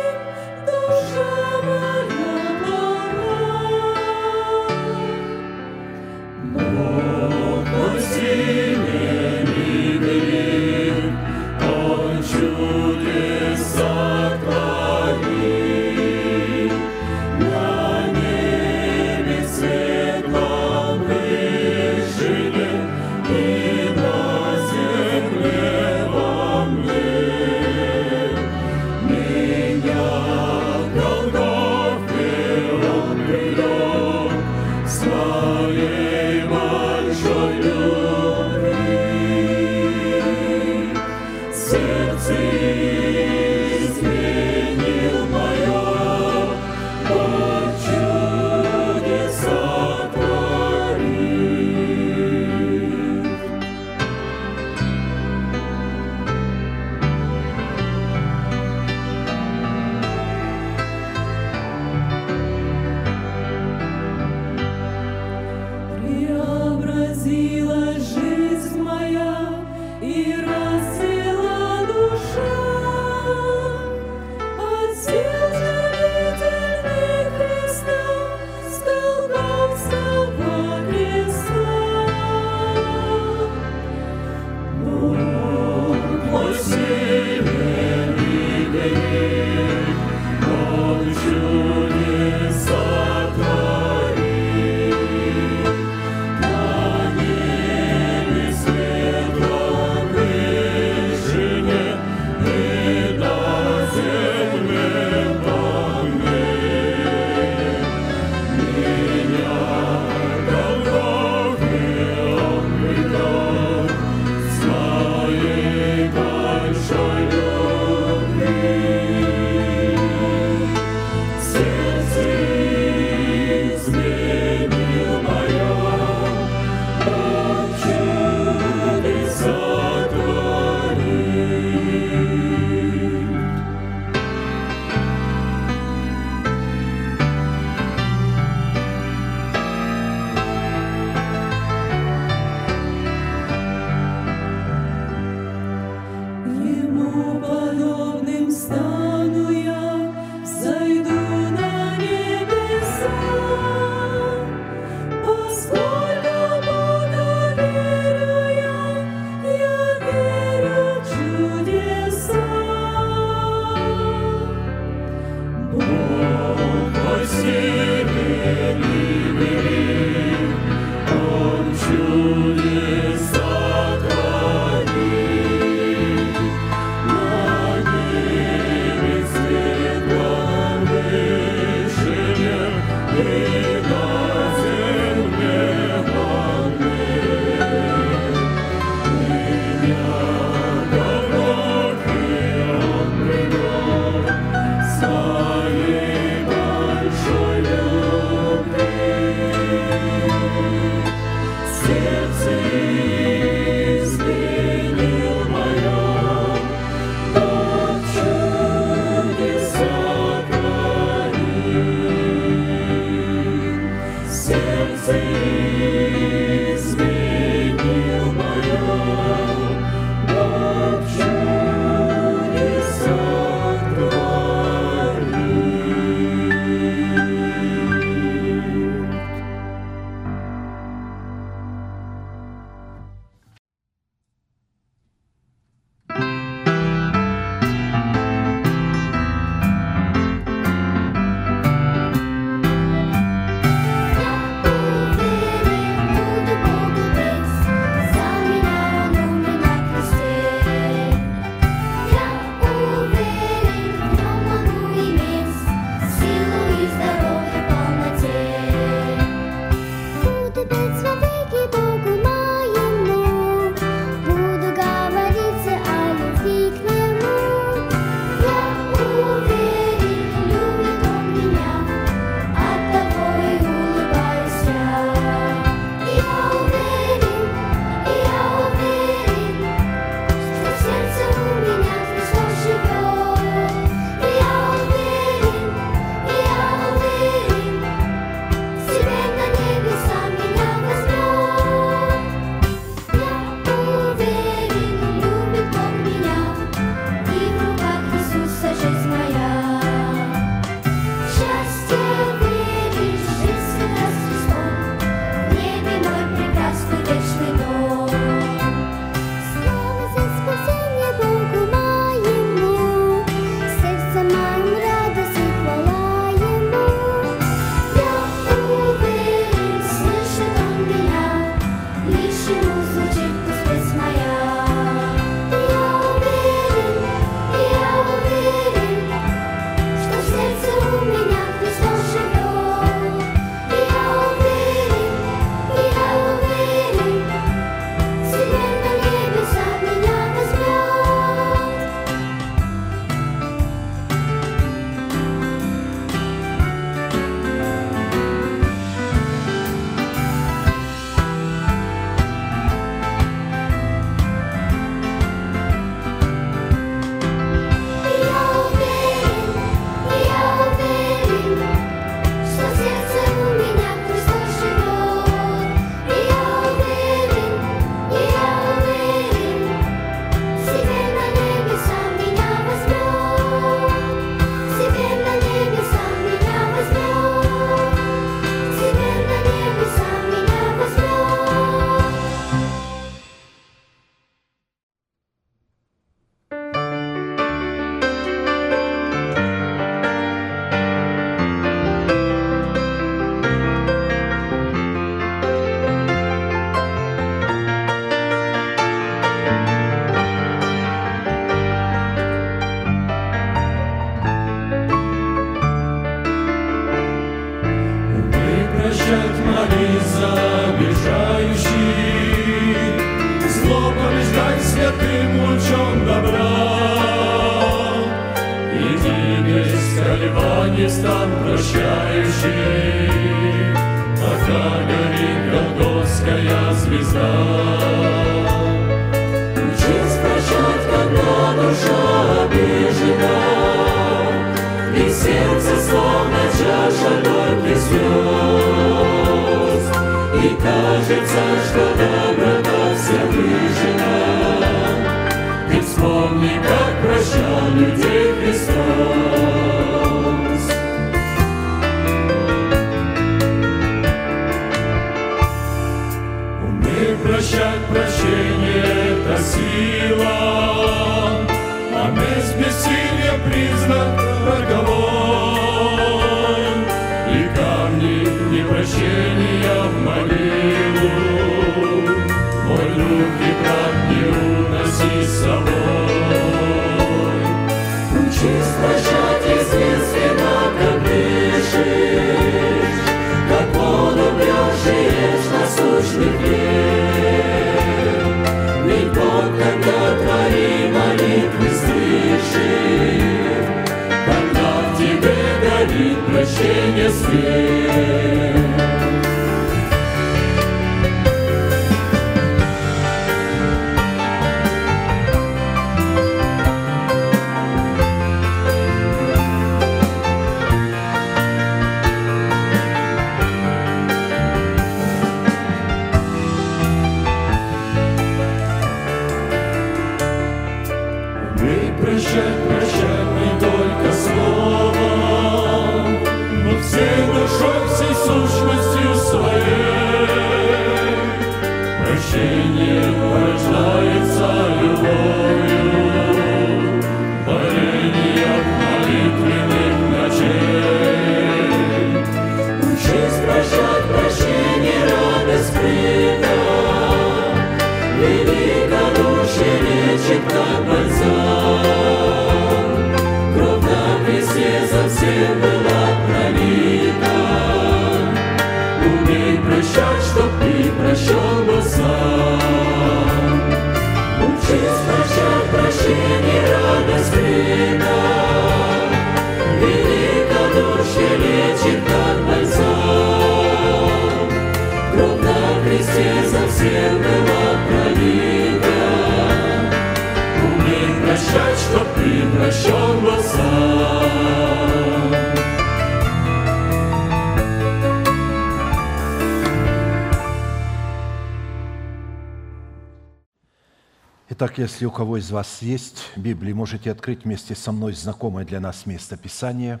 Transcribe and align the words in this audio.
Если 594.78 595.06
у 595.06 595.10
кого 595.10 595.38
из 595.38 595.50
вас 595.50 595.82
есть 595.82 596.30
Библия, 596.36 596.72
можете 596.72 597.10
открыть 597.10 597.42
вместе 597.44 597.74
со 597.74 597.90
мной 597.90 598.12
знакомое 598.12 598.64
для 598.64 598.78
нас 598.78 599.06
место 599.06 599.36
Писания, 599.36 600.00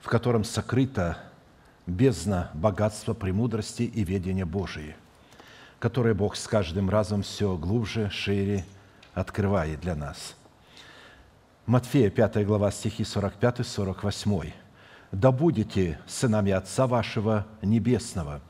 в 0.00 0.08
котором 0.08 0.42
сокрыто 0.42 1.18
бездна 1.86 2.50
богатства, 2.54 3.14
премудрости 3.14 3.84
и 3.84 4.02
ведения 4.02 4.44
Божии, 4.44 4.96
которое 5.78 6.12
Бог 6.12 6.34
с 6.34 6.48
каждым 6.48 6.90
разом 6.90 7.22
все 7.22 7.56
глубже, 7.56 8.10
шире 8.10 8.64
открывает 9.14 9.80
для 9.80 9.94
нас. 9.94 10.34
Матфея, 11.66 12.10
5 12.10 12.44
глава, 12.44 12.72
стихи 12.72 13.04
45-48. 13.04 14.52
«Да 15.12 15.30
будете 15.30 16.00
сынами 16.08 16.50
Отца 16.50 16.88
вашего 16.88 17.46
Небесного, 17.62 18.40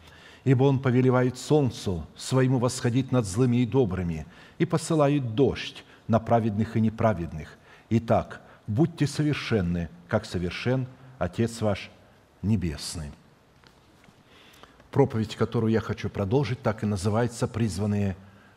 ибо 0.45 0.65
Он 0.65 0.79
повелевает 0.79 1.39
солнцу 1.39 2.07
своему 2.17 2.59
восходить 2.59 3.13
над 3.13 3.27
злыми 3.27 3.59
и 3.59 3.67
добрыми, 3.67 4.27
и 4.59 4.67
посылает 4.67 5.35
дождь 5.35 5.85
на 6.07 6.21
праведных 6.21 6.77
и 6.77 6.81
неправедных. 6.81 7.57
Итак, 7.91 8.41
будьте 8.67 9.07
совершенны, 9.07 9.89
как 10.09 10.25
совершен 10.25 10.87
Отец 11.19 11.61
ваш 11.61 11.91
Небесный». 12.43 13.11
Проповедь, 14.91 15.35
которую 15.35 15.73
я 15.73 15.81
хочу 15.81 16.09
продолжить, 16.09 16.63
так 16.63 16.83
и 16.83 16.87
называется 16.87 17.49
«Призванные 17.49 18.17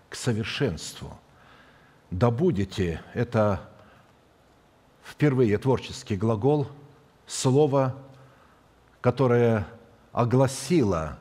к 0.09 0.15
совершенству». 0.15 1.17
«Да 2.11 2.29
будете»– 2.29 3.01
это 3.13 3.61
впервые 5.03 5.57
творческий 5.57 6.15
глагол, 6.15 6.67
слово, 7.25 7.95
которое 9.01 9.65
огласило 10.11 11.17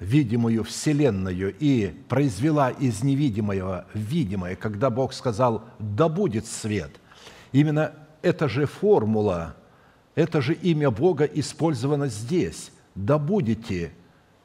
видимую 0.00 0.64
Вселенную 0.64 1.54
и 1.58 1.88
произвела 2.08 2.70
из 2.70 3.02
невидимого 3.02 3.86
видимое, 3.94 4.56
когда 4.56 4.90
Бог 4.90 5.12
сказал 5.12 5.64
«да 5.78 6.08
будет 6.08 6.46
свет». 6.46 6.90
Именно 7.52 7.92
эта 8.22 8.48
же 8.48 8.66
формула, 8.66 9.56
это 10.14 10.40
же 10.40 10.54
имя 10.54 10.90
Бога 10.90 11.24
использовано 11.24 12.08
здесь. 12.08 12.72
«Да 12.94 13.18
будете 13.18 13.92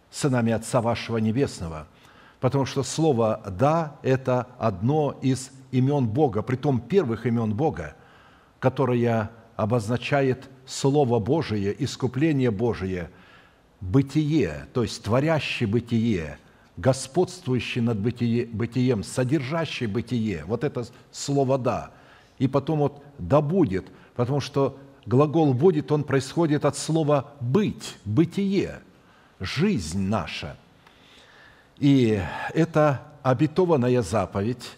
сынами 0.09 0.51
Отца 0.51 0.81
вашего 0.81 1.17
Небесного». 1.17 1.87
Потому 2.41 2.65
что 2.65 2.83
слово 2.83 3.41
«да»– 3.49 3.95
это 4.03 4.47
одно 4.57 5.17
из 5.21 5.51
имен 5.71 6.07
Бога, 6.07 6.41
притом 6.41 6.81
первых 6.81 7.25
имен 7.25 7.53
Бога, 7.53 7.95
которое 8.59 9.31
обозначает 9.55 10.49
Слово 10.65 11.19
Божие, 11.19 11.75
искупление 11.83 12.51
Божие, 12.51 13.09
бытие, 13.81 14.67
то 14.73 14.83
есть 14.83 15.03
творящее 15.03 15.67
бытие, 15.67 16.37
господствующий 16.77 17.81
над 17.81 17.99
бытие, 17.99 18.45
бытием, 18.45 19.03
содержащий 19.03 19.87
бытие. 19.87 20.45
Вот 20.45 20.63
это 20.63 20.85
слово 21.11 21.57
«да». 21.57 21.91
И 22.37 22.47
потом 22.47 22.79
вот 22.79 23.03
«да 23.17 23.41
будет», 23.41 23.85
потому 24.15 24.39
что 24.39 24.79
глагол 25.05 25.53
«будет», 25.53 25.91
он 25.91 26.03
происходит 26.03 26.63
от 26.63 26.77
слова 26.77 27.33
«быть», 27.39 27.97
«бытие», 28.05 28.79
«жизнь 29.39 29.99
наша». 29.99 30.57
И 31.77 32.21
это 32.53 33.01
обетованная 33.23 34.03
заповедь, 34.03 34.77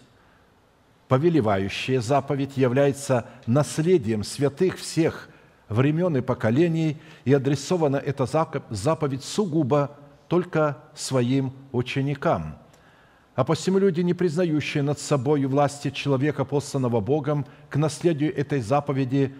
повелевающая 1.08 2.00
заповедь, 2.00 2.56
является 2.56 3.26
наследием 3.46 4.24
святых 4.24 4.78
всех 4.78 5.28
времен 5.68 6.16
и 6.16 6.20
поколений, 6.20 6.98
и 7.24 7.32
адресована 7.32 7.96
эта 7.96 8.26
заповедь 8.70 9.24
сугубо 9.24 9.96
только 10.28 10.78
своим 10.94 11.52
ученикам. 11.72 12.58
А 13.34 13.44
посему 13.44 13.78
люди, 13.78 14.00
не 14.00 14.14
признающие 14.14 14.82
над 14.82 14.98
собой 14.98 15.44
власти 15.46 15.90
человека, 15.90 16.44
посланного 16.44 17.00
Богом, 17.00 17.46
к 17.68 17.76
наследию 17.76 18.34
этой 18.36 18.60
заповеди 18.60 19.34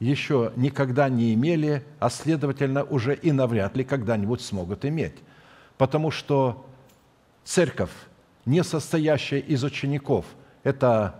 еще 0.00 0.52
никогда 0.56 1.08
не 1.08 1.32
имели, 1.32 1.84
а 2.00 2.10
следовательно 2.10 2.82
уже 2.82 3.14
и 3.14 3.30
навряд 3.30 3.76
ли 3.76 3.84
когда-нибудь 3.84 4.40
смогут 4.40 4.84
иметь. 4.84 5.14
Потому 5.78 6.10
что 6.10 6.66
церковь, 7.44 7.92
не 8.44 8.64
состоящая 8.64 9.40
из 9.40 9.62
учеников, 9.62 10.26
это 10.64 11.14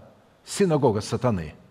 синагога 0.45 1.01
сатаны– 1.01 1.55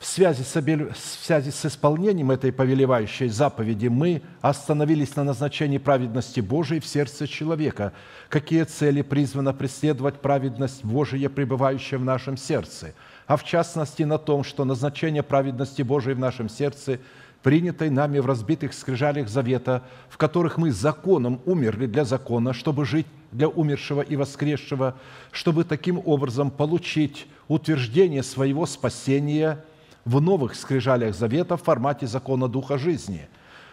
в 0.00 0.06
связи, 0.06 0.42
с, 0.42 0.56
в 0.56 1.24
связи 1.26 1.50
с 1.50 1.66
исполнением 1.66 2.30
этой 2.30 2.52
повелевающей 2.52 3.28
заповеди 3.28 3.88
мы 3.88 4.22
остановились 4.40 5.14
на 5.14 5.24
назначении 5.24 5.76
праведности 5.76 6.40
Божией 6.40 6.80
в 6.80 6.86
сердце 6.86 7.26
человека. 7.26 7.92
Какие 8.30 8.64
цели 8.64 9.02
призвано 9.02 9.52
преследовать 9.52 10.22
праведность 10.22 10.86
Божия, 10.86 11.28
пребывающая 11.28 11.98
в 11.98 12.04
нашем 12.04 12.38
сердце? 12.38 12.94
А 13.26 13.36
в 13.36 13.44
частности 13.44 14.02
на 14.04 14.16
том, 14.16 14.42
что 14.42 14.64
назначение 14.64 15.22
праведности 15.22 15.82
Божией 15.82 16.14
в 16.14 16.18
нашем 16.18 16.48
сердце 16.48 16.98
принятой 17.42 17.90
нами 17.90 18.20
в 18.20 18.26
разбитых 18.26 18.72
скрижалях 18.72 19.28
завета, 19.28 19.82
в 20.08 20.16
которых 20.16 20.56
мы 20.56 20.72
законом 20.72 21.42
умерли 21.44 21.84
для 21.84 22.06
закона, 22.06 22.54
чтобы 22.54 22.86
жить 22.86 23.06
для 23.32 23.48
умершего 23.48 24.00
и 24.00 24.16
воскресшего, 24.16 24.96
чтобы 25.30 25.64
таким 25.64 26.00
образом 26.06 26.50
получить 26.50 27.26
утверждение 27.48 28.22
своего 28.22 28.64
спасения– 28.64 29.62
в 30.04 30.20
новых 30.20 30.54
скрижалях 30.54 31.14
завета 31.14 31.56
в 31.56 31.62
формате 31.62 32.06
закона 32.06 32.48
Духа 32.48 32.78
жизни, 32.78 33.28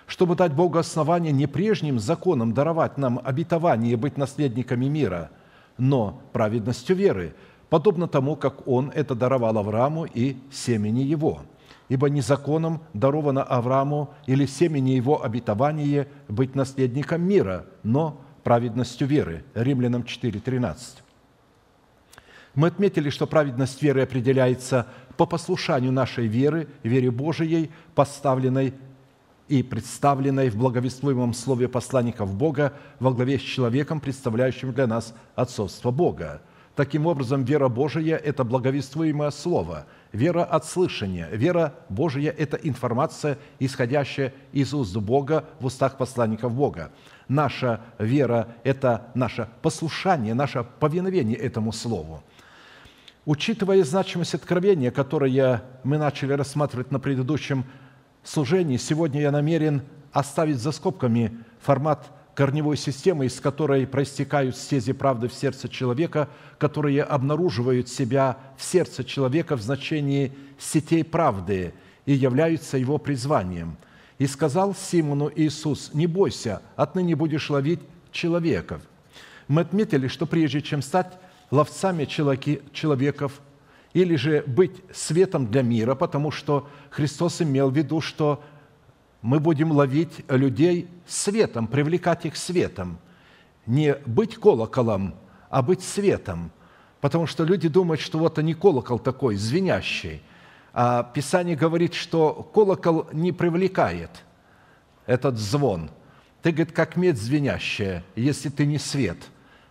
чтобы 0.06 0.36
дать 0.36 0.54
Богу 0.54 0.78
основание 0.78 1.32
не 1.32 1.48
прежним 1.48 2.00
законом 2.00 2.54
даровать 2.54 2.98
нам 2.98 3.20
обетование 3.24 3.98
быть 3.98 4.18
наследниками 4.18 4.86
мира, 4.86 5.30
но 5.78 6.22
праведностью 6.34 6.96
веры, 6.96 7.36
подобно 7.70 8.08
тому, 8.08 8.36
как 8.36 8.68
Он 8.68 8.92
это 8.94 9.16
даровал 9.16 9.58
Аврааму 9.58 10.06
и 10.06 10.38
семени 10.52 11.02
его. 11.02 11.42
Ибо 11.90 12.10
не 12.10 12.22
законом 12.22 12.82
даровано 12.94 13.44
Аврааму 13.44 14.14
или 14.26 14.46
семени 14.46 14.92
его 14.92 15.24
обетование 15.24 16.08
быть 16.28 16.54
наследником 16.54 17.22
мира, 17.22 17.66
но 17.84 18.20
праведностью 18.44 19.08
веры. 19.08 19.46
Римлянам 19.54 20.02
4.13. 20.02 20.76
Мы 22.58 22.70
отметили, 22.70 23.12
что 23.12 23.28
праведность 23.28 23.84
веры 23.84 24.02
определяется 24.02 24.88
по 25.16 25.28
послушанию 25.28 25.92
нашей 25.92 26.26
веры, 26.26 26.68
вере 26.82 27.12
Божией, 27.12 27.70
поставленной 27.94 28.74
и 29.48 29.62
представленной 29.62 30.50
в 30.50 30.58
благовествуемом 30.58 31.36
слове 31.36 31.68
посланников 31.68 32.34
Бога 32.34 32.74
во 33.00 33.14
главе 33.14 33.38
с 33.38 33.44
человеком, 33.44 34.00
представляющим 34.00 34.74
для 34.74 34.88
нас 34.88 35.14
отцовство 35.36 35.92
Бога. 35.92 36.42
Таким 36.74 37.06
образом, 37.06 37.44
вера 37.44 37.68
Божия– 37.70 38.18
это 38.26 38.44
благовествуемое 38.44 39.30
слово, 39.30 39.86
вера 40.12 40.44
от 40.44 40.66
слышания. 40.66 41.30
Вера 41.32 41.76
Божия– 41.90 42.32
это 42.38 42.58
информация, 42.58 43.38
исходящая 43.60 44.34
из 44.52 44.74
уст 44.74 44.98
Бога 44.98 45.46
в 45.60 45.68
устах 45.68 45.96
посланников 45.96 46.54
Бога. 46.54 46.90
Наша 47.28 47.82
вера– 48.00 48.48
это 48.64 49.12
наше 49.14 49.48
послушание, 49.62 50.34
наше 50.34 50.66
повиновение 50.80 51.38
этому 51.38 51.72
слову– 51.72 52.24
Учитывая 53.28 53.84
значимость 53.84 54.36
откровения, 54.36 54.90
которое 54.90 55.62
мы 55.84 55.98
начали 55.98 56.32
рассматривать 56.32 56.92
на 56.92 57.00
предыдущем 57.02 57.66
служении, 58.24 58.78
сегодня 58.78 59.20
я 59.20 59.32
намерен 59.32 59.82
оставить 60.14 60.60
за 60.60 60.72
скобками 60.72 61.38
формат 61.60 62.08
корневой 62.36 62.78
системы, 62.78 63.26
из 63.26 63.42
которой 63.42 63.86
проистекают 63.86 64.56
стези 64.56 64.94
правды 64.94 65.28
в 65.28 65.34
сердце 65.34 65.68
человека, 65.68 66.30
которые 66.58 67.04
обнаруживают 67.04 67.90
себя 67.90 68.38
в 68.56 68.64
сердце 68.64 69.04
человека 69.04 69.58
в 69.58 69.62
значении 69.62 70.32
сетей 70.58 71.04
правды 71.04 71.74
и 72.06 72.14
являются 72.14 72.78
его 72.78 72.98
призванием. 72.98 73.76
«И 74.20 74.26
сказал 74.26 74.74
Симону 74.74 75.30
Иисус, 75.36 75.92
не 75.94 76.08
бойся, 76.08 76.62
отныне 76.78 77.18
будешь 77.18 77.50
ловить 77.50 77.82
человеков». 78.14 78.82
Мы 79.50 79.62
отметили, 79.62 80.08
что 80.08 80.26
прежде 80.26 80.62
чем 80.62 80.82
стать 80.82 81.20
ловцами 81.52 82.06
человеков 82.06 83.42
или 83.94 84.16
же 84.16 84.44
быть 84.46 84.84
светом 84.94 85.48
для 85.48 85.62
мира, 85.62 85.96
потому 85.96 86.32
что 86.32 86.68
Христос 86.90 87.42
имел 87.42 87.70
в 87.70 87.78
виду, 87.78 88.02
что 88.02 88.44
мы 89.22 89.40
будем 89.40 89.72
ловить 89.72 90.24
людей 90.30 90.88
светом, 91.08 91.68
привлекать 91.68 92.26
их 92.26 92.38
светом. 92.38 93.00
Не 93.66 93.96
быть 94.06 94.36
колоколом, 94.36 95.16
а 95.50 95.62
быть 95.62 95.82
светом. 95.82 96.52
Потому 97.02 97.28
что 97.28 97.44
люди 97.44 97.68
думают, 97.68 98.02
что 98.02 98.20
вот 98.20 98.40
они 98.40 98.54
колокол 98.54 99.00
такой, 99.00 99.36
звенящий. 99.36 100.22
А 100.74 101.04
Писание 101.04 101.56
говорит, 101.56 101.94
что 101.94 102.50
колокол 102.54 103.08
не 103.12 103.32
привлекает 103.32 104.12
этот 105.06 105.38
звон. 105.38 105.90
Ты, 106.44 106.52
говорит, 106.52 106.74
как 106.74 106.96
медь 106.96 107.18
звенящая, 107.18 108.04
если 108.16 108.50
ты 108.50 108.66
не 108.66 108.78
свет. 108.78 109.18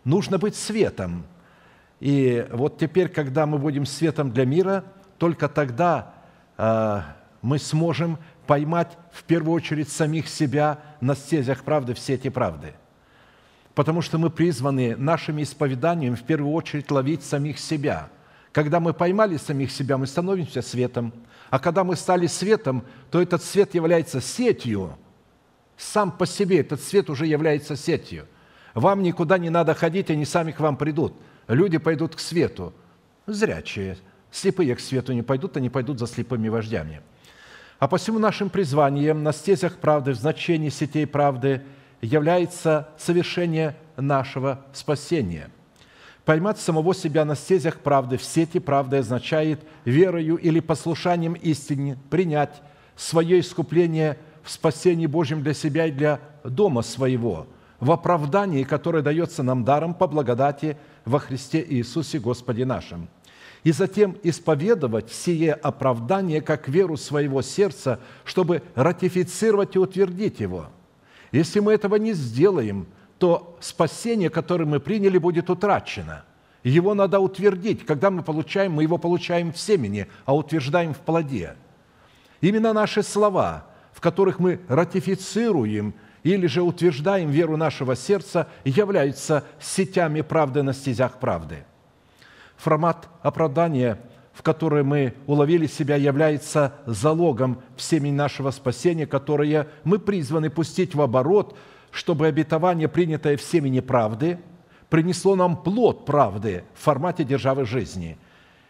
Нужно 0.04 0.38
быть 0.38 0.56
светом– 0.56 1.24
и 2.00 2.46
вот 2.50 2.78
теперь, 2.78 3.08
когда 3.08 3.46
мы 3.46 3.58
будем 3.58 3.86
светом 3.86 4.30
для 4.30 4.44
мира, 4.44 4.84
только 5.18 5.48
тогда 5.48 6.14
э, 6.58 7.00
мы 7.40 7.58
сможем 7.58 8.18
поймать 8.46 8.96
в 9.12 9.24
первую 9.24 9.54
очередь 9.54 9.88
самих 9.88 10.28
себя 10.28 10.80
на 11.00 11.14
стезях 11.14 11.64
правды 11.64 11.94
в 11.94 11.98
сети 11.98 12.28
правды. 12.28 12.74
Потому 13.74 14.02
что 14.02 14.18
мы 14.18 14.30
призваны 14.30 14.96
нашими 14.96 15.42
исповеданиями 15.42 16.14
в 16.14 16.22
первую 16.22 16.52
очередь 16.52 16.90
ловить 16.90 17.22
самих 17.22 17.58
себя. 17.58 18.08
Когда 18.52 18.80
мы 18.80 18.94
поймали 18.94 19.36
самих 19.36 19.70
себя, 19.70 19.98
мы 19.98 20.06
становимся 20.06 20.62
светом. 20.62 21.12
А 21.50 21.58
когда 21.58 21.84
мы 21.84 21.96
стали 21.96 22.26
светом, 22.26 22.84
то 23.10 23.20
этот 23.20 23.42
свет 23.42 23.74
является 23.74 24.20
сетью. 24.20 24.96
Сам 25.76 26.10
по 26.10 26.26
себе 26.26 26.60
этот 26.60 26.80
свет 26.80 27.10
уже 27.10 27.26
является 27.26 27.76
сетью. 27.76 28.26
Вам 28.74 29.02
никуда 29.02 29.38
не 29.38 29.50
надо 29.50 29.74
ходить, 29.74 30.10
они 30.10 30.26
сами 30.26 30.52
к 30.52 30.60
вам 30.60 30.76
придут– 30.76 31.14
люди 31.48 31.78
пойдут 31.78 32.14
к 32.14 32.20
свету. 32.20 32.72
Зрячие. 33.26 33.96
Слепые 34.30 34.74
к 34.76 34.80
свету 34.80 35.12
не 35.12 35.22
пойдут, 35.22 35.56
они 35.56 35.70
пойдут 35.70 35.98
за 35.98 36.06
слепыми 36.06 36.48
вождями. 36.48 37.00
А 37.78 37.88
посему 37.88 38.18
нашим 38.18 38.50
призванием 38.50 39.22
на 39.22 39.32
стезях 39.32 39.76
правды, 39.76 40.12
в 40.12 40.16
значении 40.16 40.68
сетей 40.68 41.06
правды, 41.06 41.62
является 42.00 42.88
совершение 42.98 43.76
нашего 43.96 44.64
спасения. 44.72 45.50
Поймать 46.24 46.58
самого 46.58 46.94
себя 46.94 47.24
на 47.24 47.36
стезях 47.36 47.78
правды 47.80 48.16
в 48.16 48.22
сети 48.22 48.58
правды 48.58 48.98
означает 48.98 49.60
верою 49.84 50.36
или 50.36 50.60
послушанием 50.60 51.34
истине 51.34 51.98
принять 52.10 52.62
свое 52.96 53.40
искупление 53.40 54.18
в 54.42 54.50
спасении 54.50 55.06
Божьем 55.06 55.42
для 55.42 55.54
себя 55.54 55.86
и 55.86 55.92
для 55.92 56.20
дома 56.44 56.82
своего, 56.82 57.46
в 57.78 57.92
оправдании, 57.92 58.64
которое 58.64 59.02
дается 59.02 59.42
нам 59.42 59.64
даром 59.64 59.94
по 59.94 60.06
благодати– 60.06 60.76
во 61.06 61.18
Христе 61.18 61.64
Иисусе 61.66 62.18
Господе 62.18 62.66
нашим, 62.66 63.08
и 63.64 63.72
затем 63.72 64.16
исповедовать 64.22 65.10
сие 65.10 65.54
оправдание 65.54 66.42
как 66.42 66.68
веру 66.68 66.96
своего 66.96 67.40
сердца, 67.40 68.00
чтобы 68.24 68.62
ратифицировать 68.74 69.76
и 69.76 69.78
утвердить 69.78 70.40
его. 70.40 70.68
Если 71.32 71.60
мы 71.60 71.72
этого 71.72 71.96
не 71.96 72.12
сделаем, 72.12 72.86
то 73.18 73.56
спасение, 73.60 74.30
которое 74.30 74.66
мы 74.66 74.78
приняли, 74.78 75.18
будет 75.18 75.48
утрачено. 75.48 76.24
Его 76.62 76.94
надо 76.94 77.20
утвердить. 77.20 77.86
Когда 77.86 78.10
мы 78.10 78.22
получаем, 78.22 78.72
мы 78.72 78.82
его 78.82 78.98
получаем 78.98 79.52
в 79.52 79.58
семени, 79.58 80.08
а 80.24 80.36
утверждаем 80.36 80.94
в 80.94 80.98
плоде. 80.98 81.56
Именно 82.40 82.72
наши 82.72 83.02
слова, 83.02 83.66
в 83.92 84.00
которых 84.00 84.38
мы 84.38 84.60
ратифицируем 84.68 85.94
или 86.34 86.48
же 86.48 86.62
утверждаем 86.62 87.30
веру 87.30 87.56
нашего 87.56 87.94
сердца, 87.94 88.48
являются 88.64 89.44
сетями 89.60 90.22
правды 90.22 90.64
на 90.64 90.72
стезях 90.72 91.20
правды. 91.20 91.64
Формат 92.56 93.08
оправдания, 93.22 94.00
в 94.32 94.42
который 94.42 94.82
мы 94.82 95.14
уловили 95.26 95.68
себя, 95.68 95.94
является 95.94 96.74
залогом 96.84 97.62
всеми 97.76 98.10
нашего 98.10 98.50
спасения, 98.50 99.06
которое 99.06 99.68
мы 99.84 100.00
призваны 100.00 100.50
пустить 100.50 100.96
в 100.96 101.00
оборот, 101.00 101.56
чтобы 101.92 102.26
обетование, 102.26 102.88
принятое 102.88 103.36
в 103.36 103.42
семени 103.42 103.78
правды, 103.78 104.40
принесло 104.88 105.36
нам 105.36 105.56
плод 105.62 106.06
правды 106.06 106.64
в 106.74 106.82
формате 106.82 107.22
державы 107.22 107.64
жизни– 107.66 108.18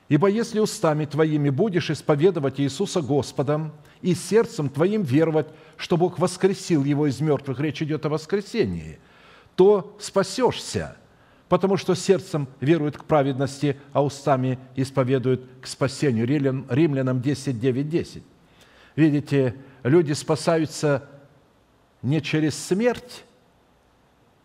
Ибо 0.09 0.29
если 0.29 0.61
устами 0.61 1.05
твоими 1.05 1.51
будешь 1.51 1.91
исповедовать 1.91 2.61
Иисуса 2.61 3.03
Господом 3.03 3.73
и 4.03 4.15
сердцем 4.15 4.69
твоим 4.69 5.03
веровать, 5.03 5.49
что 5.77 5.97
Бог 5.97 6.19
воскресил 6.19 6.85
его 6.85 7.09
из 7.09 7.21
мертвых, 7.21 7.59
речь 7.59 7.83
идет 7.83 8.07
о 8.07 8.11
воскресении, 8.11 9.01
то 9.57 9.97
спасешься, 9.99 10.97
потому 11.49 11.77
что 11.77 11.97
сердцем 11.97 12.47
верует 12.61 12.97
к 12.97 13.05
праведности, 13.05 13.79
а 13.93 14.05
устами 14.05 14.61
исповедуют 14.77 15.45
к 15.61 15.67
спасению. 15.67 16.27
Римлянам 16.27 17.21
10, 17.21 17.59
9, 17.59 17.89
10. 17.89 18.23
Видите, 18.95 19.57
люди 19.83 20.13
спасаются 20.13 21.09
не 22.03 22.23
через 22.23 22.57
смерть, 22.57 23.25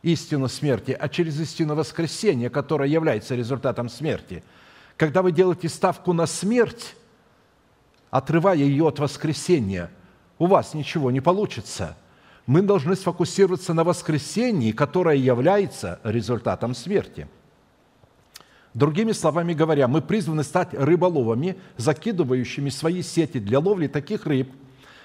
истину 0.02 0.48
смерти, 0.48 0.98
а 1.00 1.08
через 1.08 1.40
истину 1.40 1.76
воскресения, 1.76 2.50
которая 2.50 2.90
является 2.90 3.36
результатом 3.36 3.90
смерти– 3.90 4.44
когда 5.02 5.24
вы 5.24 5.32
делаете 5.32 5.68
ставку 5.68 6.14
на 6.14 6.28
смерть, 6.28 6.96
отрывая 8.12 8.58
ее 8.58 8.88
от 8.88 9.00
воскресения, 9.00 9.90
у 10.38 10.46
вас 10.46 10.76
ничего 10.76 11.10
не 11.10 11.22
получится. 11.22 11.98
Мы 12.46 12.62
должны 12.62 12.96
сфокусироваться 12.96 13.74
на 13.74 13.84
воскресении, 13.84 14.72
которое 14.72 15.16
является 15.16 16.00
результатом 16.04 16.76
смерти. 16.76 17.28
Другими 18.76 19.12
словами 19.14 19.56
говоря, 19.56 19.88
мы 19.88 20.04
призваны 20.04 20.44
стать 20.44 20.76
рыболовами, 20.76 21.58
закидывающими 21.78 22.70
свои 22.70 23.02
сети 23.02 23.40
для 23.40 23.58
ловли 23.58 23.88
таких 23.88 24.28
рыб– 24.28 24.52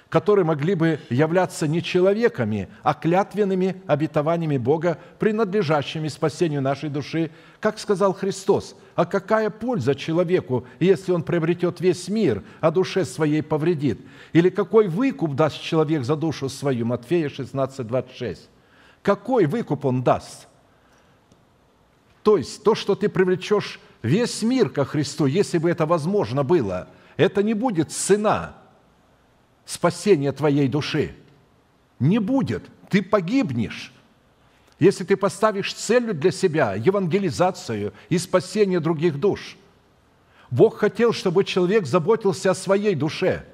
которые 0.08 0.44
могли 0.44 0.74
бы 0.74 1.00
являться 1.10 1.66
не 1.66 1.82
человеками, 1.82 2.68
а 2.82 2.94
клятвенными 2.94 3.82
обетованиями 3.86 4.56
Бога, 4.56 4.98
принадлежащими 5.18 6.08
спасению 6.08 6.62
нашей 6.62 6.90
души, 6.90 7.30
как 7.60 7.78
сказал 7.78 8.14
Христос. 8.14 8.76
А 8.94 9.04
какая 9.04 9.50
польза 9.50 9.94
человеку, 9.94 10.64
если 10.78 11.12
он 11.12 11.22
приобретет 11.22 11.80
весь 11.80 12.08
мир, 12.08 12.44
а 12.60 12.70
душе 12.70 13.04
своей 13.04 13.42
повредит? 13.42 14.00
Или 14.32 14.48
какой 14.48 14.88
выкуп 14.88 15.34
даст 15.34 15.60
человек 15.60 16.04
за 16.04 16.14
душу 16.14 16.48
свою? 16.48 16.86
Матфея 16.86 17.28
16, 17.28 17.86
26. 17.86 18.48
Какой 19.02 19.46
выкуп 19.46 19.84
он 19.84 20.02
даст? 20.02 20.46
То 22.22 22.36
есть 22.36 22.62
то, 22.62 22.74
что 22.74 22.94
ты 22.94 23.08
привлечешь 23.08 23.80
весь 24.02 24.42
мир 24.42 24.70
ко 24.70 24.84
Христу, 24.84 25.26
если 25.26 25.58
бы 25.58 25.68
это 25.68 25.84
возможно 25.84 26.44
было, 26.44 26.88
это 27.16 27.42
не 27.42 27.54
будет 27.54 27.90
цена– 27.90 28.56
спасения 29.66 30.32
твоей 30.32 30.68
души. 30.68 31.14
Не 31.98 32.18
будет. 32.18 32.64
Ты 32.88 33.02
погибнешь. 33.02 33.92
Если 34.78 35.04
ты 35.04 35.16
поставишь 35.16 35.74
целью 35.74 36.14
для 36.14 36.30
себя 36.30 36.74
евангелизацию 36.74 37.92
и 38.08 38.18
спасение 38.18 38.80
других 38.80 39.18
душ. 39.20 39.56
Бог 40.50 40.78
хотел, 40.78 41.12
чтобы 41.12 41.44
человек 41.44 41.86
заботился 41.86 42.52
о 42.52 42.54
своей 42.54 42.94
душе. 42.94 43.44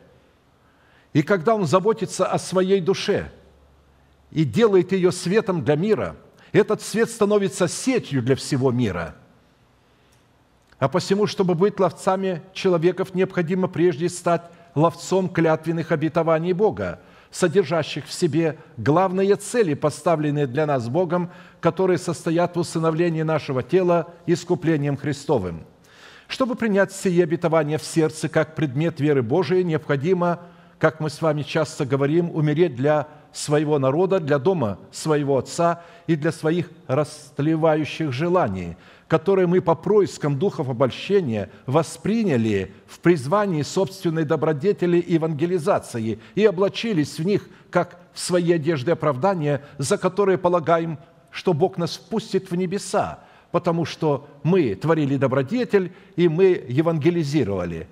И 1.12 1.22
когда 1.22 1.54
он 1.54 1.66
заботится 1.66 2.26
о 2.26 2.38
своей 2.38 2.80
душе 2.80 3.32
и 4.30 4.44
делает 4.44 4.92
ее 4.92 5.10
светом 5.10 5.64
для 5.64 5.76
мира, 5.76 6.16
этот 6.52 6.82
свет 6.82 7.10
становится 7.10 7.66
сетью 7.66 8.22
для 8.22 8.36
всего 8.36 8.70
мира– 8.70 9.16
а 10.82 10.88
посему, 10.88 11.28
чтобы 11.28 11.54
быть 11.54 11.78
ловцами 11.78 12.42
человеков, 12.52 13.14
необходимо 13.14 13.68
прежде 13.68 14.08
стать 14.08 14.50
ловцом 14.74 15.28
клятвенных 15.28 15.92
обетований 15.92 16.52
Бога, 16.52 17.00
содержащих 17.30 18.06
в 18.06 18.12
себе 18.12 18.58
главные 18.76 19.36
цели, 19.36 19.74
поставленные 19.74 20.46
для 20.46 20.66
нас 20.66 20.88
Богом, 20.88 21.30
которые 21.60 21.98
состоят 21.98 22.56
в 22.56 22.60
усыновлении 22.60 23.22
нашего 23.22 23.62
тела 23.62 24.12
искуплением 24.26 24.96
Христовым. 24.96 25.64
Чтобы 26.28 26.54
принять 26.54 26.92
сие 26.92 27.24
обетование 27.24 27.78
в 27.78 27.84
сердце 27.84 28.28
как 28.28 28.54
предмет 28.54 29.00
веры 29.00 29.22
Божией, 29.22 29.64
необходимо, 29.64 30.40
как 30.78 31.00
мы 31.00 31.10
с 31.10 31.20
вами 31.20 31.42
часто 31.42 31.84
говорим, 31.84 32.30
умереть 32.34 32.74
для 32.74 33.08
своего 33.32 33.78
народа, 33.78 34.20
для 34.20 34.38
дома 34.38 34.78
своего 34.90 35.38
Отца 35.38 35.82
и 36.06 36.16
для 36.16 36.32
своих 36.32 36.70
растлевающих 36.86 38.12
желаний– 38.12 38.76
которые 39.12 39.46
мы 39.46 39.60
по 39.60 39.74
проискам 39.74 40.38
духов 40.38 40.70
обольщения 40.70 41.50
восприняли 41.66 42.72
в 42.86 42.98
призвании 43.00 43.60
собственной 43.60 44.24
добродетели 44.24 44.96
и 44.96 45.12
евангелизации 45.12 46.18
и 46.34 46.46
облачились 46.46 47.18
в 47.18 47.26
них, 47.26 47.46
как 47.68 48.00
в 48.14 48.18
свои 48.18 48.52
одежды 48.52 48.92
оправдания, 48.92 49.60
за 49.76 49.98
которые 49.98 50.38
полагаем, 50.38 50.98
что 51.30 51.52
Бог 51.52 51.76
нас 51.76 51.96
впустит 51.96 52.50
в 52.50 52.56
небеса, 52.56 53.18
потому 53.50 53.84
что 53.84 54.30
мы 54.44 54.74
творили 54.76 55.18
добродетель 55.18 55.92
и 56.16 56.26
мы 56.26 56.64
евангелизировали. 56.66 57.88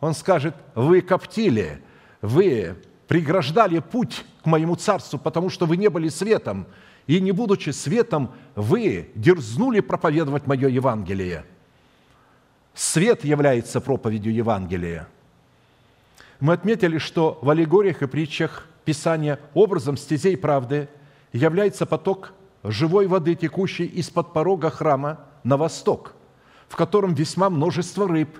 Он 0.00 0.14
скажет, 0.14 0.54
вы 0.74 1.02
коптили, 1.02 1.82
вы 2.22 2.76
преграждали 3.08 3.80
путь 3.80 4.24
к 4.42 4.46
моему 4.46 4.76
царству, 4.76 5.18
потому 5.18 5.50
что 5.50 5.66
вы 5.66 5.76
не 5.76 5.88
были 5.88 6.08
светом, 6.08 6.66
и 7.06 7.20
не 7.20 7.32
будучи 7.32 7.70
светом, 7.70 8.32
вы 8.54 9.10
дерзнули 9.14 9.80
проповедовать 9.80 10.46
мое 10.46 10.68
Евангелие. 10.68 11.44
Свет 12.74 13.24
является 13.24 13.80
проповедью 13.80 14.34
Евангелия. 14.34 15.08
Мы 16.40 16.52
отметили, 16.52 16.98
что 16.98 17.38
в 17.40 17.48
аллегориях 17.48 18.02
и 18.02 18.06
притчах 18.06 18.66
Писания 18.84 19.40
образом 19.54 19.96
стезей 19.96 20.36
правды 20.36 20.88
является 21.32 21.86
поток 21.86 22.32
живой 22.62 23.06
воды, 23.06 23.34
текущей 23.34 23.86
из-под 23.86 24.32
порога 24.32 24.70
храма 24.70 25.20
на 25.44 25.56
восток, 25.56 26.14
в 26.68 26.76
котором 26.76 27.14
весьма 27.14 27.48
множество 27.48 28.06
рыб, 28.06 28.38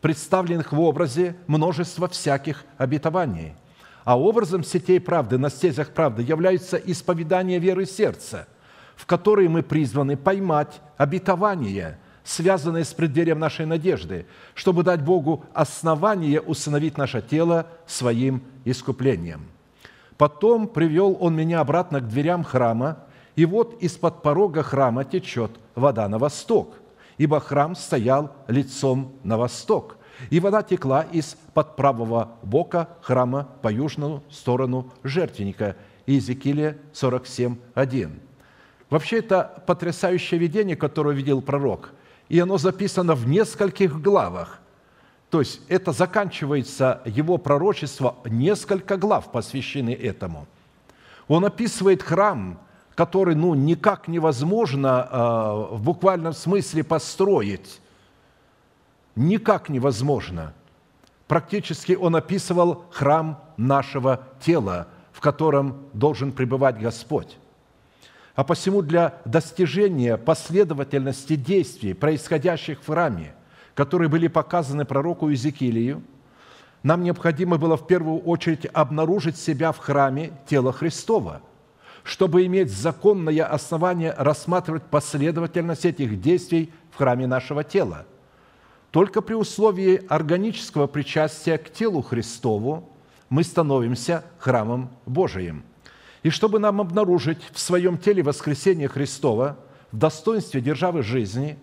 представленных 0.00 0.72
в 0.72 0.80
образе 0.80 1.36
множества 1.46 2.08
всяких 2.08 2.64
обетований– 2.78 3.54
а 4.06 4.16
образом 4.16 4.62
сетей 4.62 5.00
правды 5.00 5.36
на 5.36 5.50
стезях 5.50 5.90
правды 5.90 6.22
является 6.22 6.76
исповедание 6.76 7.58
веры 7.58 7.86
сердца, 7.86 8.46
в 8.94 9.04
которой 9.04 9.48
мы 9.48 9.64
призваны 9.64 10.16
поймать 10.16 10.80
обетование, 10.96 11.98
связанное 12.22 12.84
с 12.84 12.94
преддверием 12.94 13.40
нашей 13.40 13.66
надежды, 13.66 14.26
чтобы 14.54 14.84
дать 14.84 15.02
Богу 15.02 15.44
основание 15.52 16.40
усыновить 16.40 16.96
наше 16.96 17.20
тело 17.20 17.66
своим 17.84 18.44
искуплением. 18.64 19.48
Потом 20.16 20.68
привел 20.68 21.16
он 21.18 21.34
меня 21.34 21.58
обратно 21.58 22.00
к 22.00 22.06
дверям 22.06 22.44
храма, 22.44 22.98
и 23.34 23.44
вот 23.44 23.76
из-под 23.82 24.22
порога 24.22 24.62
храма 24.62 25.04
течет 25.04 25.50
вода 25.74 26.08
на 26.08 26.18
восток, 26.18 26.76
ибо 27.18 27.40
храм 27.40 27.74
стоял 27.74 28.32
лицом 28.46 29.14
на 29.24 29.36
восток– 29.36 29.95
и 30.30 30.40
вода 30.40 30.62
текла 30.62 31.02
из-под 31.02 31.76
правого 31.76 32.36
бока 32.42 32.88
храма 33.02 33.48
по 33.62 33.72
южную 33.72 34.22
сторону 34.30 34.92
жертвенника. 35.02 35.76
Иезекииля 36.06 36.78
47, 36.92 37.56
1. 37.74 38.20
Вообще, 38.90 39.18
это 39.18 39.62
потрясающее 39.66 40.38
видение, 40.38 40.76
которое 40.76 41.14
видел 41.14 41.42
пророк. 41.42 41.92
И 42.28 42.38
оно 42.38 42.58
записано 42.58 43.14
в 43.14 43.26
нескольких 43.26 44.00
главах. 44.00 44.60
То 45.30 45.40
есть 45.40 45.60
это 45.68 45.92
заканчивается 45.92 47.02
его 47.04 47.36
пророчество, 47.36 48.16
несколько 48.24 48.96
глав 48.96 49.32
посвящены 49.32 49.90
этому. 49.90 50.46
Он 51.26 51.44
описывает 51.44 52.02
храм, 52.02 52.60
который 52.94 53.34
ну, 53.34 53.54
никак 53.54 54.06
невозможно 54.06 55.08
э, 55.10 55.74
в 55.76 55.82
буквальном 55.82 56.32
смысле 56.32 56.84
построить 56.84 57.80
никак 59.16 59.68
невозможно. 59.70 60.52
Практически 61.26 61.94
он 61.94 62.14
описывал 62.14 62.84
храм 62.92 63.42
нашего 63.56 64.28
тела, 64.40 64.86
в 65.12 65.20
котором 65.20 65.88
должен 65.92 66.30
пребывать 66.30 66.78
Господь. 66.78 67.38
А 68.36 68.44
посему 68.44 68.82
для 68.82 69.14
достижения 69.24 70.18
последовательности 70.18 71.36
действий, 71.36 71.94
происходящих 71.94 72.80
в 72.82 72.86
храме, 72.86 73.34
которые 73.74 74.08
были 74.08 74.28
показаны 74.28 74.84
пророку 74.84 75.30
Иезекиилию, 75.30 76.02
нам 76.82 77.02
необходимо 77.02 77.56
было 77.56 77.76
в 77.76 77.86
первую 77.86 78.20
очередь 78.20 78.66
обнаружить 78.66 79.38
себя 79.38 79.72
в 79.72 79.78
храме 79.78 80.32
тела 80.46 80.72
Христова, 80.72 81.40
чтобы 82.04 82.46
иметь 82.46 82.70
законное 82.70 83.44
основание 83.44 84.14
рассматривать 84.16 84.84
последовательность 84.84 85.86
этих 85.86 86.20
действий 86.20 86.70
в 86.92 86.98
храме 86.98 87.26
нашего 87.26 87.64
тела– 87.64 88.04
только 88.96 89.20
при 89.20 89.34
условии 89.34 90.00
органического 90.08 90.86
причастия 90.86 91.58
к 91.58 91.70
телу 91.70 92.00
Христову 92.00 92.88
мы 93.28 93.44
становимся 93.44 94.24
храмом 94.38 94.88
Божиим. 95.04 95.64
И 96.22 96.30
чтобы 96.30 96.58
нам 96.60 96.80
обнаружить 96.80 97.42
в 97.52 97.58
своем 97.58 97.98
теле 97.98 98.22
воскресение 98.22 98.88
Христова 98.88 99.58
в 99.92 99.98
достоинстве 99.98 100.62
державы 100.62 101.02
жизни, 101.02 101.58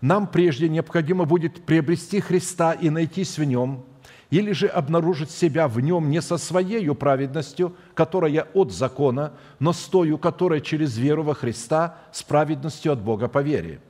нам 0.00 0.26
прежде 0.26 0.70
необходимо 0.70 1.26
будет 1.26 1.66
приобрести 1.66 2.20
Христа 2.20 2.72
и 2.72 2.88
найтись 2.88 3.36
в 3.36 3.44
Нем, 3.44 3.84
или 4.30 4.52
же 4.52 4.66
обнаружить 4.66 5.30
себя 5.30 5.68
в 5.68 5.78
Нем 5.80 6.08
не 6.08 6.22
со 6.22 6.38
своей 6.38 6.94
праведностью, 6.94 7.76
которая 7.92 8.48
от 8.54 8.72
закона, 8.72 9.34
но 9.58 9.74
с 9.74 9.82
той, 9.82 10.16
которая 10.16 10.60
через 10.60 10.96
веру 10.96 11.24
во 11.24 11.34
Христа 11.34 11.98
с 12.10 12.22
праведностью 12.22 12.90
от 12.90 13.02
Бога 13.02 13.28
по 13.28 13.42
вере. 13.42 13.82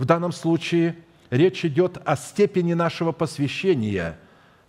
В 0.00 0.04
данном 0.04 0.32
случае– 0.32 0.96
речь 1.30 1.64
идет 1.64 1.98
о 2.04 2.16
степени 2.16 2.74
нашего 2.74 3.12
посвящения, 3.12 4.18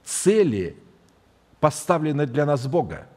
цели, 0.03 0.77
поставленной 1.59 2.25
для 2.25 2.45
нас 2.45 2.67
Бога, 2.67 3.07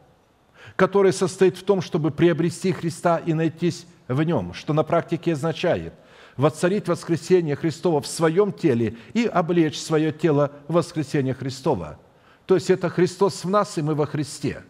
которая 0.76 1.12
состоит 1.12 1.56
в 1.56 1.64
том, 1.64 1.80
чтобы 1.80 2.10
приобрести 2.10 2.72
Христа 2.72 3.18
и 3.18 3.34
найтись 3.34 3.86
в 4.08 4.22
Нем, 4.22 4.52
что 4.54 4.72
на 4.72 4.82
практике 4.82 5.32
означает 5.32 5.94
воцарить 6.36 6.88
воскресение 6.88 7.56
Христова 7.56 8.00
в 8.00 8.06
своем 8.06 8.52
теле 8.52 8.96
и 9.12 9.26
облечь 9.26 9.78
свое 9.78 10.12
тело 10.12 10.52
в 10.68 10.74
воскресение 10.74 11.34
Христова. 11.34 11.98
То 12.46 12.54
есть 12.54 12.70
это 12.70 12.88
Христос 12.88 13.44
в 13.44 13.50
нас, 13.50 13.78
и 13.78 13.82
мы 13.82 13.94
во 13.94 14.06
Христе. 14.06 14.62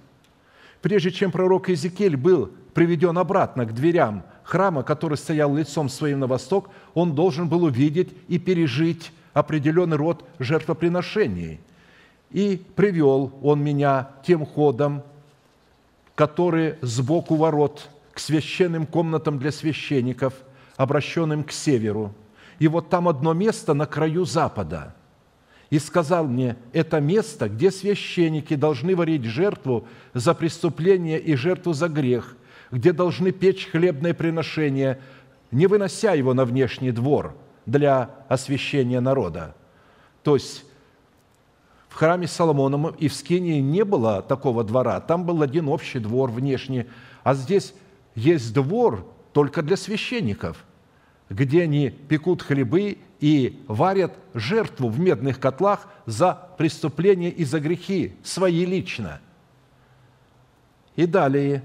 Прежде 0.81 1.11
чем 1.11 1.31
пророк 1.31 1.69
Иезекииль 1.69 2.17
был 2.17 2.53
приведен 2.75 3.17
обратно 3.17 3.65
к 3.65 3.73
дверям 3.73 4.25
храма, 4.45 4.83
который 4.83 5.17
стоял 5.17 5.55
лицом 5.55 5.89
своим 5.89 6.21
на 6.21 6.27
восток, 6.27 6.71
он 6.95 7.15
должен 7.15 7.49
был 7.49 7.65
увидеть 7.65 8.11
и 8.29 8.39
пережить 8.39 9.13
определенный 9.33 9.97
род 9.97 10.25
жертвоприношений. 10.39 11.61
И 12.31 12.63
привел 12.77 13.33
он 13.43 13.63
меня 13.63 14.11
тем 14.27 14.47
ходом, 14.47 15.03
который 16.15 16.77
сбоку 16.83 17.37
ворот 17.37 17.89
к 18.13 18.19
священным 18.19 18.87
комнатам 18.87 19.39
для 19.39 19.53
священников, 19.53 20.35
обращенным 20.77 21.45
к 21.45 21.53
северу. 21.53 22.13
И 22.59 22.69
вот 22.69 22.89
там 22.91 23.09
одно 23.09 23.33
место 23.33 23.75
на 23.75 23.87
краю 23.87 24.25
запада. 24.25 24.95
И 25.71 25.79
сказал 25.79 26.27
мне, 26.27 26.57
это 26.75 27.01
место, 27.01 27.49
где 27.49 27.71
священники 27.71 28.55
должны 28.55 28.95
варить 28.95 29.25
жертву 29.25 29.87
за 30.13 30.35
преступление 30.35 31.19
и 31.19 31.35
жертву 31.35 31.73
за 31.73 31.89
грех, 31.89 32.37
где 32.73 32.93
должны 32.93 33.31
печь 33.31 33.69
хлебное 33.71 34.15
приношение, 34.15 34.99
не 35.51 35.67
вынося 35.67 36.15
его 36.15 36.33
на 36.35 36.47
внешний 36.47 36.91
двор 36.91 37.37
для 37.67 38.11
освящения 38.29 39.01
народа. 39.01 39.55
То 40.23 40.35
есть 40.35 40.65
в 41.91 41.95
храме 41.95 42.27
Соломоном 42.27 42.89
и 42.89 43.09
в 43.09 43.15
Скинии 43.15 43.61
не 43.61 43.85
было 43.85 44.23
такого 44.23 44.65
двора. 44.65 44.99
Там 45.01 45.25
был 45.25 45.43
один 45.43 45.69
общий 45.69 45.99
двор 45.99 46.31
внешний. 46.31 46.87
А 47.23 47.35
здесь 47.35 47.75
есть 48.15 48.55
двор 48.55 49.07
только 49.35 49.63
для 49.63 49.77
священников, 49.77 50.65
где 51.29 51.63
они 51.63 51.91
пекут 51.91 52.41
хлебы 52.41 52.97
и 53.21 53.63
варят 53.69 54.15
жертву 54.33 54.89
в 54.89 54.99
медных 54.99 55.39
котлах 55.39 55.87
за 56.07 56.49
преступления 56.57 57.31
и 57.31 57.45
за 57.45 57.61
грехи, 57.61 58.15
свои 58.23 58.65
лично. 58.65 59.21
И 60.97 61.05
далее 61.05 61.63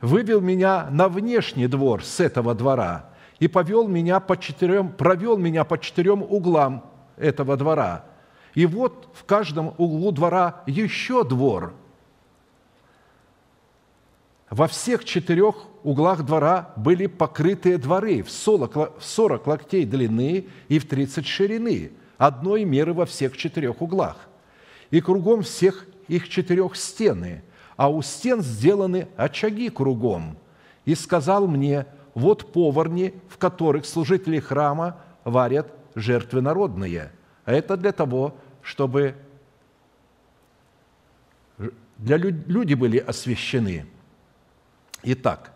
вывел 0.00 0.40
меня 0.40 0.88
на 0.90 1.08
внешний 1.08 1.66
двор 1.66 2.04
с 2.04 2.20
этого 2.20 2.54
двора 2.54 3.10
и 3.38 3.48
повел 3.48 3.88
меня 3.88 4.20
по 4.20 4.36
четырем, 4.36 4.90
провел 4.90 5.36
меня 5.36 5.64
по 5.64 5.78
четырем 5.78 6.22
углам 6.22 6.84
этого 7.16 7.56
двора– 7.56 8.04
и 8.54 8.66
вот 8.66 9.08
в 9.14 9.24
каждом 9.24 9.74
углу 9.78 10.12
двора 10.12 10.62
еще 10.66 11.24
двор. 11.24 11.74
Во 14.48 14.66
всех 14.66 15.04
четырех 15.04 15.54
углах 15.84 16.24
двора 16.24 16.72
были 16.76 17.06
покрытые 17.06 17.78
дворы 17.78 18.22
в 18.22 18.30
40 18.30 19.46
локтей 19.46 19.84
длины 19.84 20.48
и 20.68 20.78
в 20.80 20.88
30 20.88 21.24
ширины, 21.24 21.92
одной 22.18 22.64
меры 22.64 22.92
во 22.92 23.06
всех 23.06 23.36
четырех 23.36 23.80
углах. 23.80 24.28
И 24.90 25.00
кругом 25.00 25.42
всех 25.42 25.86
их 26.08 26.28
четырех 26.28 26.74
стены, 26.74 27.44
а 27.80 27.88
у 27.88 28.02
стен 28.02 28.42
сделаны 28.42 29.08
очаги 29.16 29.70
кругом. 29.70 30.36
И 30.84 30.94
сказал 30.94 31.46
мне, 31.46 31.86
вот 32.12 32.52
поварни, 32.52 33.14
в 33.30 33.38
которых 33.38 33.86
служители 33.86 34.38
храма 34.38 34.98
варят 35.24 35.72
жертвы 35.94 36.42
народные– 36.42 37.10
а 37.50 37.52
это 37.52 37.76
для 37.76 37.90
того, 37.90 38.36
чтобы 38.62 39.16
для 41.98 42.16
люди 42.16 42.74
были 42.74 42.98
освящены. 42.98 43.86
Итак, 45.02 45.50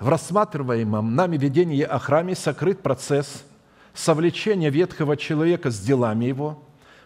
в 0.00 0.08
рассматриваемом 0.08 1.14
нами 1.14 1.36
видении 1.36 1.82
о 1.82 2.00
храме 2.00 2.34
сокрыт 2.34 2.82
процесс 2.82 3.44
совлечения 3.94 4.70
ветхого 4.70 5.16
человека 5.16 5.70
с 5.70 5.78
делами 5.78 6.24
его, 6.24 6.60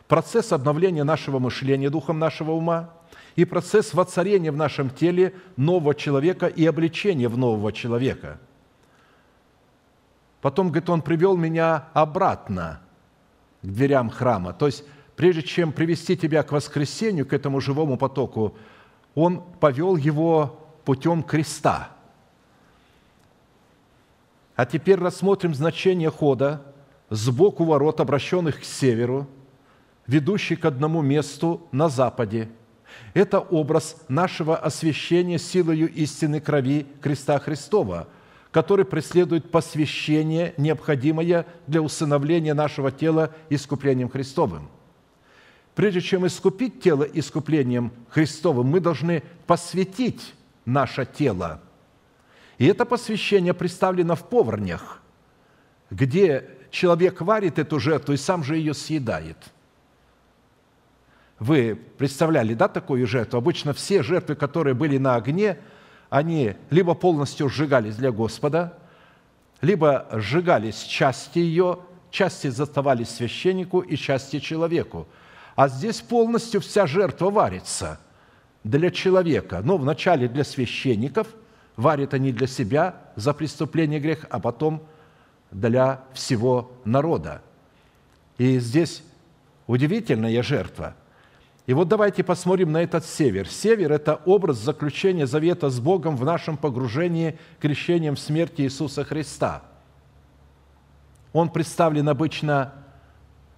процесс 0.08 0.52
обновления 0.52 1.04
нашего 1.04 1.38
мышления 1.38 1.90
духом 1.90 2.18
нашего 2.18 2.52
ума 2.52 2.94
и 3.36 3.44
процесс 3.44 3.94
воцарения 3.94 4.50
в 4.50 4.56
нашем 4.56 4.90
теле 4.90 5.34
нового 5.56 5.94
человека 5.94 6.46
и 6.46 6.66
обличения 6.66 7.28
в 7.28 7.38
нового 7.38 7.72
человека. 7.72 8.40
Потом, 10.40 10.68
говорит, 10.68 10.90
он 10.90 11.02
привел 11.02 11.36
меня 11.36 11.88
обратно– 11.94 12.80
к 13.66 13.66
дверям 13.66 14.10
храма. 14.10 14.52
То 14.52 14.66
есть, 14.66 14.84
прежде 15.16 15.42
чем 15.42 15.72
привести 15.72 16.16
тебя 16.16 16.42
к 16.42 16.52
воскресению, 16.52 17.26
к 17.26 17.32
этому 17.32 17.60
живому 17.60 17.96
потоку, 17.96 18.56
Он 19.14 19.42
повел 19.60 19.96
его 19.96 20.60
путем 20.84 21.22
креста. 21.22 21.90
А 24.54 24.64
теперь 24.66 24.98
рассмотрим 24.98 25.54
значение 25.54 26.10
хода 26.10 26.62
сбоку 27.10 27.64
ворот, 27.64 28.00
обращенных 28.00 28.60
к 28.60 28.64
северу, 28.64 29.26
ведущий 30.06 30.56
к 30.56 30.64
одному 30.64 31.02
месту 31.02 31.66
на 31.72 31.88
западе. 31.88 32.48
Это 33.14 33.40
образ 33.40 33.96
нашего 34.08 34.56
освящения 34.56 35.38
силою 35.38 35.92
истины 35.92 36.40
крови 36.40 36.86
креста 37.00 37.38
Христова– 37.38 38.08
который 38.56 38.86
преследует 38.86 39.50
посвящение, 39.50 40.54
необходимое 40.56 41.44
для 41.66 41.82
усыновления 41.82 42.54
нашего 42.54 42.90
тела 42.90 43.34
искуплением 43.50 44.08
Христовым. 44.08 44.70
Прежде 45.74 46.00
чем 46.00 46.26
искупить 46.26 46.80
тело 46.80 47.02
искуплением 47.02 47.92
Христовым, 48.08 48.68
мы 48.68 48.80
должны 48.80 49.22
посвятить 49.46 50.32
наше 50.64 51.04
тело. 51.04 51.60
И 52.56 52.64
это 52.64 52.86
посвящение 52.86 53.52
представлено 53.52 54.16
в 54.16 54.26
поварнях, 54.26 55.02
где 55.90 56.48
человек 56.70 57.20
варит 57.20 57.58
эту 57.58 57.78
жертву 57.78 58.14
и 58.14 58.16
сам 58.16 58.42
же 58.42 58.56
ее 58.56 58.72
съедает. 58.72 59.36
Вы 61.38 61.78
представляли, 61.98 62.54
да, 62.54 62.68
такую 62.68 63.06
жертву? 63.06 63.38
Обычно 63.38 63.72
все 63.72 64.02
жертвы, 64.02 64.34
которые 64.34 64.74
были 64.74 64.98
на 64.98 65.16
огне– 65.16 65.58
они 66.10 66.54
либо 66.70 66.94
полностью 66.94 67.48
сжигались 67.48 67.96
для 67.96 68.12
Господа, 68.12 68.78
либо 69.60 70.06
сжигались 70.12 70.82
части 70.82 71.38
ее, 71.38 71.80
части 72.10 72.48
заставались 72.48 73.10
священнику 73.10 73.80
и 73.80 73.96
части 73.96 74.38
человеку. 74.38 75.06
А 75.56 75.68
здесь 75.68 76.00
полностью 76.00 76.60
вся 76.60 76.86
жертва 76.86 77.30
варится 77.30 77.98
для 78.62 78.90
человека. 78.90 79.60
Но 79.64 79.78
вначале 79.78 80.28
для 80.28 80.44
священников, 80.44 81.26
варят 81.76 82.14
они 82.14 82.32
для 82.32 82.46
себя 82.46 82.94
за 83.16 83.32
преступление 83.32 84.00
грех, 84.00 84.26
а 84.30 84.38
потом 84.38 84.82
для 85.50 86.02
всего 86.12 86.72
народа. 86.84 87.42
И 88.38 88.58
здесь 88.58 89.02
удивительная 89.66 90.42
жертва– 90.42 90.94
и 91.66 91.74
вот 91.74 91.88
давайте 91.88 92.22
посмотрим 92.22 92.70
на 92.70 92.82
этот 92.82 93.04
север. 93.04 93.48
Север– 93.48 93.90
это 93.92 94.20
образ 94.24 94.58
заключения 94.58 95.26
завета 95.26 95.68
с 95.68 95.80
Богом 95.80 96.16
в 96.16 96.24
нашем 96.24 96.56
погружении 96.56 97.38
крещением 97.58 98.14
в 98.14 98.20
смерти 98.20 98.62
Иисуса 98.62 99.04
Христа. 99.04 99.64
Он 101.32 101.50
представлен 101.50 102.08
обычно 102.08 102.72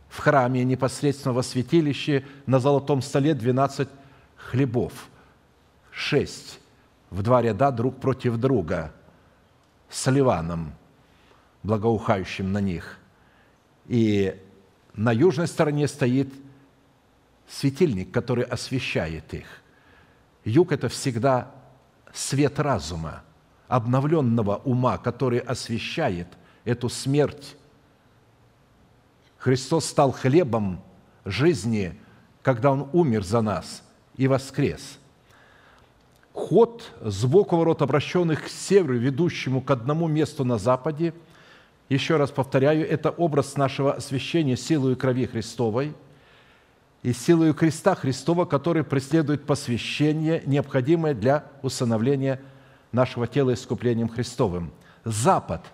в 0.08 0.20
храме, 0.20 0.64
непосредственно 0.64 1.34
во 1.34 1.42
святилище, 1.42 2.24
на 2.46 2.60
золотом 2.60 3.02
столе 3.02 3.34
12 3.34 3.88
хлебов, 4.36 5.10
6 5.90 6.60
в 7.10 7.22
два 7.22 7.42
ряда 7.42 7.70
друг 7.70 8.00
против 8.00 8.38
друга, 8.38 8.90
с 9.90 10.10
ливаном, 10.10 10.72
благоухающим 11.62 12.52
на 12.52 12.62
них. 12.62 12.98
И 13.86 14.34
на 14.94 15.12
южной 15.12 15.46
стороне 15.46 15.86
стоит– 15.88 16.32
светильник, 17.48 18.10
который 18.10 18.44
освещает 18.44 19.32
их. 19.34 19.46
Юг– 20.44 20.72
это 20.72 20.88
всегда 20.88 21.50
свет 22.12 22.58
разума, 22.58 23.22
обновленного 23.68 24.56
ума, 24.64 24.98
который 24.98 25.38
освещает 25.38 26.28
эту 26.64 26.88
смерть. 26.88 27.56
Христос 29.38 29.86
стал 29.86 30.12
хлебом 30.12 30.82
жизни, 31.24 31.98
когда 32.42 32.72
Он 32.72 32.88
умер 32.92 33.24
за 33.24 33.40
нас 33.40 33.82
и 34.16 34.26
воскрес. 34.26 34.98
Ход 36.32 36.92
сбоку 37.00 37.56
ворот, 37.56 37.82
обращенных 37.82 38.44
к 38.44 38.48
северу, 38.48 38.96
ведущему 38.96 39.60
к 39.60 39.70
одному 39.70 40.06
месту 40.06 40.44
на 40.44 40.58
западе, 40.58 41.12
еще 41.88 42.16
раз 42.16 42.30
повторяю, 42.30 42.88
это 42.88 43.10
образ 43.10 43.56
нашего 43.56 43.94
освящения 43.94 44.56
силой 44.56 44.94
крови 44.94 45.26
Христовой– 45.26 45.94
и 47.02 47.12
силою 47.12 47.54
креста 47.54 47.94
Христова, 47.94 48.44
который 48.44 48.84
преследует 48.84 49.46
посвящение, 49.46 50.42
необходимое 50.46 51.14
для 51.14 51.44
усыновления 51.62 52.40
нашего 52.92 53.26
тела 53.26 53.54
искуплением 53.54 54.08
Христовым. 54.08 54.72
Запад, 55.04 55.64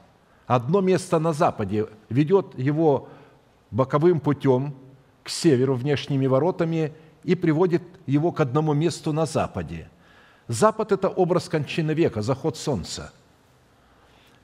одно 0.47 0.81
место 0.81 1.19
на 1.19 1.33
западе, 1.33 1.87
ведет 2.09 2.59
его 2.59 3.09
боковым 3.71 4.21
путем 4.21 4.75
к 5.23 5.31
северу, 5.31 5.75
внешними 5.75 6.27
воротами, 6.27 6.93
и 7.23 7.35
приводит 7.35 7.83
его 8.05 8.33
к 8.33 8.41
одному 8.41 8.75
месту 8.75 9.13
на 9.13 9.25
западе. 9.25 9.89
Запад– 10.47 10.93
это 10.93 11.09
образ 11.09 11.49
кончины 11.49 11.93
века, 11.93 12.21
заход 12.21 12.59
солнца, 12.59 13.15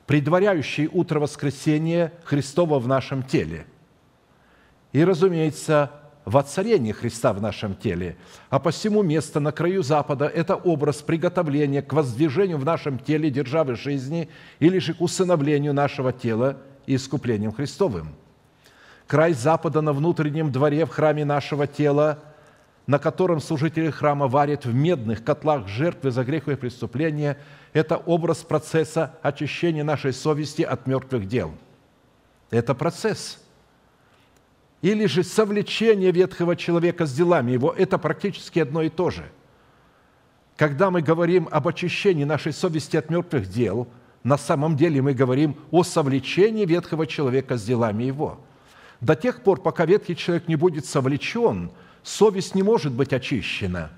предваряющий 0.07 0.87
утро 0.87 1.21
воскресения 1.21 2.14
Христова 2.25 2.79
в 2.79 2.88
нашем 2.88 3.23
теле. 3.23 3.66
И, 4.93 5.05
разумеется, 5.05 5.90
воцарение 6.31 6.95
Христа 6.95 7.33
в 7.33 7.43
нашем 7.43 7.75
теле. 7.75 8.16
А 8.49 8.59
посему 8.59 9.03
место 9.03 9.40
на 9.40 9.53
краю 9.53 9.83
Запада– 9.83 10.27
это 10.35 10.55
образ 10.55 11.03
приготовления 11.03 11.83
к 11.83 11.93
воздвижению 11.93 12.59
в 12.59 12.64
нашем 12.64 12.99
теле 12.99 13.31
державы 13.31 13.77
жизни 13.77 14.29
или 14.59 14.79
же 14.79 14.95
к 14.95 15.01
усыновлению 15.01 15.75
нашего 15.75 16.12
тела 16.12 16.59
и 16.87 16.97
искуплением 16.97 17.53
Христовым. 17.53 18.14
Край 19.07 19.35
Запада 19.35 19.81
на 19.81 19.93
внутреннем 19.93 20.53
дворе 20.53 20.87
в 20.87 20.90
храме 20.90 21.25
нашего 21.25 21.66
тела 21.66 22.19
на 22.90 22.99
котором 22.99 23.40
служители 23.40 23.88
храма 23.90 24.27
варят 24.27 24.64
в 24.64 24.75
медных 24.75 25.23
котлах 25.23 25.69
жертвы 25.69 26.11
за 26.11 26.25
грех 26.25 26.49
и 26.49 26.57
преступления, 26.57 27.38
это 27.73 27.97
образ 27.97 28.38
процесса 28.38 29.14
очищения 29.23 29.85
нашей 29.85 30.12
совести 30.12 30.62
от 30.62 30.88
мертвых 30.88 31.29
дел. 31.29 31.55
Это 32.51 32.75
процесс. 32.75 33.38
Или 34.83 35.07
же 35.07 35.23
совлечение 35.23 36.11
ветхого 36.11 36.57
человека 36.57 37.07
с 37.07 37.12
делами 37.12 37.53
его– 37.53 37.75
это 37.79 37.99
практически 37.99 38.61
одно 38.61 38.83
и 38.83 38.88
то 38.88 39.11
же. 39.11 39.31
Когда 40.57 40.90
мы 40.90 41.03
говорим 41.03 41.49
об 41.51 41.69
очищении 41.69 42.25
нашей 42.25 42.53
совести 42.53 42.97
от 42.97 43.11
мертвых 43.11 43.49
дел, 43.49 43.88
на 44.23 44.38
самом 44.38 44.77
деле 44.77 45.01
мы 45.03 45.14
говорим 45.14 45.57
о 45.71 45.83
совлечении 45.83 46.64
ветхого 46.64 47.07
человека 47.07 47.57
с 47.57 47.64
делами 47.64 48.05
его. 48.05 48.40
До 49.01 49.14
тех 49.14 49.43
пор, 49.43 49.61
пока 49.62 49.87
ветхий 49.87 50.16
человек 50.16 50.49
не 50.49 50.57
будет 50.57 50.85
совлечен– 50.87 51.71
совесть 52.03 52.55
не 52.55 52.62
может 52.62 52.93
быть 52.93 53.12
очищена. 53.12 53.90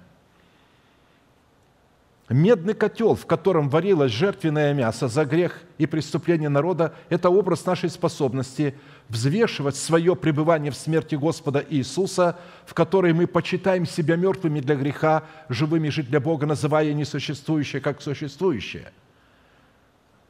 Медный 2.28 2.74
котел, 2.74 3.14
в 3.14 3.26
котором 3.26 3.68
варилось 3.68 4.12
жертвенное 4.12 4.72
мясо 4.72 5.08
за 5.08 5.24
грех 5.24 5.60
и 5.76 5.86
преступление 5.86 6.48
народа, 6.48 6.94
это 7.10 7.28
образ 7.28 7.66
нашей 7.66 7.90
способности 7.90 8.74
взвешивать 9.08 9.76
свое 9.76 10.16
пребывание 10.16 10.70
в 10.70 10.76
смерти 10.76 11.14
Господа 11.14 11.64
Иисуса, 11.68 12.38
в 12.64 12.74
которой 12.74 13.12
мы 13.12 13.26
почитаем 13.26 13.84
себя 13.84 14.16
мертвыми 14.16 14.60
для 14.60 14.76
греха, 14.76 15.24
живыми 15.48 15.88
жить 15.88 16.08
для 16.08 16.20
Бога, 16.20 16.46
называя 16.46 16.92
несуществующее 16.94 17.82
как 17.82 18.00
существующее. 18.00 18.92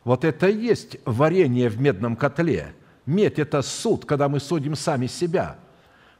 Вот 0.02 0.24
это 0.24 0.48
и 0.48 0.56
есть 0.56 0.96
варение 1.04 1.68
в 1.68 1.80
медном 1.80 2.16
котле. 2.16 2.74
Медь– 3.06 3.38
это 3.40 3.62
суд, 3.62 4.06
когда 4.06 4.28
мы 4.28 4.40
судим 4.40 4.74
сами 4.74 5.06
себя– 5.06 5.56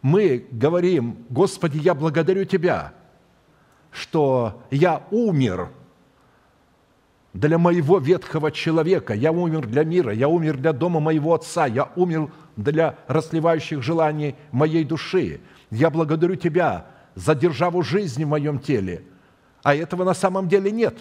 мы 0.02 0.46
говорим, 0.50 1.24
Господи, 1.30 1.78
я 1.78 1.94
благодарю 1.94 2.44
Тебя, 2.44 2.92
что 3.92 4.62
я 4.70 5.02
умер 5.10 5.68
для 7.32 7.58
моего 7.58 7.98
ветхого 7.98 8.50
человека, 8.50 9.14
я 9.14 9.32
умер 9.32 9.66
для 9.66 9.84
мира, 9.84 10.12
я 10.12 10.28
умер 10.28 10.56
для 10.56 10.72
дома 10.72 11.00
моего 11.00 11.34
отца, 11.34 11.66
я 11.66 11.90
умер 11.96 12.30
для 12.56 12.96
расливающих 13.06 13.82
желаний 13.82 14.34
моей 14.50 14.84
души. 14.84 15.40
Я 15.70 15.90
благодарю 15.90 16.36
Тебя 16.36 16.86
за 17.14 17.34
державу 17.34 17.82
жизни 17.82 18.24
в 18.24 18.28
моем 18.28 18.58
теле. 18.58 19.04
А 19.62 19.74
этого 19.74 20.04
на 20.04 20.14
самом 20.14 20.48
деле 20.48 20.70
нет. 20.70 20.96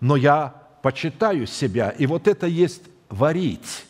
Но 0.00 0.16
я 0.16 0.54
почитаю 0.82 1.46
себя, 1.46 1.90
и 1.90 2.06
вот 2.06 2.28
это 2.28 2.46
есть 2.46 2.82
варить, 3.08 3.86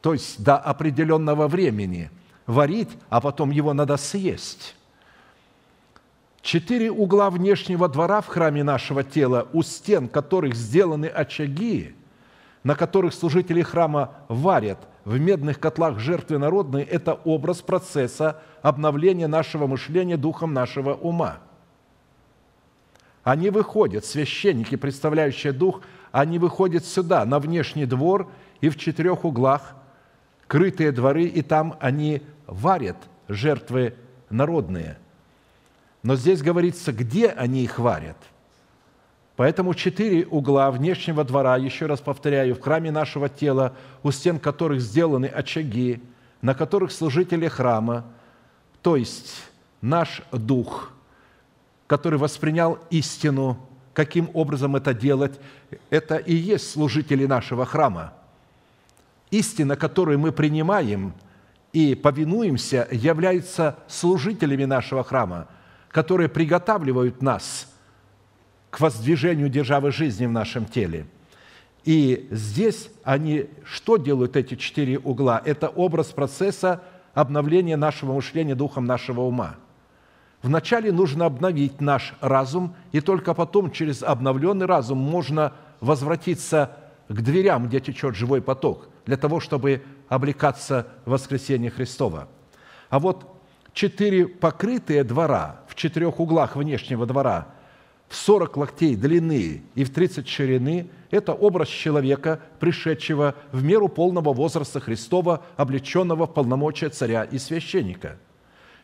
то 0.00 0.12
есть 0.12 0.42
до 0.42 0.58
определенного 0.58 1.48
времени– 1.48 2.10
варить, 2.46 2.90
а 3.08 3.20
потом 3.20 3.50
его 3.50 3.72
надо 3.72 3.96
съесть. 3.96 4.76
Четыре 6.46 6.92
угла 6.92 7.28
внешнего 7.30 7.88
двора 7.88 8.20
в 8.20 8.28
храме 8.28 8.62
нашего 8.62 9.02
тела, 9.02 9.48
у 9.52 9.64
стен 9.64 10.06
которых 10.06 10.54
сделаны 10.54 11.06
очаги, 11.06 11.96
на 12.62 12.76
которых 12.76 13.14
служители 13.14 13.62
храма 13.62 14.12
варят 14.28 14.78
в 15.04 15.18
медных 15.18 15.58
котлах 15.58 15.98
жертвы 15.98 16.38
народные, 16.38 16.84
это 16.84 17.14
образ 17.14 17.62
процесса 17.62 18.40
обновления 18.62 19.26
нашего 19.26 19.66
мышления 19.66 20.16
духом 20.16 20.54
нашего 20.54 20.94
ума. 20.94 21.38
Они 23.24 23.50
выходят, 23.50 24.04
священники, 24.04 24.76
представляющие 24.76 25.52
дух, 25.52 25.80
они 26.12 26.38
выходят 26.38 26.84
сюда, 26.84 27.24
на 27.24 27.40
внешний 27.40 27.86
двор, 27.86 28.30
и 28.60 28.68
в 28.68 28.76
четырех 28.78 29.24
углах 29.24 29.74
крытые 30.46 30.92
дворы, 30.92 31.24
и 31.24 31.42
там 31.42 31.74
они 31.80 32.22
варят 32.46 32.98
жертвы 33.26 33.96
народные. 34.30 34.98
Но 36.06 36.14
здесь 36.14 36.40
говорится, 36.40 36.92
где 36.92 37.30
они 37.30 37.64
их 37.64 37.80
варят. 37.80 38.16
Поэтому 39.34 39.74
четыре 39.74 40.24
угла 40.24 40.70
внешнего 40.70 41.24
двора, 41.24 41.56
еще 41.56 41.86
раз 41.86 42.00
повторяю, 42.00 42.54
в 42.54 42.60
храме 42.60 42.92
нашего 42.92 43.28
тела, 43.28 43.74
у 44.04 44.12
стен 44.12 44.38
которых 44.38 44.80
сделаны 44.80 45.26
очаги, 45.26 46.00
на 46.42 46.54
которых 46.54 46.92
служители 46.92 47.48
храма, 47.48 48.04
то 48.82 48.94
есть 48.94 49.34
наш 49.80 50.22
дух, 50.30 50.92
который 51.88 52.20
воспринял 52.20 52.78
истину, 52.90 53.58
каким 53.92 54.30
образом 54.32 54.76
это 54.76 54.94
делать, 54.94 55.40
это 55.90 56.18
и 56.18 56.36
есть 56.36 56.70
служители 56.70 57.26
нашего 57.26 57.66
храма. 57.66 58.12
Истина, 59.32 59.74
которую 59.74 60.20
мы 60.20 60.30
принимаем– 60.30 61.14
и 61.76 61.94
повинуемся, 61.94 62.88
являются 62.90 63.76
служителями 63.86 64.64
нашего 64.64 65.04
храма, 65.04 65.46
которые 65.90 66.28
приготавливают 66.28 67.22
нас 67.22 67.72
к 68.70 68.80
воздвижению 68.80 69.48
державы 69.48 69.90
жизни 69.90 70.26
в 70.26 70.32
нашем 70.32 70.66
теле. 70.66 71.06
И 71.84 72.26
здесь 72.30 72.90
они 73.04 73.46
что 73.64 73.96
делают, 73.96 74.36
эти 74.36 74.56
четыре 74.56 74.98
угла? 74.98 75.40
Это 75.44 75.68
образ 75.68 76.08
процесса 76.08 76.82
обновления 77.14 77.76
нашего 77.76 78.12
мышления 78.12 78.54
духом 78.54 78.84
нашего 78.84 79.22
ума. 79.22 79.56
Вначале 80.42 80.92
нужно 80.92 81.26
обновить 81.26 81.80
наш 81.80 82.14
разум, 82.20 82.74
и 82.92 83.00
только 83.00 83.34
потом 83.34 83.70
через 83.70 84.02
обновленный 84.02 84.66
разум 84.66 84.98
можно 84.98 85.54
возвратиться 85.80 86.76
к 87.08 87.20
дверям, 87.20 87.68
где 87.68 87.80
течет 87.80 88.14
живой 88.14 88.42
поток, 88.42 88.88
для 89.06 89.16
того, 89.16 89.40
чтобы 89.40 89.82
облекаться 90.08 90.88
в 91.04 91.10
воскресение 91.10 91.70
Христова. 91.70 92.28
А 92.90 92.98
вот 92.98 93.40
четыре 93.72 94.26
покрытые 94.26 95.04
двора 95.04 95.60
четырех 95.76 96.18
углах 96.20 96.56
внешнего 96.56 97.06
двора 97.06 97.48
в 98.08 98.14
40 98.14 98.56
локтей 98.56 98.94
длины 98.96 99.62
и 99.74 99.84
в 99.84 99.92
30 99.92 100.28
ширины– 100.28 100.88
это 101.10 101.32
образ 101.32 101.68
человека, 101.68 102.40
пришедшего 102.60 103.34
в 103.52 103.64
меру 103.64 103.88
полного 103.88 104.32
возраста 104.32 104.80
Христова, 104.80 105.42
облеченного 105.56 106.26
в 106.26 106.34
полномочия 106.34 106.88
царя 106.88 107.24
и 107.24 107.38
священника. 107.38 108.16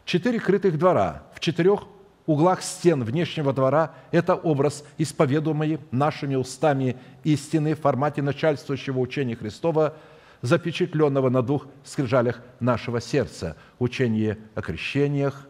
Четыре 0.04 0.40
крытых 0.40 0.78
двора 0.78 1.22
в 1.34 1.40
четырех 1.40 1.84
углах 2.26 2.62
стен 2.62 3.04
внешнего 3.04 3.52
двора– 3.52 3.94
это 4.10 4.34
образ, 4.34 4.84
исповедуемый 4.98 5.78
нашими 5.92 6.34
устами 6.34 6.96
истины 7.22 7.74
в 7.74 7.80
формате 7.80 8.22
начальствующего 8.22 8.98
учения 8.98 9.36
Христова– 9.36 9.94
запечатленного 10.42 11.30
на 11.30 11.40
двух 11.42 11.66
скрижалях 11.84 12.42
нашего 12.60 13.00
сердца. 13.00 13.56
Учение 13.78 14.38
о 14.54 14.60
крещениях, 14.60 15.48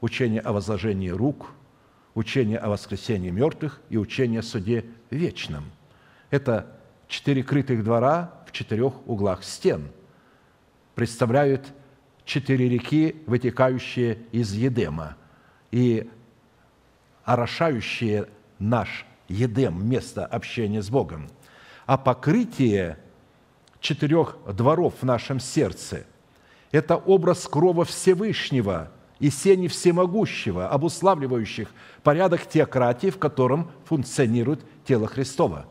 учение 0.00 0.40
о 0.40 0.52
возложении 0.52 1.10
рук, 1.10 1.50
учение 2.14 2.58
о 2.58 2.70
воскресении 2.70 3.30
мертвых 3.30 3.80
и 3.88 3.96
учение 3.96 4.40
о 4.40 4.42
суде 4.42 4.84
вечном. 5.10 5.70
Это 6.30 6.76
четыре 7.08 7.42
крытых 7.42 7.84
двора 7.84 8.32
в 8.46 8.52
четырех 8.52 9.06
углах 9.08 9.44
стен. 9.44 9.88
Представляют 10.94 11.66
четыре 12.24 12.68
реки, 12.68 13.16
вытекающие 13.26 14.18
из 14.32 14.52
Едема 14.52 15.16
и 15.70 16.08
орошающие 17.24 18.28
наш 18.58 19.06
Едем, 19.28 19.88
место 19.88 20.26
общения 20.26 20.82
с 20.82 20.90
Богом. 20.90 21.28
А 21.86 21.96
покрытие– 21.96 22.98
четырех 23.80 24.36
дворов 24.52 24.94
в 25.00 25.04
нашем 25.04 25.40
сердце. 25.40 26.04
Это 26.72 26.96
образ 26.96 27.46
крова 27.46 27.84
Всевышнего 27.84 28.90
и 29.20 29.30
сени 29.30 29.68
всемогущего, 29.68 30.68
обуславливающих 30.68 31.68
порядок 32.02 32.46
теократии, 32.46 33.10
в 33.10 33.18
котором 33.18 33.70
функционирует 33.84 34.60
тело 34.84 35.06
Христова. 35.06 35.66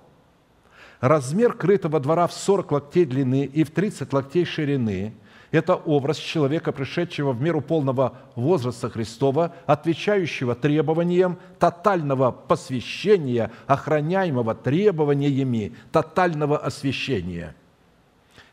Размер 1.01 1.53
крытого 1.53 1.99
двора 1.99 2.27
в 2.27 2.33
40 2.33 2.71
локтей 2.71 3.05
длины 3.05 3.45
и 3.45 3.63
в 3.63 3.71
30 3.71 4.13
локтей 4.13 4.45
ширины– 4.45 5.13
это 5.51 5.75
образ 5.75 6.17
человека, 6.17 6.71
пришедшего 6.71 7.31
в 7.31 7.41
меру 7.41 7.61
полного 7.61 8.19
возраста 8.35 8.89
Христова, 8.89 9.55
отвечающего 9.65 10.53
требованиям 10.53 11.39
тотального 11.57 12.31
посвящения, 12.31 13.51
охраняемого 13.65 14.53
требованиями 14.53 15.73
тотального 15.91 16.57
освящения– 16.57 17.55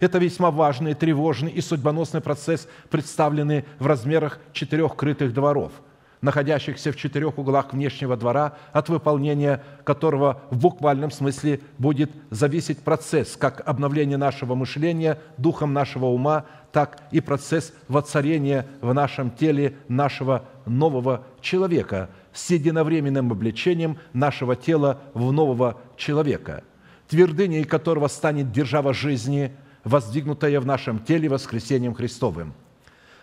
это 0.01 0.19
весьма 0.19 0.51
важный, 0.51 0.95
тревожный 0.95 1.51
и 1.51 1.61
судьбоносный 1.61 2.21
процесс, 2.21 2.69
представленный 2.91 3.65
в 3.79 3.87
размерах 3.87 4.39
четырех 4.53 4.95
крытых 4.97 5.33
дворов, 5.33 5.73
находящихся 6.21 6.93
в 6.93 6.97
четырех 6.97 7.39
углах 7.39 7.73
внешнего 7.73 8.17
двора, 8.17 8.57
от 8.73 8.89
выполнения 8.89 9.63
которого 9.85 10.43
в 10.51 10.59
буквальном 10.59 11.11
смысле 11.11 11.61
будет 11.79 12.11
зависеть 12.31 12.81
процесс 12.81 13.37
как 13.37 13.67
обновления 13.67 14.17
нашего 14.17 14.55
мышления, 14.55 15.19
духом 15.39 15.73
нашего 15.73 16.07
ума, 16.07 16.45
так 16.73 17.01
и 17.11 17.21
процесс 17.21 17.73
воцарения 17.89 18.67
в 18.83 18.93
нашем 18.93 19.31
теле 19.31 19.77
нашего 19.89 20.45
нового 20.67 21.25
человека 21.41 22.11
с 22.35 22.51
единовременным 22.51 23.33
обличением 23.33 23.99
нашего 24.13 24.57
тела 24.57 25.01
в 25.15 25.33
нового 25.33 25.79
человека, 25.97 26.65
твердыней 27.09 27.65
которого 27.65 28.09
станет 28.09 28.53
держава 28.53 28.93
жизни– 28.93 29.57
воздвигнутое 29.87 30.61
в 30.61 30.67
нашем 30.67 30.99
теле 30.99 31.29
воскресением 31.29 31.95
Христовым. 31.95 32.55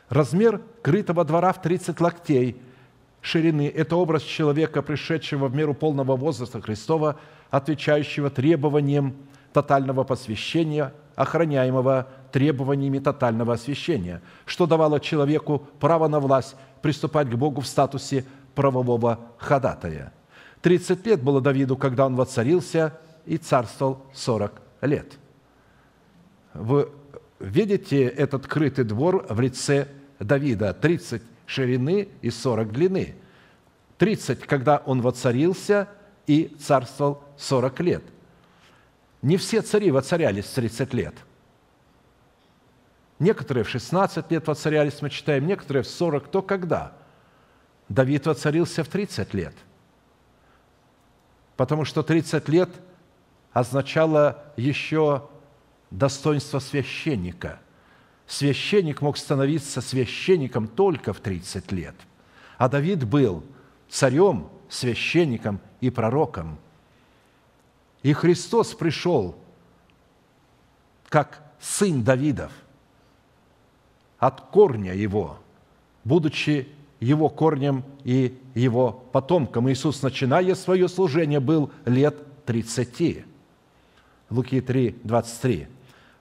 Размер 0.08 0.62
крытого 0.82 1.26
двора 1.26 1.52
в 1.52 1.62
30 1.62 2.00
локтей 2.00 2.56
ширины– 3.22 3.72
это 3.76 3.98
образ 3.98 4.24
человека, 4.24 4.82
пришедшего 4.82 5.48
в 5.48 5.56
меру 5.56 5.74
полного 5.74 6.16
возраста 6.16 6.62
Христова, 6.62 7.18
отвечающего 7.50 8.30
требованиям 8.30 9.14
тотального 9.52 10.06
посвящения, 10.06 10.94
охраняемого 11.16 12.08
требованиями 12.32 13.00
тотального 13.00 13.56
освящения, 13.56 14.22
что 14.46 14.66
давало 14.66 15.02
человеку 15.02 15.68
право 15.80 16.08
на 16.08 16.22
власть 16.22 16.56
приступать 16.82 17.30
к 17.30 17.36
Богу 17.36 17.60
в 17.60 17.68
статусе 17.68 18.26
правового 18.56 19.20
ходатая. 19.38 20.14
30 20.62 21.06
лет 21.08 21.22
было 21.22 21.42
Давиду, 21.42 21.76
когда 21.76 22.06
он 22.06 22.16
воцарился 22.16 22.98
и 23.26 23.36
царствовал 23.36 24.00
40 24.14 24.62
лет. 24.82 25.18
Вы 26.54 26.92
видите 27.40 28.04
этот 28.04 28.48
крытый 28.48 28.86
двор 28.86 29.26
в 29.30 29.40
лице 29.40 29.88
Давида, 30.20 30.74
30 30.74 31.22
ширины 31.46 32.10
и 32.22 32.30
40 32.30 32.72
длины. 32.72 33.16
30, 33.98 34.42
когда 34.42 34.78
он 34.78 35.02
воцарился 35.02 35.88
и 36.28 36.56
царствовал 36.60 37.24
40 37.38 37.80
лет. 37.82 38.04
Не 39.22 39.38
все 39.38 39.62
цари 39.62 39.92
воцарялись 39.92 40.46
30 40.46 40.94
лет. 40.94 41.16
Некоторые 43.20 43.64
в 43.64 43.70
16 43.70 44.32
лет 44.32 44.48
воцарялись, 44.48 45.02
мы 45.02 45.10
читаем, 45.10 45.48
некоторые 45.48 45.84
в 45.84 45.88
40, 45.88 46.28
то 46.28 46.42
когда? 46.42 46.94
Давид 47.88 48.26
воцарился 48.26 48.84
в 48.84 48.90
30 48.90 49.34
лет. 49.34 49.54
Потому 51.56 51.86
что 51.86 52.04
30 52.04 52.50
лет 52.50 52.70
означало 53.54 54.44
еще 54.58 55.30
достоинство 55.94 56.60
священника. 56.60 57.60
Священник 58.26 59.02
мог 59.02 59.18
становиться 59.18 59.80
священником 59.82 60.68
только 60.68 61.14
в 61.14 61.20
30 61.20 61.72
лет. 61.72 61.96
А 62.58 62.68
Давид 62.68 63.04
был 63.04 63.44
царем, 63.90 64.50
священником 64.70 65.60
и 65.82 65.90
пророком. 65.90 66.58
И 68.02 68.12
Христос 68.14 68.74
пришел 68.74 69.38
как 71.10 71.44
сын 71.60 72.04
Давидов 72.04 72.52
от 74.18 74.42
корня 74.42 74.94
его, 74.94 75.38
будучи 76.04 76.70
его 77.00 77.30
корнем 77.30 77.84
и 78.04 78.40
его 78.56 78.92
потомком. 79.12 79.70
Иисус, 79.70 80.02
начиная 80.02 80.56
свое 80.56 80.88
служение, 80.88 81.40
был 81.40 81.72
лет 81.86 82.16
30. 82.46 83.26
Луки 84.30 84.62
3, 84.62 84.96
23. 85.04 85.68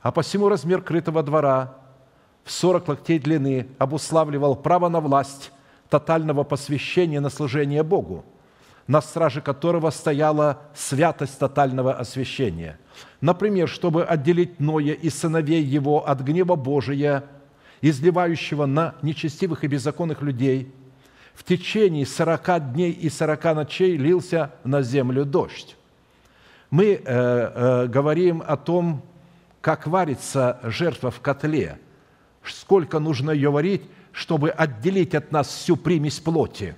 А 0.03 0.11
посему 0.11 0.49
размер 0.49 0.83
крытого 0.83 1.23
двора 1.23 1.75
в 2.45 2.51
40 2.51 2.89
локтей 2.89 3.19
длины 3.21 3.69
обуславливал 3.79 4.57
право 4.57 4.89
на 4.89 5.01
власть 5.01 5.53
тотального 5.89 6.43
посвящения 6.43 7.21
на 7.21 7.31
служение 7.31 7.85
Богу, 7.85 8.25
на 8.89 9.01
страже 9.01 9.41
которого 9.41 9.91
стояла 9.91 10.59
святость 10.75 11.39
тотального 11.39 11.95
освящения. 11.95 12.79
Например, 13.21 13.69
чтобы 13.69 14.05
отделить 14.05 14.59
Ноя 14.59 14.93
и 14.93 15.09
сыновей 15.09 15.63
его 15.63 16.09
от 16.09 16.21
гнева 16.21 16.57
Божия, 16.57 17.25
изливающего 17.81 18.67
на 18.67 18.97
нечестивых 19.03 19.63
и 19.63 19.69
беззаконных 19.69 20.21
людей, 20.21 20.73
в 21.35 21.45
течение 21.45 22.07
сорока 22.07 22.59
дней 22.59 22.91
и 22.91 23.09
сорока 23.09 23.55
ночей 23.55 23.97
лился 23.97 24.51
на 24.65 24.83
землю 24.83 25.25
дождь. 25.25 25.77
Мы 26.71 26.95
э, 26.95 27.01
э, 27.05 27.87
говорим 27.87 28.43
о 28.47 28.57
том, 28.57 29.03
как 29.63 29.87
варится 29.87 30.59
жертва 30.65 31.11
в 31.11 31.21
котле, 31.21 31.79
сколько 32.45 32.99
нужно 32.99 33.31
ее 33.31 33.51
варить, 33.51 33.83
чтобы 34.11 34.51
отделить 34.51 35.15
от 35.15 35.33
нас 35.33 35.49
всю 35.49 35.77
примесь 35.77 36.19
плоти. 36.19 36.75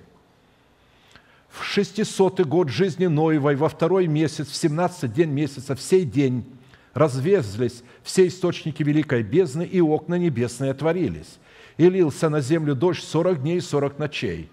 В 1.49 1.63
600 1.63 2.41
год 2.41 2.69
жизни 2.69 3.07
Ноевой, 3.07 3.55
во 3.55 3.69
второй 3.69 4.07
месяц, 4.07 4.47
в 4.47 4.55
17 4.55 5.11
день 5.11 5.31
месяца, 5.31 5.75
в 5.75 5.81
сей 5.81 6.05
день 6.05 6.45
развезлись 6.93 7.83
все 8.03 8.27
источники 8.27 8.83
великой 8.83 9.23
бездны, 9.23 9.63
и 9.63 9.81
окна 9.81 10.15
небесные 10.15 10.71
отворились. 10.71 11.39
И 11.77 11.89
лился 11.89 12.29
на 12.29 12.39
землю 12.39 12.75
дождь 12.75 13.03
сорок 13.03 13.41
дней 13.41 13.57
и 13.57 13.61
сорок 13.61 13.97
ночей. 13.97 14.49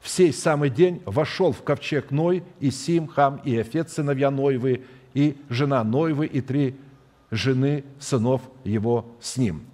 В 0.00 0.08
сей 0.08 0.32
самый 0.32 0.70
день 0.70 1.02
вошел 1.04 1.52
в 1.52 1.62
ковчег 1.62 2.10
Ной, 2.10 2.42
и 2.58 2.70
Сим, 2.70 3.06
Хам, 3.06 3.40
и 3.44 3.60
Эфет, 3.60 3.90
сыновья 3.90 4.30
Ноевы, 4.30 4.84
и 5.14 5.36
жена 5.48 5.84
Ноевы, 5.84 6.26
и 6.26 6.40
три 6.40 6.76
жены 7.36 7.84
сынов 7.98 8.42
его 8.64 9.06
с 9.20 9.36
ним. 9.36 9.66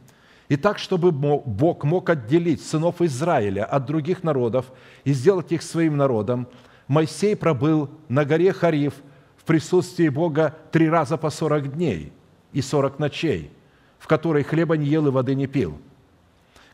И 0.52 0.56
так, 0.56 0.78
чтобы 0.78 1.12
Бог 1.12 1.82
мог 1.82 2.10
отделить 2.10 2.62
сынов 2.62 3.00
Израиля 3.00 3.64
от 3.64 3.86
других 3.86 4.22
народов 4.22 4.66
и 5.02 5.14
сделать 5.14 5.50
их 5.50 5.62
своим 5.62 5.96
народом, 5.96 6.46
Моисей 6.88 7.34
пробыл 7.34 7.88
на 8.08 8.26
горе 8.26 8.52
Хариф 8.52 8.92
в 9.38 9.44
присутствии 9.44 10.10
Бога 10.10 10.54
три 10.70 10.90
раза 10.90 11.16
по 11.16 11.30
сорок 11.30 11.72
дней 11.74 12.12
и 12.52 12.60
сорок 12.60 12.98
ночей, 12.98 13.50
в 13.98 14.06
которой 14.06 14.42
хлеба 14.42 14.76
не 14.76 14.84
ел 14.84 15.06
и 15.06 15.10
воды 15.10 15.34
не 15.34 15.46
пил. 15.46 15.80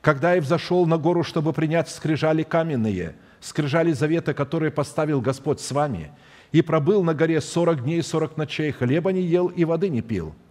Когда 0.01 0.35
я 0.35 0.41
взошел 0.41 0.85
на 0.85 0.99
гору, 0.99 1.23
чтобы 1.23 1.53
принять 1.53 1.89
скрижали 1.89 2.43
каменные, 2.43 3.15
скрижали 3.39 3.93
завета, 3.93 4.35
которые 4.35 4.73
поставил 4.73 5.21
Господь 5.21 5.61
с 5.61 5.71
вами, 5.71 6.11
и 6.51 6.63
пробыл 6.63 7.05
на 7.05 7.15
горе 7.15 7.41
сорок 7.41 7.85
дней 7.85 8.01
и 8.01 8.03
сорок 8.03 8.37
ночей, 8.37 8.73
хлеба 8.73 9.13
не 9.13 9.23
ел 9.23 9.47
и 9.47 9.65
воды 9.65 9.89
не 9.89 10.03
пил– 10.03 10.35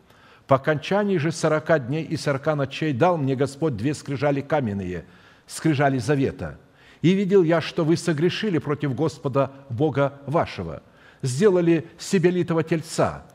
по 0.48 0.56
окончании 0.56 1.18
же 1.18 1.32
сорока 1.34 1.78
дней 1.78 2.04
и 2.04 2.16
сорока 2.16 2.56
ночей 2.56 2.94
дал 2.94 3.18
мне 3.18 3.36
Господь 3.36 3.76
две 3.76 3.94
скрижали 3.94 4.40
каменные, 4.40 5.06
скрижали 5.46 6.00
завета. 6.00 6.58
И 7.02 7.14
видел 7.14 7.44
я, 7.44 7.60
что 7.62 7.84
вы 7.84 7.98
согрешили 7.98 8.58
против 8.58 8.96
Господа 8.96 9.52
Бога 9.70 10.22
вашего, 10.26 10.82
сделали 11.22 11.86
себе 12.00 12.32
литого 12.32 12.64
тельца. 12.64 13.26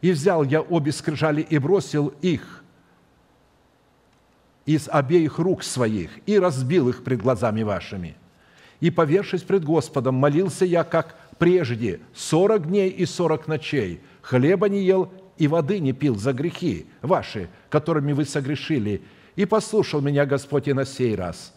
И 0.00 0.10
взял 0.10 0.42
я 0.42 0.60
обе 0.60 0.92
скрижали 0.92 1.40
и 1.40 1.56
бросил 1.58 2.08
их 2.20 2.64
из 4.66 4.88
обеих 4.88 5.38
рук 5.38 5.62
своих 5.62 6.10
и 6.26 6.38
разбил 6.38 6.88
их 6.88 7.04
пред 7.04 7.22
глазами 7.22 7.62
вашими. 7.62 8.16
И, 8.80 8.90
повершись 8.90 9.42
пред 9.42 9.64
Господом, 9.64 10.16
молился 10.16 10.64
я, 10.64 10.84
как 10.84 11.16
прежде, 11.38 12.00
сорок 12.12 12.66
дней 12.66 12.90
и 12.90 13.06
сорок 13.06 13.46
ночей, 13.46 14.00
хлеба 14.20 14.68
не 14.68 14.82
ел 14.82 15.12
и 15.38 15.48
воды 15.48 15.80
не 15.80 15.92
пил 15.92 16.16
за 16.16 16.32
грехи 16.32 16.86
ваши, 17.02 17.48
которыми 17.68 18.12
вы 18.12 18.24
согрешили. 18.24 19.02
И 19.34 19.44
послушал 19.44 20.00
меня 20.00 20.24
Господь 20.24 20.68
и 20.68 20.72
на 20.72 20.84
сей 20.84 21.14
раз. 21.14 21.52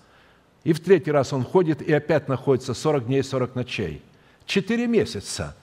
И 0.64 0.74
в 0.74 0.82
третий 0.82 1.12
раз 1.12 1.32
он 1.32 1.46
ходит 1.46 1.82
и 1.82 1.94
опять 1.94 2.28
находится 2.28 2.74
40 2.74 3.06
дней, 3.06 3.24
40 3.24 3.56
ночей. 3.56 4.02
Четыре 4.46 4.88
месяца. 4.88 5.56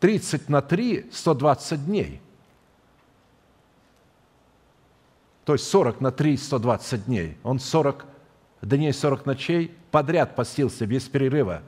30 0.00 0.48
на 0.48 0.60
3– 0.60 1.06
120 1.12 1.86
дней. 1.86 2.20
То 5.44 5.54
есть 5.54 5.66
40 5.68 6.00
на 6.02 6.12
3– 6.12 6.36
120 6.36 7.06
дней. 7.06 7.36
Он 7.42 7.58
40 7.58 8.04
дней, 8.60 8.92
40 8.92 9.24
ночей 9.24 9.74
подряд 9.90 10.36
постился 10.36 10.86
без 10.86 11.04
перерыва. 11.04 11.62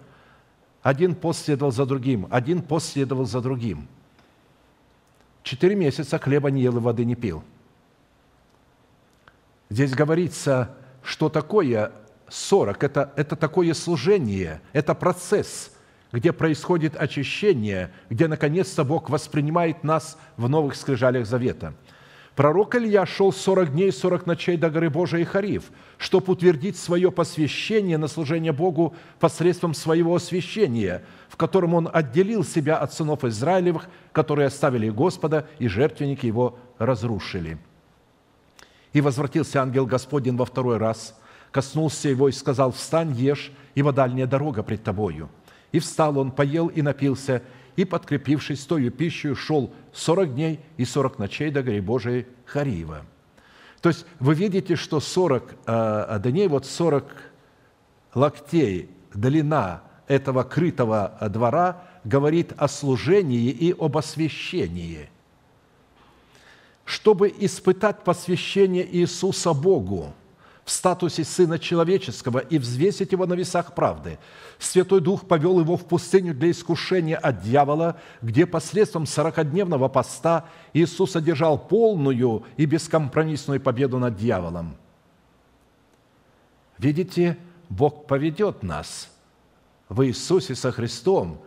Один 0.83 1.15
пост 1.15 1.47
следовал 1.47 1.73
за 1.73 1.87
другим, 1.87 2.27
один 2.31 2.63
пост 2.63 2.93
следовал 2.93 3.25
за 3.25 3.41
другим– 3.41 3.89
Четыре 5.51 5.75
месяца 5.75 6.17
хлеба 6.21 6.49
не 6.53 6.63
ел 6.63 6.77
и 6.77 6.81
воды 6.81 7.05
не 7.05 7.17
пил. 7.17 7.43
Здесь 9.69 9.91
говорится, 9.91 10.77
что 11.03 11.29
такое 11.29 11.91
сорок. 12.29 12.85
Это, 12.85 13.13
это 13.17 13.35
такое 13.35 13.75
служение, 13.75 14.61
это 14.73 14.95
процесс, 14.95 15.73
где 16.13 16.33
происходит 16.33 16.95
очищение, 16.95 17.91
где 18.11 18.29
наконец-то 18.29 18.85
Бог 18.85 19.11
воспринимает 19.11 19.83
нас 19.83 20.17
в 20.37 20.49
новых 20.49 20.77
скрижалях 20.77 21.27
завета– 21.27 21.75
Пророк 22.37 22.77
Илья 22.77 23.07
шел 23.07 23.33
40 23.33 23.73
дней, 23.73 23.93
40 23.93 24.27
ночей 24.27 24.57
до 24.57 24.71
горы 24.71 24.89
Божией 24.89 25.25
Хариф, 25.25 25.65
чтобы 25.99 26.33
утвердить 26.33 26.79
свое 26.79 27.11
посвящение 27.11 27.99
на 27.99 28.09
служение 28.09 28.53
Богу 28.53 28.95
посредством 29.19 29.75
своего 29.75 30.15
освящения, 30.15 31.03
в 31.29 31.37
котором 31.37 31.75
он 31.75 31.91
отделил 31.93 32.45
себя 32.45 32.79
от 32.79 32.95
сынов 32.95 33.25
Израилевых, 33.25 33.89
которые 34.13 34.47
оставили 34.47 34.89
Господа, 34.91 35.49
и 35.59 35.67
жертвенники 35.67 36.25
его 36.25 36.59
разрушили. 36.79 37.59
И 38.93 39.01
возвратился 39.01 39.61
ангел 39.61 39.87
Господень 39.87 40.37
во 40.37 40.45
второй 40.45 40.79
раз, 40.79 41.19
коснулся 41.51 42.09
его 42.09 42.29
и 42.29 42.33
сказал, 42.33 42.73
«Встань, 42.73 43.13
ешь, 43.13 43.53
ибо 43.75 43.93
дальняя 43.93 44.27
дорога 44.27 44.63
пред 44.63 44.83
тобою». 44.85 45.29
И 45.73 45.79
встал 45.79 46.19
он, 46.19 46.33
поел 46.33 46.69
и 46.69 46.83
напился, 46.83 47.43
и, 47.81 47.85
подкрепившись 47.87 48.67
тою 48.67 48.91
пищей, 48.91 49.35
шел 49.35 49.73
сорок 49.91 50.35
дней 50.35 50.61
и 50.77 50.85
сорок 50.85 51.19
ночей 51.19 51.51
до 51.51 51.63
горе 51.63 51.81
Божией 51.81 52.27
Хариева. 52.45 53.07
То 53.81 53.89
есть 53.89 54.05
вы 54.19 54.35
видите, 54.35 54.77
что 54.77 55.01
40 55.01 55.55
э, 55.67 56.21
дней, 56.23 56.49
вот 56.49 56.67
40 56.67 57.07
локтей 58.15 58.91
длина 59.15 59.83
этого 60.09 60.43
крытого 60.43 61.17
двора 61.31 61.85
говорит 62.05 62.53
о 62.59 62.69
служении 62.69 63.49
и 63.49 63.73
об 63.73 63.97
освящении. 63.97 65.09
Чтобы 66.85 67.33
испытать 67.39 68.05
посвящение 68.05 68.87
Иисуса 68.95 69.55
Богу, 69.55 70.13
в 70.71 70.73
статусе 70.73 71.25
Сына 71.25 71.59
Человеческого 71.59 72.39
и 72.39 72.57
взвесить 72.57 73.11
его 73.11 73.27
на 73.27 73.35
весах 73.35 73.75
правды. 73.75 74.21
Святой 74.61 75.01
Дух 75.01 75.27
повел 75.27 75.59
его 75.59 75.77
в 75.77 75.85
пустыню 75.85 76.33
для 76.33 76.53
искушения 76.53 77.17
от 77.17 77.43
дьявола, 77.43 77.99
где 78.23 78.47
посредством 78.47 79.05
сорокодневного 79.05 79.89
поста 79.89 80.47
Иисус 80.73 81.17
одержал 81.17 81.59
полную 81.59 82.45
и 82.57 82.67
бескомпромиссную 82.67 83.61
победу 83.61 83.99
над 83.99 84.17
дьяволом. 84.17 84.77
Видите, 86.79 87.37
Бог 87.69 88.07
поведет 88.07 88.63
нас 88.63 89.11
в 89.89 90.07
Иисусе 90.07 90.55
со 90.55 90.71
Христом 90.71 91.41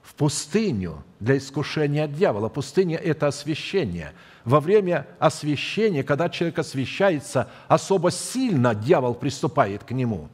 в 0.00 0.14
пустыню 0.14 1.04
для 1.20 1.36
искушения 1.36 2.04
от 2.04 2.14
дьявола. 2.14 2.48
Пустыня– 2.48 2.96
это 3.04 3.26
освящение– 3.26 4.14
во 4.44 4.60
время 4.60 5.06
освящения, 5.18 6.02
когда 6.02 6.28
человек 6.28 6.58
освящается, 6.58 7.48
особо 7.68 8.10
сильно 8.10 8.74
дьявол 8.74 9.14
приступает 9.14 9.84
к 9.84 9.92
нему. 9.92 10.28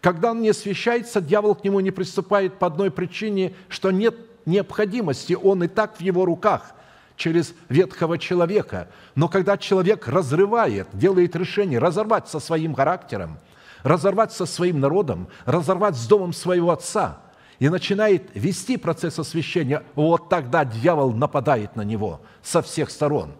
Когда 0.00 0.32
он 0.32 0.42
не 0.42 0.50
освящается, 0.50 1.20
дьявол 1.20 1.54
к 1.54 1.64
нему 1.64 1.80
не 1.80 1.90
приступает 1.90 2.58
по 2.58 2.66
одной 2.66 2.90
причине, 2.90 3.54
что 3.68 3.90
нет 3.90 4.14
необходимости, 4.46 5.32
он 5.32 5.64
и 5.64 5.68
так 5.68 5.96
в 5.96 6.00
его 6.00 6.24
руках 6.24 6.74
через 7.16 7.54
ветхого 7.68 8.18
человека. 8.18 8.88
Но 9.14 9.28
когда 9.28 9.56
человек 9.56 10.06
разрывает, 10.08 10.88
делает 10.92 11.34
решение 11.36 11.78
разорвать 11.78 12.28
со 12.28 12.40
своим 12.40 12.74
характером, 12.74 13.38
разорвать 13.82 14.32
со 14.32 14.46
своим 14.46 14.80
народом, 14.80 15.28
разорвать 15.46 15.96
с 15.96 16.06
домом 16.06 16.32
своего 16.32 16.70
отца– 16.70 17.20
и 17.58 17.68
начинает 17.68 18.22
вести 18.34 18.76
процесс 18.76 19.18
освящения, 19.18 19.82
вот 19.94 20.28
тогда 20.28 20.64
дьявол 20.64 21.12
нападает 21.12 21.76
на 21.76 21.82
него 21.82 22.20
со 22.42 22.62
всех 22.62 22.90
сторон, 22.90 23.32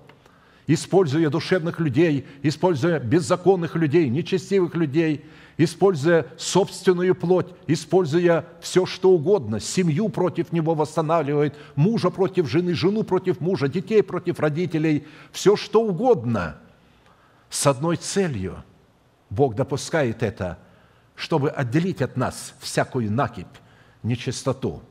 используя 0.67 1.31
душевных 1.31 1.81
людей, 1.81 2.27
используя 2.43 3.01
беззаконных 3.01 3.75
людей, 3.75 4.09
нечестивых 4.09 4.75
людей, 4.75 5.25
используя 5.57 6.27
собственную 6.37 7.15
плоть, 7.15 7.49
используя 7.67 8.47
все, 8.61 8.87
что 8.87 9.11
угодно, 9.11 9.61
семью 9.61 10.09
против 10.09 10.53
него 10.53 10.75
восстанавливает, 10.75 11.55
мужа 11.75 12.11
против 12.11 12.49
жены, 12.49 12.75
жену 12.75 13.03
против 13.05 13.41
мужа, 13.41 13.69
детей 13.69 14.03
против 14.03 14.41
родителей, 14.41 15.07
все, 15.33 15.57
что 15.57 15.83
угодно, 15.83 16.57
с 17.51 17.67
одной 17.67 17.97
целью. 17.97 18.65
Бог 19.31 19.55
допускает 19.55 20.23
это, 20.23 20.59
чтобы 21.15 21.51
отделить 21.51 22.03
от 22.03 22.17
нас 22.17 22.55
всякую 22.61 23.11
накипь, 23.13 23.47
нечистоту. 24.05 24.83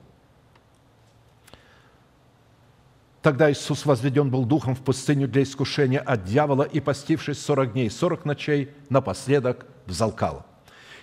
Тогда 3.22 3.50
Иисус 3.50 3.86
возведен 3.86 4.30
был 4.30 4.44
духом 4.44 4.76
в 4.76 4.82
пустыню 4.82 5.30
для 5.30 5.44
искушения 5.44 6.02
от 6.02 6.26
дьявола 6.26 6.64
и, 6.64 6.82
постившись 6.82 7.40
сорок 7.40 7.72
дней, 7.72 7.90
сорок 7.90 8.26
ночей, 8.26 8.72
напоследок 8.90 9.66
взалкал. 9.86 10.46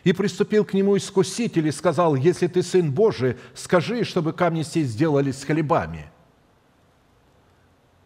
И 0.05 0.13
приступил 0.13 0.67
к 0.67 0.75
нему 0.75 0.99
искуситель 0.99 1.69
и 1.69 1.73
сказал, 1.73 2.15
«Если 2.15 2.47
ты 2.47 2.63
Сын 2.63 2.93
Божий, 2.93 3.39
скажи, 3.55 4.05
чтобы 4.05 4.35
камни 4.35 4.63
сей 4.63 4.85
сделались 4.85 5.45
хлебами». 5.45 6.11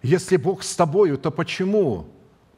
Если 0.00 0.36
Бог 0.36 0.62
с 0.62 0.76
тобою, 0.76 1.16
то 1.16 1.30
почему 1.30 2.07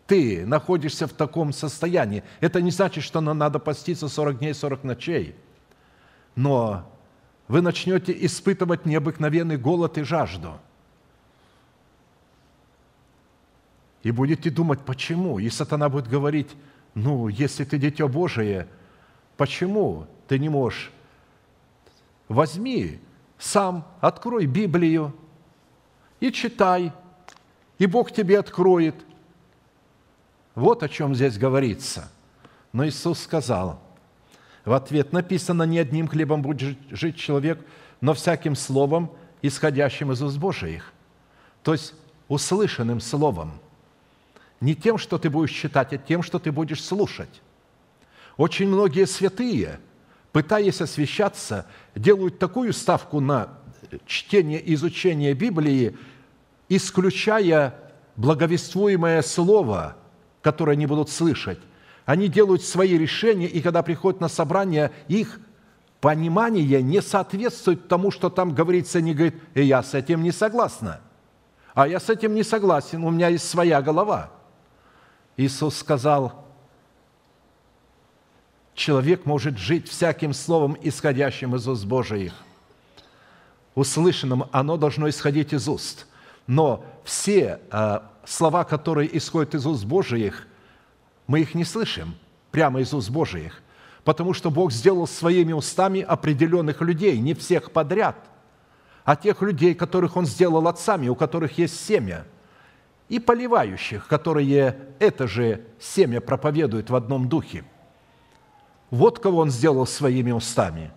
ты 0.06 0.44
находишься 0.44 1.06
в 1.06 1.12
таком 1.12 1.52
состоянии? 1.52 2.22
Это 2.40 2.60
не 2.60 2.70
значит, 2.70 3.04
что 3.04 3.20
нам 3.20 3.38
надо 3.38 3.60
поститься 3.60 4.08
40 4.08 4.40
дней, 4.40 4.52
40 4.52 4.84
ночей. 4.84 5.36
Но 6.34 6.92
вы 7.48 7.60
начнете 7.60 8.12
испытывать 8.26 8.86
необыкновенный 8.86 9.56
голод 9.56 9.98
и 9.98 10.02
жажду. 10.02 10.58
И 14.02 14.10
будете 14.10 14.50
думать, 14.50 14.80
почему? 14.80 15.38
И 15.38 15.48
сатана 15.50 15.88
будет 15.88 16.08
говорить, 16.08 16.54
ну, 16.94 17.28
если 17.28 17.64
ты 17.64 17.78
дитя 17.78 18.06
Божие, 18.08 18.68
почему 19.36 20.06
ты 20.28 20.38
не 20.38 20.48
можешь? 20.48 20.92
Возьми, 22.28 23.00
сам 23.38 23.86
открой 24.00 24.46
Библию 24.46 25.14
и 26.18 26.32
читай, 26.32 26.92
и 27.78 27.86
Бог 27.86 28.10
тебе 28.10 28.38
откроет. 28.38 28.96
Вот 30.54 30.82
о 30.82 30.88
чем 30.88 31.14
здесь 31.14 31.38
говорится. 31.38 32.10
Но 32.72 32.86
Иисус 32.86 33.20
сказал– 33.20 33.80
в 34.66 34.72
ответ 34.72 35.12
написано, 35.12 35.62
не 35.62 35.78
одним 35.78 36.08
хлебом 36.08 36.42
будет 36.42 36.76
жить 36.90 37.16
человек, 37.16 37.64
но 38.00 38.12
всяким 38.12 38.56
словом, 38.56 39.12
исходящим 39.40 40.10
из 40.10 40.20
уст 40.20 40.36
Божиих. 40.38 40.92
То 41.62 41.72
есть 41.72 41.94
услышанным 42.28 43.00
словом. 43.00 43.60
Не 44.60 44.74
тем, 44.74 44.98
что 44.98 45.18
ты 45.18 45.30
будешь 45.30 45.52
читать, 45.52 45.92
а 45.92 45.98
тем, 45.98 46.22
что 46.24 46.40
ты 46.40 46.50
будешь 46.50 46.82
слушать. 46.82 47.42
Очень 48.36 48.66
многие 48.66 49.06
святые, 49.06 49.78
пытаясь 50.32 50.80
освещаться, 50.80 51.66
делают 51.94 52.40
такую 52.40 52.72
ставку 52.72 53.20
на 53.20 53.50
чтение 54.04 54.60
и 54.60 54.74
изучение 54.74 55.32
Библии, 55.34 55.96
исключая 56.68 57.74
благовествуемое 58.16 59.22
слово, 59.22 59.96
которое 60.42 60.72
они 60.72 60.86
будут 60.86 61.08
слышать, 61.08 61.60
они 62.06 62.28
делают 62.28 62.62
свои 62.62 62.96
решения, 62.96 63.48
и 63.48 63.60
когда 63.60 63.82
приходят 63.82 64.20
на 64.20 64.28
собрание, 64.28 64.92
их 65.08 65.40
понимание 66.00 66.80
не 66.80 67.02
соответствует 67.02 67.88
тому, 67.88 68.12
что 68.12 68.30
там 68.30 68.54
говорится, 68.54 68.98
они 68.98 69.12
говорят, 69.12 69.34
и 69.54 69.64
я 69.64 69.82
с 69.82 69.92
этим 69.92 70.22
не 70.22 70.30
согласна. 70.30 71.00
А 71.74 71.88
я 71.88 71.98
с 71.98 72.08
этим 72.08 72.34
не 72.34 72.44
согласен, 72.44 73.04
у 73.04 73.10
меня 73.10 73.28
есть 73.28 73.50
своя 73.50 73.82
голова. 73.82 74.30
Иисус 75.36 75.76
сказал, 75.76 76.46
человек 78.72 79.26
может 79.26 79.58
жить 79.58 79.88
всяким 79.88 80.32
словом, 80.32 80.76
исходящим 80.80 81.56
из 81.56 81.66
уст 81.66 81.84
Божиих. 81.84 82.32
Услышанным 83.74 84.44
оно 84.52 84.76
должно 84.76 85.08
исходить 85.08 85.52
из 85.52 85.68
уст. 85.68 86.06
Но 86.46 86.84
все 87.02 87.58
э, 87.72 87.98
слова, 88.24 88.62
которые 88.62 89.14
исходят 89.18 89.56
из 89.56 89.66
уст 89.66 89.84
Божиих– 89.84 90.46
мы 91.26 91.40
их 91.40 91.54
не 91.54 91.64
слышим 91.64 92.14
прямо 92.50 92.80
из 92.80 92.92
уст 92.94 93.10
Божиих, 93.10 93.62
потому 94.04 94.32
что 94.32 94.50
Бог 94.50 94.72
сделал 94.72 95.06
своими 95.06 95.52
устами 95.52 96.00
определенных 96.00 96.80
людей, 96.80 97.18
не 97.18 97.34
всех 97.34 97.72
подряд, 97.72 98.16
а 99.04 99.16
тех 99.16 99.42
людей, 99.42 99.74
которых 99.74 100.16
Он 100.16 100.26
сделал 100.26 100.66
отцами, 100.68 101.08
у 101.08 101.14
которых 101.14 101.58
есть 101.58 101.84
семя, 101.84 102.24
и 103.08 103.20
поливающих, 103.20 104.06
которые 104.08 104.76
это 104.98 105.28
же 105.28 105.64
семя 105.78 106.20
проповедуют 106.20 106.90
в 106.90 106.96
одном 106.96 107.28
духе. 107.28 107.64
Вот 108.90 109.18
кого 109.18 109.38
Он 109.38 109.50
сделал 109.50 109.86
своими 109.86 110.32
устами. 110.32 110.90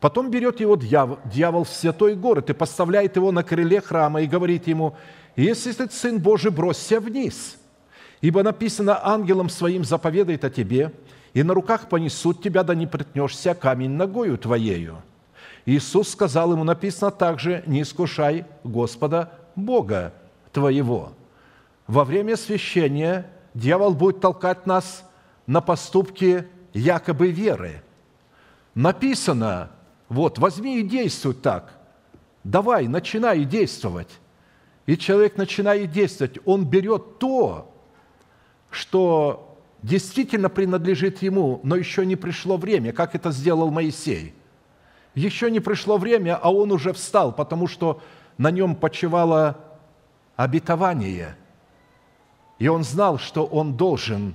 Потом 0.00 0.30
берет 0.30 0.58
его 0.58 0.74
дьявол, 0.74 1.20
дьявол 1.24 1.62
в 1.62 1.68
святой 1.68 2.16
город 2.16 2.50
и 2.50 2.54
поставляет 2.54 3.14
его 3.14 3.30
на 3.30 3.44
крыле 3.44 3.80
храма 3.80 4.22
и 4.22 4.26
говорит 4.26 4.66
ему, 4.66 4.96
«Если 5.36 5.72
ты 5.72 5.88
сын 5.90 6.18
Божий, 6.18 6.50
бросься 6.50 6.98
вниз, 6.98 7.56
Ибо 8.22 8.42
написано, 8.44 9.04
ангелом 9.04 9.50
своим 9.50 9.84
заповедает 9.84 10.44
о 10.44 10.50
тебе, 10.50 10.92
и 11.34 11.42
на 11.42 11.54
руках 11.54 11.88
понесут 11.88 12.42
тебя, 12.42 12.62
да 12.62 12.74
не 12.74 12.86
притнешься 12.86 13.54
камень 13.54 13.90
ногою 13.90 14.38
твоею». 14.38 15.02
Иисус 15.66 16.08
сказал 16.08 16.52
ему, 16.52 16.64
написано 16.64 17.10
также, 17.10 17.62
«Не 17.66 17.82
искушай 17.82 18.46
Господа 18.64 19.32
Бога 19.54 20.14
твоего». 20.52 21.12
Во 21.86 22.04
время 22.04 22.36
священия 22.36 23.26
дьявол 23.54 23.94
будет 23.94 24.20
толкать 24.20 24.66
нас 24.66 25.04
на 25.46 25.60
поступки 25.60 26.46
якобы 26.72 27.30
веры. 27.30 27.82
Написано, 28.74 29.70
вот, 30.08 30.38
возьми 30.38 30.78
и 30.78 30.82
действуй 30.82 31.34
так. 31.34 31.72
Давай, 32.44 32.86
начинай 32.86 33.44
действовать. 33.44 34.08
И 34.86 34.96
человек 34.96 35.36
начинает 35.36 35.90
действовать. 35.90 36.38
Он 36.44 36.64
берет 36.64 37.18
то, 37.18 37.71
что 38.72 39.58
действительно 39.82 40.48
принадлежит 40.48 41.22
ему, 41.22 41.60
но 41.62 41.76
еще 41.76 42.06
не 42.06 42.16
пришло 42.16 42.56
время, 42.56 42.92
как 42.92 43.14
это 43.14 43.30
сделал 43.30 43.70
Моисей. 43.70 44.34
Еще 45.14 45.50
не 45.50 45.60
пришло 45.60 45.98
время, 45.98 46.36
а 46.36 46.52
он 46.52 46.72
уже 46.72 46.92
встал, 46.92 47.32
потому 47.32 47.66
что 47.66 48.00
на 48.38 48.50
нем 48.50 48.74
почивало 48.74 49.58
обетование. 50.36 51.36
И 52.58 52.68
он 52.68 52.82
знал, 52.82 53.18
что 53.18 53.44
он 53.44 53.76
должен 53.76 54.34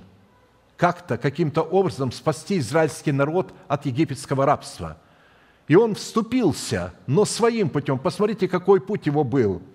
как-то, 0.76 1.18
каким-то 1.18 1.62
образом 1.62 2.12
спасти 2.12 2.58
израильский 2.58 3.10
народ 3.10 3.52
от 3.66 3.86
египетского 3.86 4.46
рабства. 4.46 4.98
И 5.66 5.74
он 5.74 5.96
вступился, 5.96 6.94
но 7.06 7.24
своим 7.24 7.68
путем. 7.68 7.98
Посмотрите, 7.98 8.46
какой 8.48 8.80
путь 8.80 9.06
его 9.06 9.24
был– 9.24 9.60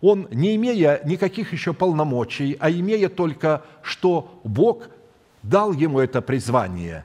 он, 0.00 0.28
не 0.30 0.54
имея 0.56 1.00
никаких 1.04 1.52
еще 1.52 1.72
полномочий, 1.72 2.56
а 2.60 2.70
имея 2.70 3.08
только, 3.08 3.64
что 3.82 4.40
Бог 4.44 4.88
дал 5.42 5.72
ему 5.72 5.98
это 5.98 6.22
призвание, 6.22 7.04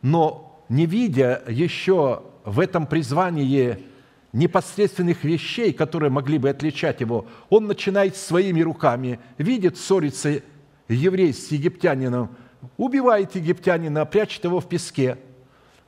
но 0.00 0.62
не 0.68 0.86
видя 0.86 1.42
еще 1.48 2.22
в 2.44 2.60
этом 2.60 2.86
призвании 2.86 3.84
непосредственных 4.32 5.24
вещей, 5.24 5.72
которые 5.72 6.10
могли 6.10 6.38
бы 6.38 6.50
отличать 6.50 7.00
его, 7.00 7.26
он 7.48 7.66
начинает 7.66 8.16
своими 8.16 8.60
руками, 8.60 9.18
видит 9.38 9.76
ссориться 9.76 10.42
еврей 10.88 11.32
с 11.32 11.50
египтянином, 11.50 12.30
убивает 12.76 13.34
египтянина, 13.34 14.04
прячет 14.06 14.44
его 14.44 14.60
в 14.60 14.68
песке. 14.68 15.18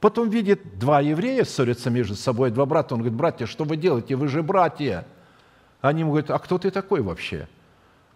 Потом 0.01 0.31
видит, 0.31 0.79
два 0.79 1.01
еврея 1.01 1.45
ссорятся 1.45 1.91
между 1.91 2.14
собой, 2.14 2.51
два 2.51 2.64
брата. 2.64 2.95
Он 2.95 3.01
говорит, 3.01 3.18
братья, 3.18 3.47
что 3.47 3.64
вы 3.64 3.77
делаете? 3.77 4.16
Вы 4.16 4.29
же 4.29 4.43
братья. 4.43 5.07
Они 5.81 6.01
ему 6.01 6.11
говорят, 6.11 6.31
а 6.31 6.39
кто 6.39 6.59
ты 6.59 6.70
такой 6.70 7.01
вообще? 7.01 7.49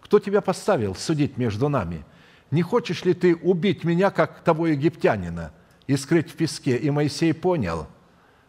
Кто 0.01 0.19
тебя 0.19 0.41
поставил 0.41 0.95
судить 0.95 1.37
между 1.37 1.67
нами? 1.67 2.05
Не 2.51 2.61
хочешь 2.61 3.03
ли 3.05 3.13
ты 3.13 3.35
убить 3.35 3.83
меня, 3.83 4.11
как 4.11 4.41
того 4.41 4.67
египтянина, 4.67 5.51
и 5.87 5.97
скрыть 5.97 6.31
в 6.31 6.35
песке? 6.35 6.77
И 6.77 6.91
Моисей 6.91 7.33
понял, 7.33 7.87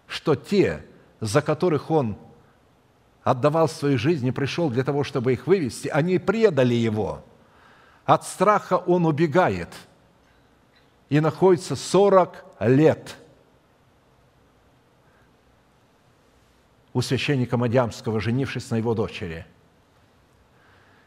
что 0.07 0.35
те, 0.35 0.85
за 1.21 1.41
которых 1.41 1.91
он 1.91 2.19
отдавал 3.23 3.69
свою 3.69 3.99
жизнь 3.99 4.31
пришел 4.33 4.71
для 4.71 4.85
того, 4.85 5.03
чтобы 5.03 5.33
их 5.33 5.47
вывести, 5.47 5.89
они 5.89 6.19
предали 6.19 6.75
его. 6.75 7.25
От 8.05 8.25
страха 8.25 8.77
он 8.77 9.07
убегает 9.07 9.71
и 11.09 11.21
находится 11.21 11.75
40 11.75 12.45
лет 12.61 13.17
у 16.97 17.03
священника 17.03 17.59
Мадямского, 17.59 18.21
женившись 18.21 18.71
на 18.71 18.77
его 18.77 18.95
дочери. 18.95 19.45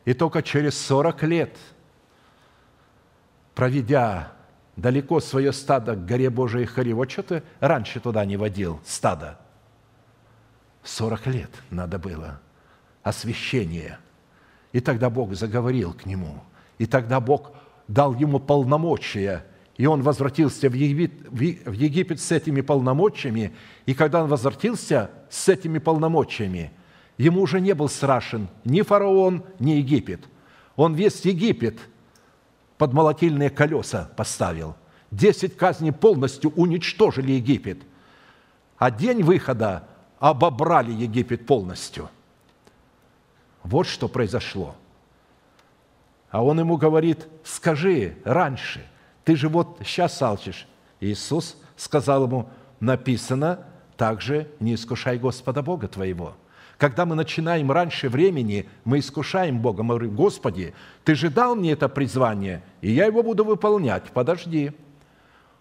И 0.06 0.14
только 0.14 0.44
через 0.44 0.78
40 0.78 1.24
лет, 1.24 1.58
проведя 3.56 4.32
далеко 4.76 5.20
свое 5.20 5.52
стадо 5.52 5.96
к 5.96 6.06
горе 6.06 6.30
Божией 6.30 6.66
Хари, 6.66 6.94
вот 6.94 7.10
что 7.10 7.24
ты 7.24 7.44
раньше 7.60 8.00
туда 8.00 8.24
не 8.24 8.38
водил 8.38 8.80
стадо– 8.86 9.40
40 10.84 11.26
лет 11.26 11.50
надо 11.72 11.98
было 11.98 12.40
освящение. 13.02 13.98
И 14.72 14.82
тогда 14.82 15.10
Бог 15.10 15.34
заговорил 15.34 15.94
к 15.94 16.06
нему. 16.06 16.44
И 16.78 16.86
тогда 16.86 17.20
Бог 17.20 17.54
дал 17.88 18.14
ему 18.14 18.40
полномочия, 18.40 19.44
и 19.80 19.86
он 19.86 20.02
возвратился 20.02 20.70
в 20.70 20.74
Египет, 20.74 22.20
с 22.20 22.34
этими 22.34 22.60
полномочиями. 22.60 23.56
И 23.86 23.94
когда 23.94 24.22
он 24.22 24.30
возвратился 24.30 25.10
с 25.30 25.48
этими 25.48 25.78
полномочиями, 25.78 26.74
ему 27.18 27.44
уже 27.44 27.62
не 27.62 27.74
был 27.74 27.88
страшен 27.88 28.50
ни 28.66 28.82
фараон, 28.82 29.46
ни 29.58 29.72
Египет. 29.72 30.20
Он 30.76 30.96
весь 30.96 31.24
Египет 31.24 31.80
под 32.78 32.92
молотильные 32.92 33.50
колеса 33.50 34.10
поставил. 34.18 34.76
Десять 35.12 35.56
казней 35.56 35.94
полностью 35.94 36.52
уничтожили 36.58 37.32
Египет. 37.32 37.80
А 38.78 38.92
день 38.92 39.24
выхода 39.24 39.88
обобрали 40.20 40.92
Египет 40.92 41.46
полностью. 41.46 42.10
Вот 43.64 43.88
что 43.88 44.10
произошло. 44.10 44.76
А 46.32 46.44
он 46.44 46.60
ему 46.60 46.76
говорит, 46.76 47.30
скажи 47.46 48.18
раньше, 48.26 48.86
ты 49.30 49.36
же 49.36 49.48
вот 49.48 49.78
сейчас 49.86 50.20
алчишь. 50.24 50.66
Иисус 51.00 51.56
сказал 51.78 52.24
ему, 52.24 52.50
написано, 52.80 53.60
также 53.96 54.50
не 54.60 54.74
искушай 54.74 55.20
Господа 55.20 55.62
Бога 55.62 55.88
твоего. 55.88 56.34
Когда 56.80 57.06
мы 57.06 57.14
начинаем 57.14 57.72
раньше 57.72 58.10
времени, 58.10 58.68
мы 58.86 58.98
искушаем 58.98 59.60
Бога. 59.60 59.84
Мы 59.84 59.94
говорим, 59.94 60.16
Господи, 60.16 60.74
Ты 61.04 61.14
же 61.14 61.30
дал 61.30 61.54
мне 61.54 61.74
это 61.74 61.88
призвание, 61.90 62.64
и 62.82 62.92
я 62.92 63.06
его 63.06 63.22
буду 63.22 63.44
выполнять. 63.44 64.06
Подожди. 64.14 64.72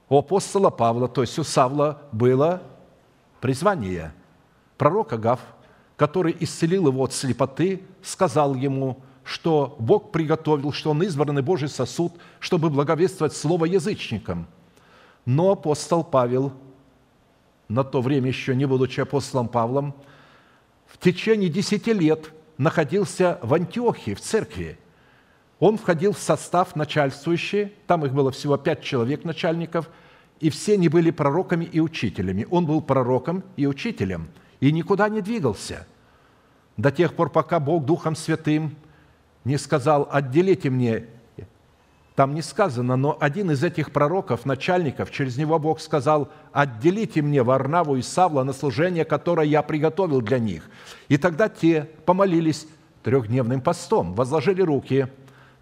У 0.09 0.17
апостола 0.17 0.71
Павла, 0.71 1.07
то 1.07 1.21
есть 1.21 1.39
у 1.39 1.45
Савла, 1.45 2.01
было 2.11 2.63
призвание– 3.43 4.15
пророк 4.79 5.13
Агав, 5.13 5.41
который 5.99 6.35
исцелил 6.41 6.87
его 6.87 7.05
от 7.05 7.13
слепоты, 7.13 7.83
сказал 8.03 8.55
ему, 8.55 9.03
что 9.29 9.77
Бог 9.79 10.11
приготовил, 10.11 10.73
что 10.73 10.91
он 10.93 11.03
избранный 11.03 11.43
Божий 11.43 11.69
сосуд, 11.69 12.13
чтобы 12.41 12.71
благовествовать 12.71 13.35
слово 13.35 13.67
язычникам. 13.67 14.47
Но 15.27 15.53
апостол 15.53 16.03
Павел, 16.03 16.53
на 17.69 17.85
то 17.85 18.01
время 18.01 18.29
еще 18.29 18.57
не 18.57 18.65
будучи 18.65 19.01
апостолом 19.01 19.49
Павлом, 19.49 19.95
в 20.87 20.97
течение 20.99 21.51
десяти 21.51 21.93
лет 21.93 22.33
находился 22.57 23.39
в 23.43 23.53
Антиохии, 23.53 24.15
в 24.15 24.21
церкви. 24.21 24.79
Он 25.59 25.77
входил 25.77 26.13
в 26.13 26.19
состав 26.19 26.75
начальствующий, 26.77 27.73
там 27.87 28.07
их 28.07 28.15
было 28.15 28.31
всего 28.31 28.57
пять 28.57 28.83
человек 28.83 29.25
начальников, 29.25 29.91
и 30.41 30.51
все 30.51 30.75
они 30.75 30.89
были 30.89 31.11
пророками 31.11 31.67
и 31.67 31.81
учителями. 31.81 32.47
Он 32.51 32.65
был 32.65 32.81
пророком 32.81 33.45
и 33.57 33.67
учителем– 33.67 34.29
и 34.61 34.73
никуда 34.73 35.09
не 35.09 35.21
двигался 35.21 35.87
до 36.77 36.91
тех 36.91 37.15
пор, 37.15 37.31
пока 37.31 37.61
Бог 37.61 37.85
Духом 37.85 38.17
Святым 38.17 38.77
не 39.49 39.59
сказал, 39.59 40.09
отделите 40.11 40.71
мне, 40.71 41.07
там 42.15 42.35
не 42.35 42.43
сказано, 42.43 42.97
но 42.97 43.17
один 43.21 43.51
из 43.51 43.65
этих 43.65 43.93
пророков, 43.93 44.45
начальников, 44.45 45.11
через 45.11 45.37
него 45.37 45.59
Бог 45.59 45.81
сказал, 45.81 46.31
отделите 46.53 47.23
мне 47.23 47.43
Варнаву 47.43 47.97
и 47.97 48.03
Савла 48.03 48.45
на 48.45 48.53
служение, 48.53 49.05
которое 49.05 49.47
я 49.47 49.63
приготовил 49.63 50.21
для 50.21 50.39
них. 50.39 50.69
И 51.09 51.17
тогда 51.17 51.49
те 51.49 51.89
помолились 52.07 52.67
трехдневным 53.03 53.61
постом, 53.61 54.15
возложили 54.15 54.63
руки, 54.63 55.09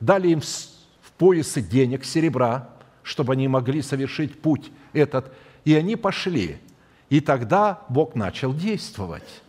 дали 0.00 0.28
им 0.28 0.40
в 0.40 1.12
поясы 1.16 1.60
денег, 1.62 2.04
серебра, 2.04 2.68
чтобы 3.02 3.32
они 3.32 3.48
могли 3.48 3.82
совершить 3.82 4.40
путь 4.40 4.70
этот, 4.92 5.32
и 5.64 5.74
они 5.74 5.96
пошли– 5.96 6.58
и 7.08 7.20
тогда 7.20 7.82
Бог 7.88 8.14
начал 8.14 8.52
действовать. 8.52 9.42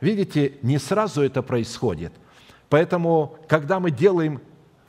Видите, 0.00 0.54
не 0.62 0.78
сразу 0.78 1.22
это 1.22 1.42
происходит. 1.42 2.12
Поэтому, 2.68 3.36
когда 3.48 3.80
мы 3.80 3.90
делаем 3.90 4.40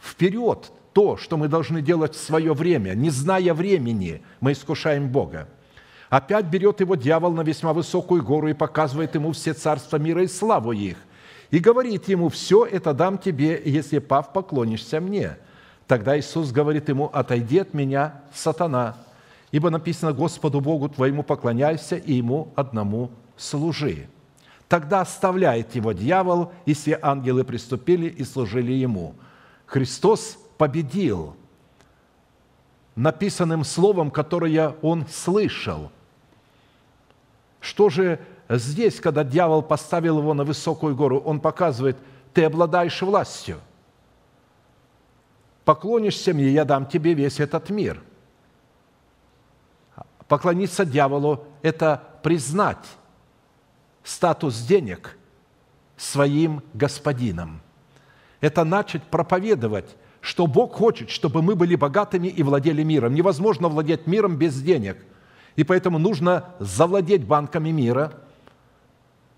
вперед 0.01 0.71
то, 0.93 1.17
что 1.17 1.37
мы 1.37 1.47
должны 1.47 1.81
делать 1.81 2.15
в 2.15 2.23
свое 2.23 2.53
время, 2.53 2.93
не 2.93 3.09
зная 3.09 3.53
времени, 3.53 4.21
мы 4.41 4.51
искушаем 4.51 5.09
Бога. 5.09 5.47
Опять 6.09 6.45
берет 6.45 6.79
его 6.79 6.95
дьявол 6.95 7.33
на 7.33 7.41
весьма 7.41 7.73
высокую 7.73 8.23
гору 8.23 8.47
и 8.47 8.53
показывает 8.53 9.15
ему 9.15 9.31
все 9.31 9.53
царства 9.53 9.97
мира 9.97 10.23
и 10.23 10.27
славу 10.27 10.71
их. 10.71 10.97
И 11.51 11.59
говорит 11.59 12.07
ему, 12.07 12.29
все 12.29 12.65
это 12.65 12.93
дам 12.93 13.17
тебе, 13.17 13.61
если, 13.63 13.99
пав, 13.99 14.33
поклонишься 14.33 14.99
мне. 14.99 15.37
Тогда 15.87 16.19
Иисус 16.19 16.51
говорит 16.51 16.89
ему, 16.89 17.09
отойди 17.13 17.59
от 17.59 17.73
меня, 17.73 18.21
сатана, 18.33 18.95
Ибо 19.51 19.69
написано, 19.69 20.13
Господу 20.13 20.61
Богу 20.61 20.89
твоему 20.89 21.23
поклоняйся 21.23 21.95
и 21.95 22.13
Ему 22.13 22.53
одному 22.55 23.09
служи. 23.35 24.07
Тогда 24.69 25.01
оставляет 25.01 25.75
его 25.75 25.91
дьявол, 25.91 26.53
и 26.65 26.73
все 26.73 26.97
ангелы 27.01 27.43
приступили 27.43 28.07
и 28.07 28.23
служили 28.23 28.71
ему. 28.71 29.15
Христос 29.65 30.37
победил 30.57 31.35
написанным 32.95 33.65
словом, 33.65 34.11
которое 34.11 34.75
он 34.81 35.05
слышал. 35.07 35.91
Что 37.59 37.89
же 37.89 38.19
здесь, 38.47 39.01
когда 39.01 39.25
дьявол 39.25 39.63
поставил 39.63 40.19
его 40.19 40.33
на 40.33 40.45
высокую 40.45 40.95
гору, 40.95 41.19
он 41.19 41.41
показывает, 41.41 41.97
ты 42.33 42.45
обладаешь 42.45 43.01
властью. 43.01 43.59
Поклонишься 45.65 46.33
мне, 46.33 46.49
я 46.49 46.63
дам 46.63 46.85
тебе 46.85 47.13
весь 47.13 47.41
этот 47.41 47.69
мир– 47.69 48.01
Поклониться 50.29 50.85
дьяволу– 50.85 51.43
это 51.63 52.03
признать 52.21 52.85
статус 54.03 54.59
денег 54.61 55.17
своим 55.97 56.63
господином. 56.73 57.61
Это 58.41 58.63
начать 58.63 59.03
проповедовать, 59.03 59.95
что 60.21 60.47
Бог 60.47 60.73
хочет, 60.73 61.09
чтобы 61.09 61.41
мы 61.41 61.55
были 61.55 61.75
богатыми 61.75 62.27
и 62.27 62.43
владели 62.43 62.83
миром. 62.83 63.13
Невозможно 63.13 63.67
владеть 63.67 64.07
миром 64.07 64.37
без 64.37 64.61
денег. 64.61 64.97
И 65.55 65.63
поэтому 65.63 65.99
нужно 65.99 66.45
завладеть 66.59 67.25
банками 67.25 67.69
мира, 67.69 68.13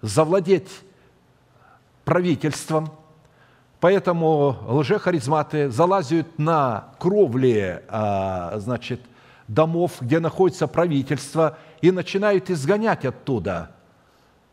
завладеть 0.02 0.70
правительством. 2.06 2.92
Поэтому 3.80 4.58
лжехаризматы 4.68 5.70
залазят 5.70 6.38
на 6.38 6.90
кровли, 7.00 7.84
а, 7.88 8.60
значит, 8.60 9.02
домов, 9.48 9.94
где 10.02 10.20
находится 10.20 10.68
правительство, 10.68 11.58
и 11.82 11.90
начинают 11.90 12.52
изгонять 12.52 13.06
оттуда. 13.06 13.72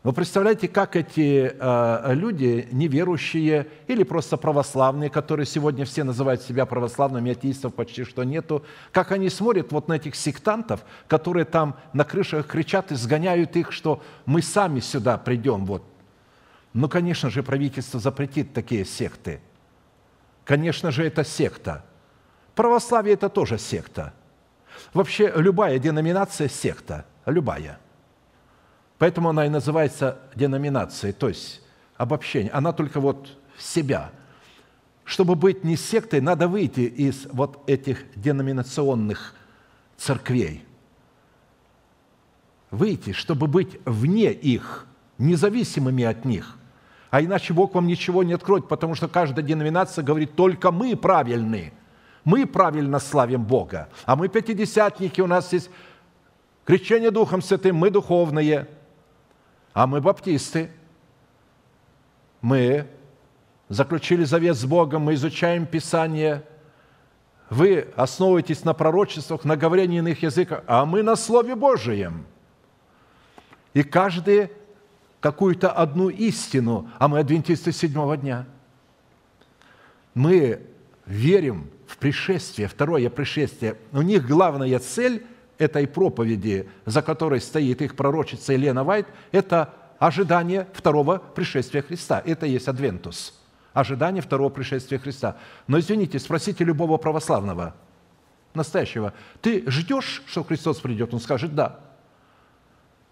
Вы 0.01 0.13
представляете, 0.13 0.69
как 0.69 0.95
эти 0.95 1.53
э, 1.53 2.13
люди, 2.13 2.69
неверующие 2.71 3.67
или 3.87 4.03
просто 4.03 4.37
православные, 4.37 5.09
которые 5.09 5.45
сегодня 5.45 5.83
все 5.83 6.05
называют 6.05 6.41
себя 6.41 6.65
православными, 6.65 7.33
атеистов 7.33 7.73
почти 7.73 8.05
что 8.05 8.23
нету, 8.23 8.63
как 8.93 9.11
они 9.11 9.29
смотрят 9.29 9.73
вот 9.73 9.89
на 9.89 9.93
этих 9.93 10.15
сектантов, 10.15 10.85
которые 11.07 11.43
там 11.43 11.75
на 11.91 12.05
крышах 12.05 12.47
кричат, 12.47 12.93
изгоняют 12.93 13.57
их, 13.57 13.73
что 13.73 14.01
мы 14.25 14.41
сами 14.41 14.79
сюда 14.79 15.17
придем. 15.17 15.65
Вот. 15.65 15.83
Ну, 16.73 16.87
конечно 16.87 17.29
же, 17.29 17.43
правительство 17.43 17.99
запретит 17.99 18.53
такие 18.53 18.85
секты. 18.85 19.41
Конечно 20.45 20.91
же, 20.91 21.05
это 21.05 21.25
секта. 21.25 21.83
Православие– 22.55 23.13
это 23.15 23.27
тоже 23.27 23.57
секта– 23.57 24.13
Вообще 24.93 25.31
любая 25.35 25.79
деноминация– 25.79 26.47
секта, 26.49 27.05
любая. 27.25 27.79
Поэтому 28.99 29.29
она 29.29 29.45
и 29.45 29.49
называется 29.49 30.19
деноминацией, 30.35 31.13
то 31.13 31.29
есть 31.29 31.61
обобщение. 31.97 32.51
Она 32.51 32.73
только 32.73 32.99
вот 32.99 33.35
себя. 33.57 34.11
чтобы 35.09 35.33
быть 35.33 35.63
не 35.63 35.75
сектой, 35.75 36.21
надо 36.21 36.47
выйти 36.47 36.81
из 36.81 37.25
вот 37.31 37.67
этих 37.67 38.05
деноминационных 38.15 39.33
церквей. 39.97 40.63
Выйти, 42.69 43.13
чтобы 43.13 43.47
быть 43.47 43.79
вне 43.85 44.31
их, 44.31 44.85
независимыми 45.17 46.03
от 46.03 46.25
них. 46.25 46.57
А 47.09 47.23
иначе 47.23 47.55
Бог 47.55 47.73
вам 47.73 47.87
ничего 47.87 48.21
не 48.21 48.33
откроет, 48.33 48.67
потому 48.67 48.93
что 48.93 49.07
каждая 49.07 49.43
деноминация 49.43 50.03
говорит, 50.03 50.35
только 50.35 50.69
мы 50.69 50.95
правильные. 50.95 51.73
Мы 52.23 52.45
правильно 52.45 52.99
славим 52.99 53.43
Бога. 53.43 53.89
А 54.05 54.15
мы 54.15 54.27
пятидесятники, 54.27 55.21
у 55.21 55.27
нас 55.27 55.51
есть 55.53 55.71
крещение 56.65 57.09
Духом 57.09 57.41
Святым, 57.41 57.77
мы 57.77 57.89
духовные. 57.89 58.67
А 59.73 59.87
мы 59.87 60.01
баптисты. 60.01 60.71
Мы 62.41 62.87
заключили 63.69 64.23
завет 64.23 64.57
с 64.57 64.65
Богом, 64.65 65.03
мы 65.03 65.13
изучаем 65.13 65.65
Писание, 65.65 66.43
вы 67.49 67.87
основываетесь 67.95 68.63
на 68.63 68.73
пророчествах, 68.73 69.43
на 69.43 69.57
говорении 69.57 69.99
иных 69.99 70.21
языках, 70.21 70.63
а 70.67 70.85
мы 70.85 71.01
на 71.03 71.15
Слове 71.15 71.55
Божьем. 71.55 72.25
И 73.73 73.83
каждый 73.83 74.51
какую-то 75.19 75.71
одну 75.71 76.09
истину, 76.09 76.89
а 76.97 77.07
мы 77.07 77.19
адвентисты 77.19 77.71
седьмого 77.71 78.17
дня. 78.17 78.45
Мы 80.13 80.61
верим 81.05 81.69
в 81.87 81.97
пришествие, 81.97 82.67
второе 82.67 83.09
пришествие. 83.09 83.77
У 83.91 84.01
них 84.01 84.27
главная 84.27 84.79
цель 84.79 85.25
этой 85.59 85.87
проповеди, 85.87 86.67
за 86.85 87.03
которой 87.03 87.41
стоит 87.41 87.81
их 87.81 87.95
пророчица 87.95 88.53
Елена 88.53 88.83
Вайт, 88.83 89.07
это 89.31 89.73
ожидание 89.99 90.67
второго 90.73 91.17
пришествия 91.17 91.83
Христа. 91.83 92.21
Это 92.25 92.47
есть 92.47 92.67
адвентус– 92.67 93.39
ожидание 93.73 94.21
второго 94.21 94.49
пришествия 94.49 94.99
Христа. 94.99 95.37
Но 95.67 95.79
извините, 95.79 96.19
спросите 96.19 96.63
любого 96.63 96.97
православного, 96.97 97.75
настоящего, 98.53 99.13
ты 99.41 99.69
ждешь, 99.69 100.23
что 100.25 100.43
Христос 100.43 100.79
придет? 100.79 101.13
Он 101.13 101.19
скажет 101.19 101.53
«да». 101.55 101.79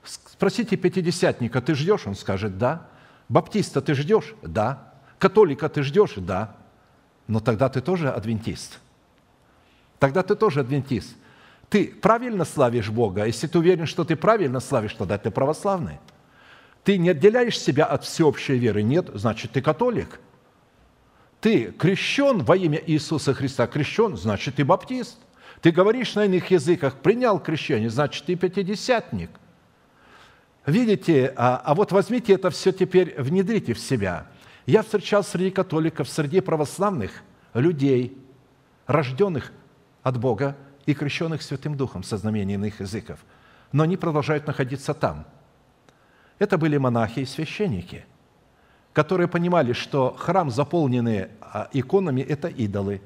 Спросите 0.03 0.77
пятидесятника, 0.77 1.61
ты 1.61 1.75
ждешь? 1.75 2.07
Он 2.07 2.15
скажет 2.15 2.57
«да». 2.57 2.87
Баптиста 3.29 3.81
ты 3.81 3.93
ждешь? 3.93 4.35
Да. 4.41 4.93
Католика 5.19 5.67
ты 5.67 5.83
ждешь? 5.83 6.13
Да. 6.15 6.55
Но 7.27 7.41
тогда 7.41 7.67
ты 7.67 7.81
тоже 7.81 8.09
адвентист. 8.09 8.79
Тогда 9.99 10.23
ты 10.23 10.35
тоже 10.35 10.61
адвентист. 10.61 11.13
Ты 11.69 11.87
правильно 11.87 12.45
славишь 12.45 12.89
Бога? 12.89 13.25
Если 13.25 13.47
ты 13.47 13.59
уверен, 13.59 13.85
что 13.85 14.03
ты 14.03 14.15
правильно 14.15 14.59
славишь, 14.59 14.93
тогда 14.93 15.17
ты 15.17 15.31
православный. 15.31 15.99
Ты 16.83 16.97
не 16.97 17.09
отделяешь 17.09 17.59
себя 17.59 17.85
от 17.85 18.05
всеобщей 18.05 18.57
веры? 18.57 18.83
Нет, 18.83 19.09
значит, 19.13 19.51
ты 19.51 19.61
католик– 19.61 20.19
ты 21.39 21.71
крещен 21.71 22.39
во 22.43 22.55
имя 22.55 22.81
Иисуса 22.85 23.33
Христа, 23.33 23.67
крещен, 23.67 24.17
значит, 24.17 24.55
ты 24.55 24.65
баптист. 24.65 25.17
Ты 25.61 25.71
говоришь 25.71 26.15
на 26.15 26.25
иных 26.25 26.49
языках, 26.51 26.95
принял 26.95 27.39
крещение, 27.39 27.89
значит, 27.89 28.25
ты 28.25 28.35
пятидесятник. 28.35 29.29
Видите, 30.65 31.33
а, 31.35 31.61
а 31.63 31.73
вот 31.73 31.91
возьмите 31.91 32.33
это 32.33 32.49
все 32.49 32.71
теперь, 32.71 33.15
внедрите 33.17 33.73
в 33.73 33.79
себя. 33.79 34.27
Я 34.65 34.83
встречал 34.83 35.23
среди 35.23 35.51
католиков, 35.51 36.09
среди 36.09 36.41
православных 36.41 37.11
людей, 37.53 38.17
рожденных 38.85 39.51
от 40.03 40.19
Бога 40.19 40.57
и 40.87 40.95
крещенных 40.95 41.43
Святым 41.43 41.77
Духом 41.77 42.01
со 42.01 42.17
знамением 42.17 42.61
иных 42.61 42.79
языков. 42.79 43.19
Но 43.71 43.83
они 43.83 43.95
продолжают 43.95 44.47
находиться 44.47 44.95
там. 44.95 45.27
Это 46.39 46.57
были 46.57 46.77
монахи 46.77 47.19
и 47.19 47.25
священники– 47.25 48.05
которые 48.97 49.27
понимали, 49.27 49.73
что 49.73 50.15
храм, 50.17 50.49
заполненный 50.49 51.27
а, 51.39 51.69
иконами,– 51.71 52.21
это 52.27 52.47
идолы. 52.47 52.99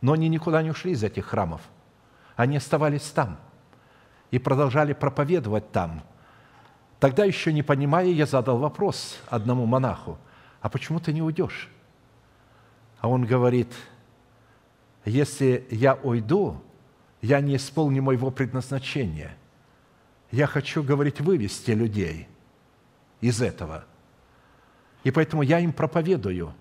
Но 0.00 0.12
они 0.12 0.28
никуда 0.28 0.60
не 0.60 0.70
ушли 0.70 0.90
из 0.90 1.04
этих 1.04 1.26
храмов. 1.26 1.60
Они 2.34 2.56
оставались 2.56 3.08
там 3.10 3.38
и 4.32 4.40
продолжали 4.40 4.92
проповедовать 4.92 5.70
там. 5.70 6.02
Тогда 6.98 7.24
еще 7.24 7.52
не 7.52 7.62
понимая, 7.62 8.08
я 8.08 8.26
задал 8.26 8.58
вопрос 8.58 9.20
одному 9.28 9.66
монаху, 9.66 10.18
а 10.60 10.68
почему 10.68 10.98
ты 10.98 11.12
не 11.12 11.22
уйдешь? 11.22 11.70
А 12.98 13.08
он 13.08 13.24
говорит, 13.24 13.72
если 15.04 15.64
я 15.70 15.94
уйду, 15.94 16.60
я 17.26 17.40
не 17.40 17.56
исполню 17.56 18.02
моего 18.02 18.30
предназначения. 18.30 19.36
Я 20.30 20.46
хочу, 20.46 20.82
говорить, 20.82 21.20
вывести 21.20 21.72
людей 21.72 22.28
из 23.20 23.42
этого– 23.42 23.84
и 25.06 25.12
поэтому 25.12 25.42
я 25.42 25.60
им 25.60 25.72
проповедую. 25.72 26.52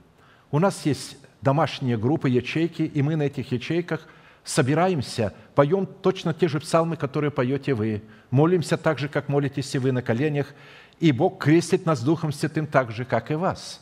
У 0.51 0.59
нас 0.59 0.85
есть 0.85 1.17
домашние 1.41 1.97
группы, 1.97 2.29
ячейки, 2.29 2.83
и 2.83 3.01
мы 3.01 3.15
на 3.15 3.23
этих 3.23 3.51
ячейках 3.51 4.07
собираемся, 4.43 5.33
поем 5.55 5.87
точно 5.87 6.31
те 6.31 6.47
же 6.47 6.59
псалмы, 6.59 6.95
которые 6.95 7.31
поете 7.31 7.73
вы, 7.73 8.03
молимся 8.29 8.77
так 8.77 8.99
же, 8.99 9.09
как 9.09 9.29
молитесь 9.29 9.73
и 9.73 9.79
вы 9.79 9.91
на 9.91 10.03
коленях, 10.03 10.53
и 10.99 11.11
Бог 11.11 11.41
крестит 11.41 11.87
нас 11.87 12.03
Духом 12.03 12.31
Святым 12.31 12.67
так 12.67 12.91
же, 12.91 13.03
как 13.03 13.31
и 13.31 13.33
вас. 13.33 13.81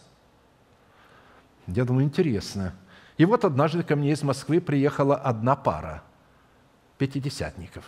Я 1.68 1.84
думаю, 1.84 2.06
интересно. 2.06 2.74
И 3.18 3.26
вот 3.26 3.44
однажды 3.44 3.84
ко 3.84 3.98
мне 3.98 4.14
из 4.14 4.24
Москвы 4.24 4.62
приехала 4.62 5.18
одна 5.18 5.58
пара 5.58 6.04
пятидесятников, 7.04 7.84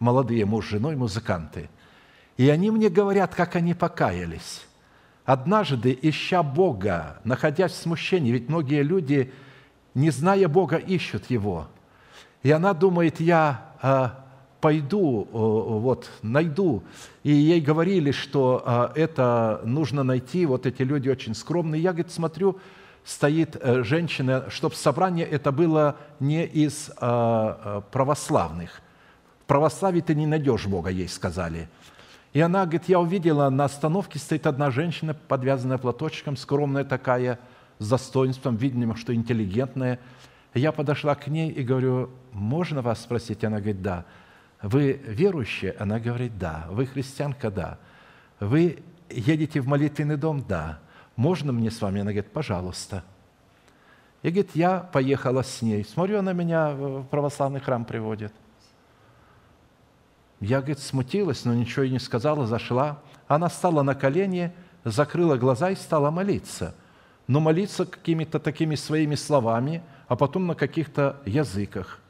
молодые 0.00 0.44
муж 0.44 0.66
с 0.66 0.70
женой, 0.70 0.96
музыканты. 0.96 1.70
И 2.36 2.48
они 2.48 2.72
мне 2.72 2.88
говорят, 2.88 3.36
как 3.36 3.54
они 3.54 3.72
покаялись. 3.72 4.62
Однажды, 5.24 5.96
ища 6.02 6.42
Бога, 6.42 7.20
находясь 7.22 7.70
в 7.70 7.76
смущении, 7.76 8.32
ведь 8.32 8.48
многие 8.48 8.82
люди, 8.82 9.32
не 9.94 10.10
зная 10.10 10.48
Бога, 10.48 10.76
ищут 10.76 11.30
Его. 11.30 11.68
И 12.42 12.50
она 12.50 12.74
думает, 12.74 13.20
я 13.20 13.74
а, 13.80 14.24
пойду, 14.60 15.28
вот, 15.30 16.10
найду. 16.22 16.82
И 17.22 17.30
ей 17.30 17.60
говорили, 17.60 18.10
что 18.10 18.60
а, 18.66 18.92
это 18.96 19.60
нужно 19.64 20.02
найти, 20.02 20.46
вот 20.46 20.66
эти 20.66 20.82
люди 20.82 21.08
очень 21.08 21.36
скромные. 21.36 21.80
Я, 21.80 21.92
говорит, 21.92 22.10
смотрю, 22.10 22.58
стоит 23.04 23.56
э, 23.56 23.82
женщина, 23.82 24.46
чтобы 24.48 24.74
собрание 24.74 25.26
это 25.26 25.52
было 25.52 25.96
не 26.20 26.44
из 26.44 26.90
а, 26.98 27.82
православных. 27.90 28.80
В 29.40 29.46
православии 29.46 30.00
ты 30.00 30.14
не 30.14 30.26
найдешь 30.26 30.66
Бога, 30.66 30.90
ей 30.90 31.08
сказали– 31.08 31.68
и 32.32 32.40
она 32.40 32.64
говорит, 32.64 32.88
я 32.88 32.98
увидела, 32.98 33.50
на 33.50 33.66
остановке 33.66 34.18
стоит 34.18 34.46
одна 34.46 34.70
женщина, 34.70 35.14
подвязанная 35.14 35.78
платочком, 35.78 36.36
скромная 36.36 36.84
такая, 36.84 37.38
с 37.78 37.88
достоинством, 37.88 38.56
видимо, 38.56 38.96
что 38.96 39.14
интеллигентная. 39.14 39.98
Я 40.54 40.72
подошла 40.72 41.14
к 41.14 41.26
ней 41.26 41.50
и 41.50 41.62
говорю, 41.62 42.10
можно 42.32 42.80
вас 42.80 43.02
спросить? 43.02 43.44
Она 43.44 43.58
говорит, 43.58 43.82
да. 43.82 44.04
Вы 44.62 44.92
верующая? 44.92 45.74
Она 45.78 45.98
говорит, 45.98 46.38
да. 46.38 46.66
Вы 46.70 46.86
христианка? 46.86 47.50
Да. 47.50 47.78
Вы 48.40 48.82
едете 49.10 49.60
в 49.60 49.66
молитвенный 49.66 50.16
дом? 50.16 50.42
Да. 50.46 50.78
Можно 51.16 51.52
мне 51.52 51.70
с 51.70 51.80
вами? 51.80 52.00
Она 52.00 52.12
говорит, 52.12 52.32
пожалуйста. 52.32 53.04
И 54.22 54.30
говорит, 54.30 54.50
я 54.54 54.78
поехала 54.78 55.42
с 55.42 55.62
ней. 55.62 55.84
Смотрю, 55.84 56.18
она 56.18 56.32
меня 56.32 56.70
в 56.70 57.04
православный 57.04 57.60
храм 57.60 57.84
приводит. 57.84 58.32
Я, 60.40 60.58
говорит, 60.58 60.80
смутилась, 60.80 61.44
но 61.44 61.54
ничего 61.54 61.84
и 61.84 61.90
не 61.90 61.98
сказала, 61.98 62.46
зашла. 62.46 62.98
Она 63.28 63.48
стала 63.48 63.82
на 63.82 63.94
колени, 63.94 64.52
закрыла 64.84 65.36
глаза 65.36 65.70
и 65.70 65.76
стала 65.76 66.10
молиться. 66.10 66.74
Но 67.26 67.40
молиться 67.40 67.86
какими-то 67.86 68.40
такими 68.40 68.74
своими 68.74 69.14
словами, 69.14 69.82
а 70.08 70.16
потом 70.16 70.46
на 70.46 70.54
каких-то 70.54 71.20
языках. 71.24 72.00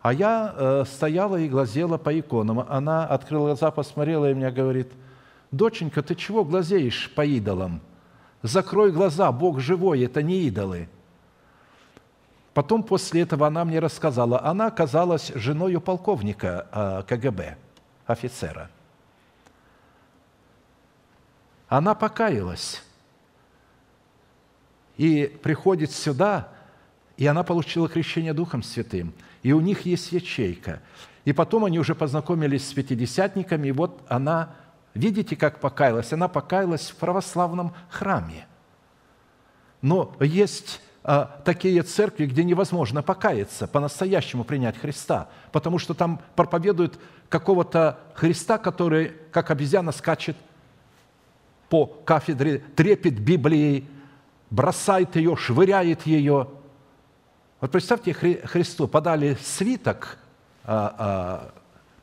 А 0.00 0.12
я 0.12 0.54
э, 0.56 0.84
стояла 0.86 1.36
и 1.36 1.48
глазела 1.48 1.98
по 1.98 2.18
иконам. 2.18 2.60
Она 2.60 3.04
открыла 3.04 3.48
глаза, 3.48 3.70
посмотрела 3.70 4.30
и 4.30 4.34
мне 4.34 4.50
говорит, 4.50 4.90
«Доченька, 5.50 6.02
ты 6.02 6.14
чего 6.14 6.44
глазеешь 6.44 7.12
по 7.14 7.24
идолам? 7.24 7.80
Закрой 8.42 8.92
глаза, 8.92 9.30
Бог 9.32 9.60
живой, 9.60 10.02
это 10.02 10.22
не 10.22 10.40
идолы». 10.42 10.88
Потом 12.58 12.82
после 12.82 13.20
этого 13.20 13.46
она 13.46 13.64
мне 13.64 13.78
рассказала, 13.78 14.42
она 14.42 14.66
оказалась 14.66 15.30
женой 15.36 15.80
полковника 15.80 16.66
а, 16.72 17.02
КГБ, 17.02 17.56
офицера. 18.04 18.68
Она 21.68 21.94
покаялась 21.94 22.82
и 24.96 25.38
приходит 25.42 25.92
сюда, 25.92 26.48
и 27.16 27.26
она 27.26 27.44
получила 27.44 27.88
крещение 27.88 28.32
Духом 28.32 28.62
Святым. 28.62 29.12
И 29.42 29.52
у 29.52 29.60
них 29.60 29.86
есть 29.86 30.10
ячейка. 30.10 30.80
И 31.24 31.32
потом 31.32 31.64
они 31.64 31.78
уже 31.78 31.94
познакомились 31.94 32.66
с 32.66 32.72
пятидесятниками, 32.72 33.68
и 33.68 33.72
вот 33.72 34.02
она, 34.08 34.54
видите, 34.98 35.36
как 35.36 35.60
покаялась? 35.60 36.12
Она 36.12 36.28
покаялась 36.28 36.90
в 36.90 36.96
православном 36.96 37.74
храме. 37.88 38.46
Но 39.80 40.14
есть 40.20 40.80
а, 41.04 41.40
такие 41.44 41.82
церкви, 41.82 42.26
где 42.26 42.44
невозможно 42.44 43.02
покаяться, 43.02 43.66
по-настоящему 43.66 44.44
принять 44.44 44.76
Христа, 44.76 45.28
потому 45.52 45.78
что 45.78 45.94
там 45.94 46.20
проповедуют 46.34 46.98
какого-то 47.28 47.98
Христа, 48.14 48.58
который, 48.58 49.12
как 49.30 49.50
обезьяна, 49.50 49.92
скачет 49.92 50.36
по 51.68 51.86
кафедре, 51.86 52.58
трепет 52.58 53.18
Библией, 53.20 53.88
бросает 54.50 55.16
ее, 55.16 55.36
швыряет 55.36 56.06
ее– 56.06 56.48
Вот 57.60 57.72
представьте, 57.72 58.12
Христу 58.12 58.86
подали 58.86 59.36
свиток 59.42 60.18
а, 60.64 60.94
а, 60.98 61.54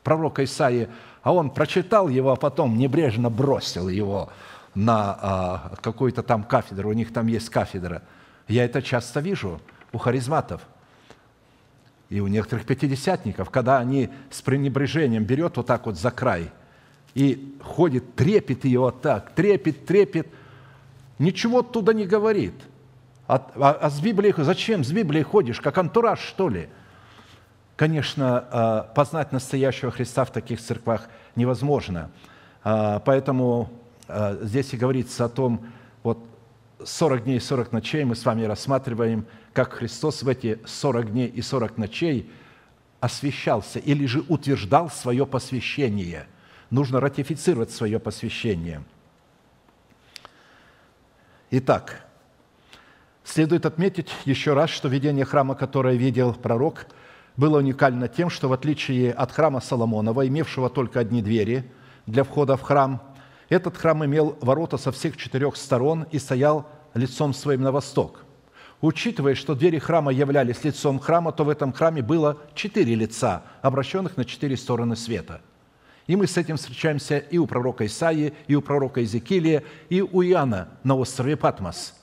пророка 0.02 0.44
Исаии, 0.44 0.88
а 1.26 1.32
он 1.32 1.50
прочитал 1.50 2.08
его, 2.08 2.30
а 2.30 2.36
потом 2.36 2.78
небрежно 2.78 3.30
бросил 3.30 3.88
его 3.88 4.30
на 4.76 5.18
а, 5.20 5.72
какую-то 5.82 6.22
там 6.22 6.44
кафедру, 6.44 6.90
у 6.90 6.92
них 6.92 7.12
там 7.12 7.26
есть 7.26 7.50
кафедра. 7.50 8.02
Я 8.46 8.64
это 8.64 8.80
часто 8.80 9.18
вижу 9.18 9.60
у 9.92 9.98
харизматов 9.98 10.60
и 12.10 12.20
у 12.20 12.28
некоторых 12.28 12.64
пятидесятников, 12.64 13.50
когда 13.50 13.78
они 13.78 14.08
с 14.30 14.40
пренебрежением 14.40 15.24
берет 15.24 15.56
вот 15.56 15.66
так 15.66 15.86
вот 15.86 15.98
за 15.98 16.12
край 16.12 16.52
и 17.14 17.58
ходит, 17.60 18.14
трепет 18.14 18.64
ее 18.64 18.78
вот 18.78 19.02
так, 19.02 19.32
трепет, 19.32 19.84
трепет, 19.84 20.28
ничего 21.18 21.58
оттуда 21.58 21.92
не 21.92 22.06
говорит. 22.06 22.54
А, 23.26 23.44
а, 23.56 23.72
а 23.72 23.90
с 23.90 23.98
Библией, 23.98 24.32
зачем 24.44 24.84
с 24.84 24.92
Библией 24.92 25.24
ходишь, 25.24 25.60
как 25.60 25.76
антураж, 25.76 26.20
что 26.20 26.48
ли? 26.48 26.68
Конечно, 27.76 28.38
а, 28.50 28.82
познать 28.94 29.32
настоящего 29.32 29.90
Христа 29.90 30.24
в 30.24 30.32
таких 30.32 30.60
церквах 30.60 31.08
невозможно. 31.36 32.10
А, 32.64 33.00
поэтому 33.00 33.70
а, 34.08 34.38
здесь 34.42 34.72
и 34.72 34.78
говорится 34.78 35.26
о 35.26 35.28
том, 35.28 35.66
вот 36.02 36.18
40 36.82 37.24
дней 37.24 37.36
и 37.36 37.40
40 37.40 37.72
ночей 37.72 38.04
мы 38.04 38.16
с 38.16 38.24
вами 38.24 38.44
рассматриваем, 38.44 39.26
как 39.52 39.74
Христос 39.74 40.22
в 40.22 40.28
эти 40.28 40.58
40 40.64 41.12
дней 41.12 41.26
и 41.26 41.42
40 41.42 41.76
ночей 41.76 42.30
освящался 43.00 43.78
или 43.78 44.06
же 44.06 44.24
утверждал 44.28 44.88
свое 44.90 45.26
посвящение. 45.26 46.26
Нужно 46.70 46.98
ратифицировать 46.98 47.70
свое 47.70 47.98
посвящение. 47.98 48.82
Итак, 51.50 52.06
следует 53.22 53.66
отметить 53.66 54.10
еще 54.24 54.54
раз, 54.54 54.70
что 54.70 54.88
видение 54.88 55.26
храма, 55.26 55.54
которое 55.54 55.94
видел 55.96 56.32
пророк, 56.32 56.86
было 57.36 57.58
уникально 57.58 58.08
тем, 58.08 58.30
что 58.30 58.48
в 58.48 58.52
отличие 58.52 59.12
от 59.12 59.32
храма 59.32 59.60
Соломонова, 59.60 60.26
имевшего 60.26 60.70
только 60.70 61.00
одни 61.00 61.22
двери 61.22 61.70
для 62.06 62.24
входа 62.24 62.56
в 62.56 62.62
храм– 62.62 63.02
этот 63.48 63.76
храм 63.76 64.04
имел 64.04 64.36
ворота 64.40 64.76
со 64.76 64.90
всех 64.90 65.16
четырех 65.16 65.56
сторон 65.56 66.06
и 66.10 66.18
стоял 66.18 66.66
лицом 66.94 67.32
своим 67.32 67.62
на 67.62 67.70
восток. 67.72 68.24
Учитывая, 68.80 69.34
что 69.34 69.54
двери 69.54 69.78
храма 69.78 70.12
являлись 70.12 70.64
лицом 70.64 70.98
храма, 70.98 71.32
то 71.32 71.44
в 71.44 71.48
этом 71.48 71.72
храме 71.72 72.02
было 72.02 72.38
четыре 72.54 72.94
лица, 72.94 73.44
обращенных 73.62 74.16
на 74.16 74.24
четыре 74.24 74.56
стороны 74.56 74.96
света. 74.96 75.40
И 76.06 76.14
мы 76.14 76.26
с 76.26 76.36
этим 76.36 76.56
встречаемся 76.56 77.18
и 77.18 77.38
у 77.38 77.46
пророка 77.46 77.86
Исаии, 77.86 78.34
и 78.46 78.54
у 78.54 78.62
пророка 78.62 79.00
Иезекиилия, 79.00 79.62
и 79.88 80.02
у 80.02 80.22
Иоанна 80.22 80.68
на 80.84 80.96
острове 80.96 81.36
Патмос. 81.36 81.94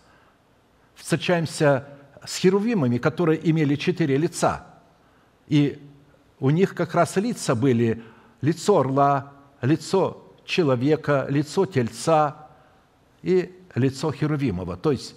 Встречаемся 0.95 1.87
с 2.25 2.37
херувимами, 2.37 2.97
которые 2.97 3.49
имели 3.49 3.75
четыре 3.75 4.17
лица. 4.17 4.65
И 5.47 5.81
у 6.39 6.49
них 6.49 6.75
как 6.75 6.95
раз 6.95 7.15
лица 7.15 7.55
были 7.55 8.03
лицо 8.41 8.79
орла, 8.79 9.33
лицо 9.61 10.23
человека, 10.45 11.25
лицо 11.29 11.65
тельца 11.65 12.47
и 13.21 13.53
лицо 13.75 14.11
Херувимова. 14.11 14.77
То 14.77 14.91
есть, 14.91 15.15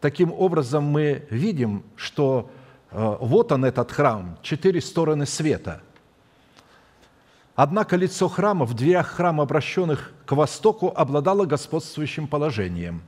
таким 0.00 0.32
образом 0.32 0.84
мы 0.84 1.26
видим, 1.30 1.84
что 1.96 2.50
э, 2.90 3.16
вот 3.20 3.52
он 3.52 3.64
этот 3.64 3.92
храм, 3.92 4.38
четыре 4.42 4.80
стороны 4.80 5.26
света. 5.26 5.82
Однако 7.54 7.96
лицо 7.96 8.28
храма 8.28 8.64
в 8.64 8.74
дверях 8.74 9.08
храма, 9.08 9.42
обращенных 9.42 10.12
к 10.24 10.32
востоку, 10.32 10.92
обладало 10.94 11.44
господствующим 11.44 12.26
положением. 12.26 13.02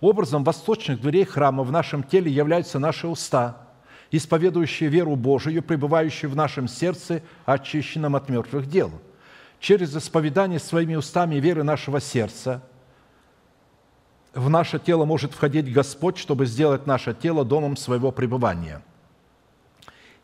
Образом 0.00 0.44
восточных 0.44 1.00
дверей 1.00 1.24
храма 1.24 1.64
в 1.64 1.72
нашем 1.72 2.02
теле 2.02 2.30
являются 2.30 2.78
наши 2.78 3.08
уста, 3.08 3.68
исповедующие 4.12 4.88
веру 4.88 5.16
Божию, 5.16 5.62
пребывающие 5.62 6.28
в 6.28 6.36
нашем 6.36 6.68
сердце, 6.68 7.22
очищенном 7.44 8.14
от 8.14 8.28
мертвых 8.28 8.68
дел– 8.68 8.92
через 9.62 9.96
исповедание 9.96 10.58
своими 10.58 10.96
устами 10.96 11.36
веры 11.36 11.62
нашего 11.62 12.00
сердца 12.00 12.62
в 14.34 14.50
наше 14.50 14.78
тело 14.80 15.04
может 15.04 15.32
входить 15.32 15.72
Господь, 15.72 16.18
чтобы 16.18 16.46
сделать 16.46 16.86
наше 16.86 17.14
тело 17.14 17.44
домом 17.44 17.76
своего 17.76 18.10
пребывания. 18.10 18.82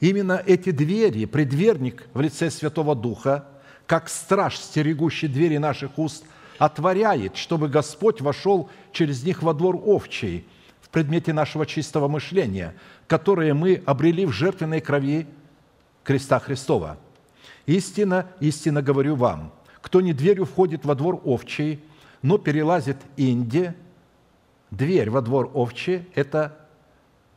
Именно 0.01 0.43
эти 0.45 0.71
двери, 0.71 1.25
предверник 1.25 2.09
в 2.15 2.21
лице 2.21 2.51
Святого 2.51 2.97
Духа, 2.97 3.47
как 3.87 4.09
страж, 4.09 4.57
стерегущий 4.57 5.29
двери 5.29 5.59
наших 5.59 5.99
уст, 5.99 6.25
отворяет, 6.59 7.37
чтобы 7.37 7.69
Господь 7.69 8.21
вошел 8.21 8.69
через 8.93 9.23
них 9.23 9.43
во 9.43 9.55
двор 9.55 9.77
овчий 9.77 10.47
в 10.89 10.93
предмете 10.93 11.33
нашего 11.33 11.67
чистого 11.67 12.09
мышления, 12.09 12.75
которое 13.07 13.55
мы 13.55 13.83
обрели 13.87 14.27
в 14.27 14.33
жертвенной 14.33 14.81
крови 14.81 15.27
креста 16.05 16.39
Христова– 16.39 16.99
Истина, 17.69 18.27
истинно 18.41 18.81
говорю 18.81 19.15
вам, 19.15 19.53
кто 19.83 20.01
не 20.01 20.15
дверью 20.15 20.47
входит 20.47 20.87
во 20.87 20.95
двор 20.95 21.21
овчий, 21.23 21.85
но 22.23 22.39
перелазит 22.39 22.97
инде, 23.19 23.75
дверь 24.71 25.11
во 25.11 25.21
двор 25.21 25.51
овчий– 25.53 26.09
это 26.15 26.67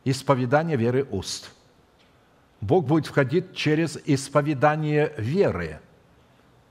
исповедание 0.05 0.77
веры 0.77 1.05
уст. 1.11 1.51
Бог 2.61 2.85
будет 2.85 3.07
входить 3.07 3.53
через 3.53 3.99
исповедание 4.05 5.13
веры. 5.17 5.81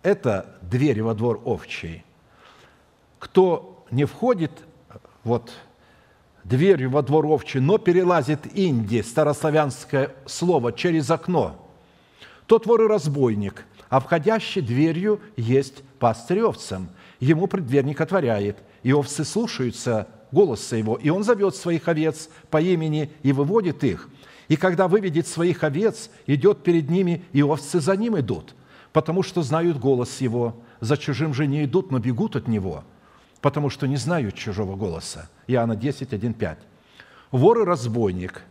Это 0.02 0.58
дверь 0.62 1.02
во 1.02 1.14
двор 1.14 1.42
овчий. 1.44 2.02
Кто 3.18 3.84
не 3.90 4.06
входит 4.06 4.52
вот 5.22 5.52
дверью 6.44 6.90
во 6.90 7.02
двор 7.02 7.26
овчий, 7.26 7.60
но 7.60 7.78
перелазит 7.78 8.40
инди, 8.54 9.02
старославянское 9.02 10.14
слово, 10.26 10.72
через 10.72 11.10
окно– 11.10 11.56
тот 12.50 12.66
вор 12.66 12.82
и 12.82 12.88
разбойник, 12.88 13.64
а 13.88 14.00
входящий 14.00 14.60
дверью 14.60 15.20
есть 15.36 15.84
пастырь 16.00 16.40
овцам. 16.40 16.88
Ему 17.20 17.46
предверник 17.46 18.00
отворяет, 18.00 18.56
и 18.82 18.92
овцы 18.92 19.24
слушаются 19.24 20.08
голоса 20.32 20.74
его, 20.74 20.96
и 20.96 21.10
он 21.10 21.22
зовет 21.22 21.54
своих 21.54 21.86
овец 21.86 22.28
по 22.50 22.60
имени 22.60 23.12
и 23.22 23.30
выводит 23.30 23.84
их. 23.84 24.08
И 24.48 24.56
когда 24.56 24.88
выведет 24.88 25.28
своих 25.28 25.62
овец, 25.62 26.10
идет 26.26 26.64
перед 26.64 26.90
ними, 26.90 27.22
и 27.32 27.40
овцы 27.40 27.78
за 27.78 27.96
ним 27.96 28.18
идут, 28.18 28.56
потому 28.92 29.22
что 29.22 29.42
знают 29.42 29.78
голос 29.78 30.20
его. 30.20 30.56
За 30.80 30.96
чужим 30.96 31.32
же 31.32 31.46
не 31.46 31.66
идут, 31.66 31.92
но 31.92 32.00
бегут 32.00 32.34
от 32.34 32.48
него, 32.48 32.82
потому 33.40 33.70
что 33.70 33.86
не 33.86 33.96
знают 33.96 34.34
чужого 34.34 34.76
голоса. 34.76 35.28
Иоанна 35.46 35.76
10, 35.76 36.12
1, 36.12 36.34
5. 36.34 36.58
Вор 37.30 37.60
и 37.60 37.64
разбойник 37.64 38.42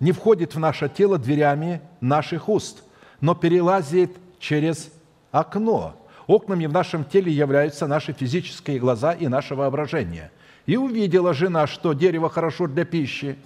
не 0.00 0.12
входит 0.12 0.54
в 0.54 0.58
наше 0.58 0.88
тело 0.88 1.18
дверями 1.18 1.80
наших 2.00 2.48
уст, 2.48 2.84
но 3.20 3.34
перелазит 3.34 4.16
через 4.38 4.90
окно. 5.30 5.96
Окнами 6.26 6.66
в 6.66 6.72
нашем 6.72 7.04
теле 7.04 7.32
являются 7.32 7.86
наши 7.86 8.12
физические 8.12 8.78
глаза 8.78 9.12
и 9.12 9.28
наше 9.28 9.54
воображение. 9.54 10.30
И 10.66 10.76
увидела 10.76 11.32
жена, 11.32 11.66
что 11.66 11.92
дерево 11.92 12.28
хорошо 12.28 12.66
для 12.66 12.84
пищи, 12.84 13.36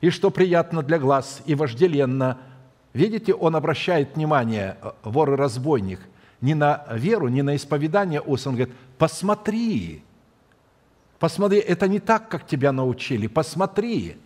и 0.00 0.10
что 0.10 0.30
приятно 0.30 0.82
для 0.82 0.98
глаз, 0.98 1.42
и 1.46 1.54
вожделенно. 1.54 2.38
Видите, 2.92 3.32
он 3.32 3.56
обращает 3.56 4.14
внимание, 4.14 4.76
э, 4.82 4.90
вор 5.04 5.32
и 5.32 5.36
разбойник, 5.36 6.00
не 6.42 6.54
на 6.54 6.84
веру, 6.92 7.28
не 7.28 7.40
на 7.42 7.56
исповедание 7.56 8.20
уст. 8.20 8.46
Он 8.46 8.56
говорит, 8.56 8.74
посмотри, 8.98 10.02
посмотри, 11.22 11.60
это 11.60 11.86
не 11.86 12.00
так, 12.00 12.28
как 12.28 12.48
тебя 12.48 12.72
научили, 12.72 13.28
посмотри. 13.28 14.16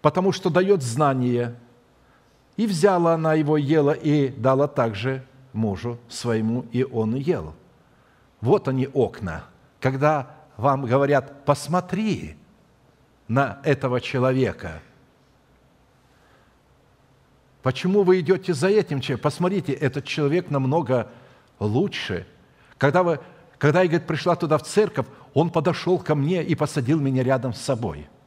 Потому 0.00 0.30
что 0.30 0.50
дает 0.50 0.84
знание, 0.84 1.56
и 2.56 2.64
взяла 2.64 3.14
она 3.14 3.34
его, 3.34 3.56
ела, 3.56 3.90
и 3.90 4.28
дала 4.28 4.68
также 4.68 5.26
мужу 5.52 5.98
своему, 6.08 6.66
и 6.70 6.84
он 6.84 7.16
ел. 7.16 7.56
Вот 8.40 8.68
они 8.68 8.86
окна. 8.86 9.46
Когда 9.80 10.30
вам 10.56 10.84
говорят, 10.84 11.44
посмотри 11.44 12.36
на 13.26 13.58
этого 13.64 14.00
человека. 14.00 14.80
Почему 17.64 18.04
вы 18.04 18.20
идете 18.20 18.54
за 18.54 18.68
этим 18.68 19.00
человеком? 19.00 19.24
Посмотрите, 19.24 19.72
этот 19.72 20.04
человек 20.04 20.50
намного 20.50 21.10
лучше. 21.58 22.28
Когда, 22.78 23.02
вы, 23.02 23.18
когда 23.64 23.82
я 23.82 23.88
говорит, 23.88 24.06
пришла 24.06 24.36
туда 24.36 24.58
в 24.58 24.62
церковь, 24.62 25.06
он 25.32 25.50
подошел 25.50 25.98
ко 25.98 26.14
мне 26.14 26.44
и 26.44 26.54
посадил 26.54 27.00
меня 27.00 27.22
рядом 27.22 27.54
с 27.54 27.60
собой– 27.60 28.08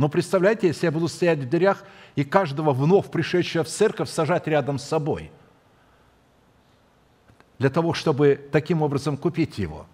но 0.00 0.08
представляете, 0.08 0.68
если 0.68 0.86
я 0.86 0.92
буду 0.92 1.08
стоять 1.08 1.40
в 1.40 1.48
дверях 1.50 1.84
и 2.16 2.24
каждого 2.24 2.72
вновь 2.72 3.10
пришедшего 3.10 3.64
в 3.64 3.68
церковь 3.68 4.08
сажать 4.08 4.46
рядом 4.46 4.78
с 4.78 4.84
собой, 4.84 5.30
для 7.58 7.68
того, 7.68 7.92
чтобы 7.92 8.48
таким 8.50 8.80
образом 8.80 9.18
купить 9.18 9.58
его. 9.58 9.84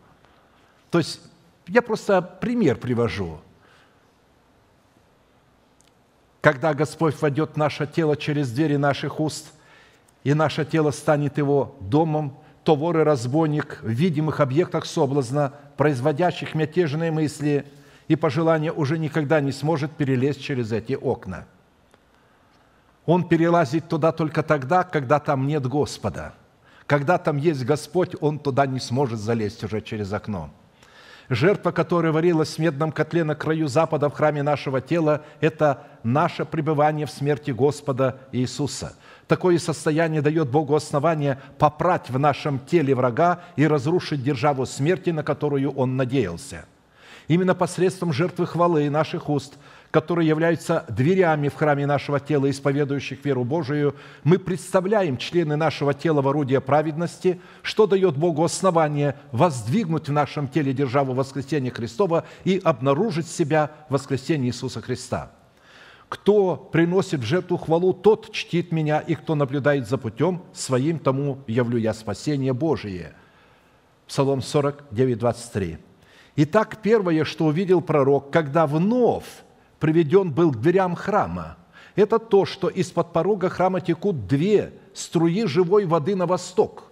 То 0.92 0.98
есть 0.98 1.20
я 1.66 1.82
просто 1.82 2.22
пример 2.22 2.76
привожу. 2.76 3.40
Когда 6.40 6.72
Господь 6.72 7.20
войдет 7.20 7.54
в 7.54 7.56
наше 7.56 7.84
тело 7.88 8.16
через 8.16 8.52
двери 8.52 8.76
наших 8.76 9.18
уст, 9.18 9.52
и 10.22 10.34
наше 10.34 10.64
тело 10.64 10.92
станет 10.92 11.36
его 11.36 11.74
домом, 11.80 12.38
то 12.66 12.74
вор 12.74 12.98
и 12.98 13.02
разбойник 13.02 13.78
в 13.80 13.88
видимых 13.88 14.40
объектах 14.40 14.84
соблазна, 14.84 15.54
производящих 15.78 16.54
мятежные 16.54 17.10
мысли– 17.10 17.64
и 18.08 18.16
по 18.16 18.30
желанию 18.30 18.74
уже 18.76 18.98
никогда 18.98 19.40
не 19.40 19.52
сможет 19.52 19.92
перелезть 19.92 20.42
через 20.42 20.72
эти 20.72 20.94
окна. 20.94 21.46
Он 23.04 23.28
перелазит 23.28 23.88
туда 23.88 24.12
только 24.12 24.42
тогда, 24.42 24.82
когда 24.82 25.20
там 25.20 25.46
нет 25.46 25.66
Господа. 25.66 26.34
Когда 26.86 27.18
там 27.18 27.36
есть 27.36 27.64
Господь, 27.64 28.14
он 28.20 28.38
туда 28.38 28.66
не 28.66 28.80
сможет 28.80 29.18
залезть 29.18 29.64
уже 29.64 29.80
через 29.80 30.12
окно. 30.12 30.50
Жертва, 31.28 31.72
которая 31.72 32.12
варилась 32.12 32.54
в 32.54 32.58
медном 32.58 32.92
котле 32.92 33.24
на 33.24 33.34
краю 33.34 33.66
запада 33.66 34.08
в 34.08 34.14
храме 34.14 34.44
нашего 34.44 34.80
тела, 34.80 35.24
это 35.40 35.84
наше 36.04 36.44
пребывание 36.44 37.06
в 37.06 37.10
смерти 37.10 37.50
Господа 37.50 38.20
Иисуса. 38.30 38.94
Такое 39.28 39.58
состояние 39.58 40.22
дает 40.22 40.48
Богу 40.48 40.74
основание 40.74 41.40
попрать 41.58 42.10
в 42.10 42.18
нашем 42.18 42.58
теле 42.60 42.94
врага 42.94 43.40
и 43.56 43.66
разрушить 43.66 44.22
державу 44.22 44.66
смерти, 44.66 45.10
на 45.10 45.22
которую 45.22 45.72
он 45.72 45.96
надеялся. 45.96 46.64
Именно 47.28 47.54
посредством 47.54 48.12
жертвы 48.12 48.46
хвалы 48.46 48.88
наших 48.88 49.28
уст– 49.28 49.54
которые 49.96 50.28
являются 50.28 50.84
дверями 50.88 51.48
в 51.48 51.54
храме 51.54 51.86
нашего 51.86 52.20
тела, 52.20 52.50
исповедующих 52.50 53.24
веру 53.24 53.44
Божию, 53.44 53.94
мы 54.24 54.38
представляем 54.38 55.16
члены 55.16 55.56
нашего 55.56 55.94
тела 55.94 56.20
в 56.20 56.28
орудие 56.28 56.60
праведности, 56.60 57.40
что 57.62 57.86
дает 57.86 58.14
Богу 58.14 58.44
основание 58.44 59.16
воздвигнуть 59.32 60.08
в 60.08 60.12
нашем 60.12 60.48
теле 60.48 60.74
державу 60.74 61.14
воскресения 61.14 61.70
Христова 61.70 62.24
и 62.44 62.60
обнаружить 62.62 63.26
себя 63.26 63.70
в 63.88 63.94
воскресении 63.94 64.48
Иисуса 64.48 64.82
Христа. 64.82 65.30
Кто 66.08 66.56
приносит 66.56 67.22
жертву 67.22 67.56
хвалу, 67.56 67.92
тот 67.92 68.30
чтит 68.32 68.70
меня, 68.70 69.00
и 69.00 69.14
кто 69.14 69.34
наблюдает 69.34 69.88
за 69.88 69.98
путем 69.98 70.42
своим, 70.52 70.98
тому 70.98 71.38
явлю 71.48 71.78
я 71.78 71.92
спасение 71.94 72.52
Божие. 72.52 73.12
Псалом 74.06 74.40
49, 74.40 75.18
23. 75.18 75.78
Итак, 76.36 76.78
первое, 76.80 77.24
что 77.24 77.46
увидел 77.46 77.80
пророк, 77.80 78.30
когда 78.30 78.66
вновь 78.66 79.24
приведен 79.80 80.30
был 80.30 80.52
к 80.52 80.60
дверям 80.60 80.94
храма. 80.94 81.56
Это 81.96 82.18
то, 82.18 82.44
что 82.44 82.68
из-под 82.68 83.12
порога 83.12 83.48
храма 83.48 83.80
текут 83.80 84.28
две 84.28 84.74
струи 84.94 85.44
живой 85.46 85.86
воды 85.86 86.14
на 86.14 86.26
восток. 86.26 86.84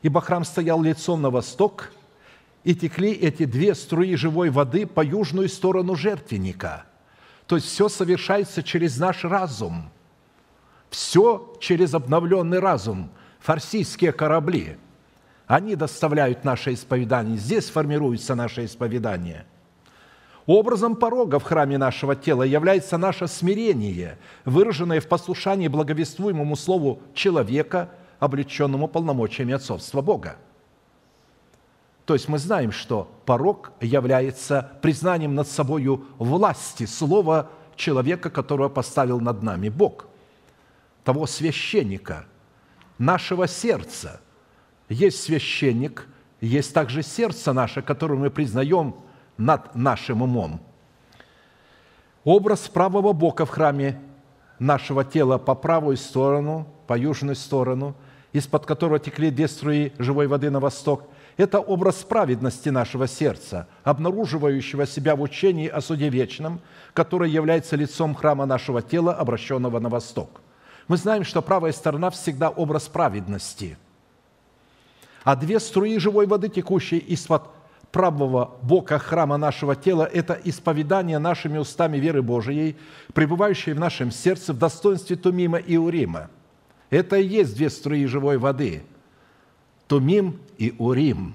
Ибо 0.00 0.20
храм 0.20 0.44
стоял 0.44 0.80
лицом 0.80 1.20
на 1.20 1.30
восток, 1.30 1.92
и 2.64 2.74
текли 2.74 3.12
эти 3.12 3.44
две 3.44 3.74
струи 3.74 4.14
живой 4.14 4.50
воды 4.50 4.86
по 4.86 5.04
южную 5.04 5.48
сторону 5.48 5.94
жертвенника. 5.94 6.86
То 7.52 7.56
есть 7.56 7.68
все 7.68 7.90
совершается 7.90 8.62
через 8.62 8.98
наш 8.98 9.24
разум. 9.24 9.90
Все 10.88 11.54
через 11.60 11.92
обновленный 11.92 12.60
разум. 12.60 13.10
Фарсийские 13.40 14.12
корабли, 14.12 14.78
они 15.46 15.76
доставляют 15.76 16.44
наше 16.44 16.72
исповедание. 16.72 17.36
Здесь 17.36 17.68
формируется 17.68 18.34
наше 18.34 18.64
исповедание– 18.64 19.44
Образом 20.46 20.96
порога 20.96 21.38
в 21.38 21.44
храме 21.44 21.76
нашего 21.78 22.16
тела 22.16 22.42
является 22.42 22.96
наше 22.96 23.28
смирение, 23.28 24.18
выраженное 24.44 25.00
в 25.00 25.06
послушании 25.06 25.68
благовествуемому 25.68 26.56
слову 26.56 27.00
человека, 27.14 27.90
облеченному 28.18 28.88
полномочиями 28.88 29.52
отцовства 29.54 30.00
Бога. 30.00 30.36
То 32.04 32.14
есть 32.14 32.28
мы 32.28 32.38
знаем, 32.38 32.72
что 32.72 33.10
порог 33.26 33.72
является 33.80 34.72
признанием 34.82 35.34
над 35.34 35.48
собою 35.48 36.04
власти 36.18 36.84
слова 36.84 37.50
человека, 37.76 38.30
которого 38.30 38.68
поставил 38.68 39.20
над 39.20 39.42
нами 39.42 39.68
Бог, 39.68 40.06
того 41.04 41.26
священника, 41.26 42.26
нашего 42.98 43.46
сердца. 43.46 44.20
Есть 44.88 45.22
священник, 45.22 46.06
есть 46.40 46.74
также 46.74 47.02
сердце 47.02 47.52
наше, 47.52 47.82
которое 47.82 48.16
мы 48.16 48.30
признаем– 48.30 48.96
над 49.36 49.74
нашим 49.74 50.22
умом. 50.22 50.60
Образ 52.24 52.68
правого 52.68 53.12
бока 53.12 53.44
в 53.44 53.50
храме 53.50 54.00
нашего 54.58 55.04
тела 55.04 55.38
по 55.38 55.54
правую 55.54 55.96
сторону, 55.96 56.68
по 56.86 56.96
южную 56.96 57.34
сторону, 57.34 57.96
из-под 58.32 58.66
которого 58.66 58.98
текли 58.98 59.30
две 59.30 59.48
струи 59.48 59.92
живой 59.98 60.28
воды 60.28 60.50
на 60.50 60.60
восток, 60.60 61.08
это 61.36 61.60
образ 61.60 61.96
праведности 61.96 62.68
нашего 62.68 63.06
сердца, 63.06 63.66
обнаруживающего 63.84 64.86
себя 64.86 65.16
в 65.16 65.22
учении 65.22 65.68
о 65.68 65.80
суде 65.80 66.08
вечном, 66.08 66.60
которое 66.92 67.30
является 67.30 67.76
лицом 67.76 68.14
храма 68.14 68.46
нашего 68.46 68.82
тела, 68.82 69.14
обращенного 69.14 69.78
на 69.78 69.88
восток. 69.88 70.40
Мы 70.88 70.96
знаем, 70.96 71.24
что 71.24 71.40
правая 71.42 71.72
сторона 71.72 72.10
всегда 72.10 72.50
образ 72.50 72.88
праведности, 72.88 73.78
а 75.24 75.36
две 75.36 75.60
струи 75.60 75.98
живой 75.98 76.26
воды, 76.26 76.48
текущие 76.48 77.00
из-под 77.00 77.44
правого 77.92 78.56
бока 78.62 78.98
храма 78.98 79.36
нашего 79.36 79.76
тела– 79.76 80.08
это 80.12 80.38
исповедание 80.44 81.18
нашими 81.18 81.58
устами 81.58 81.98
веры 81.98 82.22
Божией, 82.22 82.76
пребывающей 83.14 83.72
в 83.72 83.78
нашем 83.78 84.10
сердце 84.10 84.52
в 84.52 84.58
достоинстве 84.58 85.16
Тумима 85.16 85.58
и 85.58 85.76
Урима. 85.76 86.28
Это 86.90 87.16
и 87.16 87.26
есть 87.26 87.54
две 87.54 87.70
струи 87.70 88.04
живой 88.06 88.38
воды– 88.38 88.82
Тумим 89.92 90.38
и 90.56 90.74
Урим, 90.78 91.34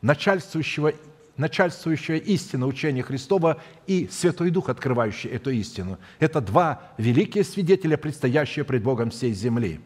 начальствующего 0.00 0.92
начальствующая 1.36 2.18
истина 2.18 2.64
учения 2.64 3.02
Христова 3.02 3.60
и 3.88 4.06
Святой 4.08 4.50
Дух, 4.50 4.68
открывающий 4.68 5.30
эту 5.30 5.50
истину. 5.50 5.98
Это 6.20 6.40
два 6.40 6.82
великие 6.96 7.42
свидетеля, 7.42 7.96
предстоящие 7.96 8.64
пред 8.64 8.84
Богом 8.84 9.10
всей 9.10 9.32
земли. 9.32 9.80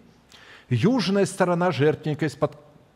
Южная 0.68 1.24
сторона 1.24 1.72
жертвенника 1.72 2.26
из-под 2.26 2.52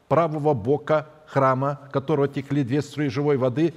правого 0.07 0.53
бока 0.53 1.09
храма, 1.29 1.81
которого 1.91 2.29
текли 2.29 2.63
две 2.63 2.83
струи 2.83 3.09
живой 3.09 3.39
воды, 3.39 3.73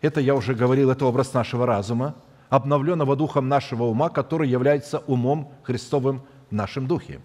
это, 0.00 0.22
я 0.22 0.34
уже 0.34 0.54
говорил, 0.54 0.90
это 0.90 1.04
образ 1.04 1.34
нашего 1.34 1.66
разума, 1.66 2.14
обновленного 2.48 3.14
духом 3.14 3.46
нашего 3.46 3.82
ума, 3.82 4.08
который 4.08 4.48
является 4.48 5.00
умом 5.00 5.52
Христовым 5.64 6.22
в 6.48 6.54
нашем 6.54 6.86
духе. 6.86 7.20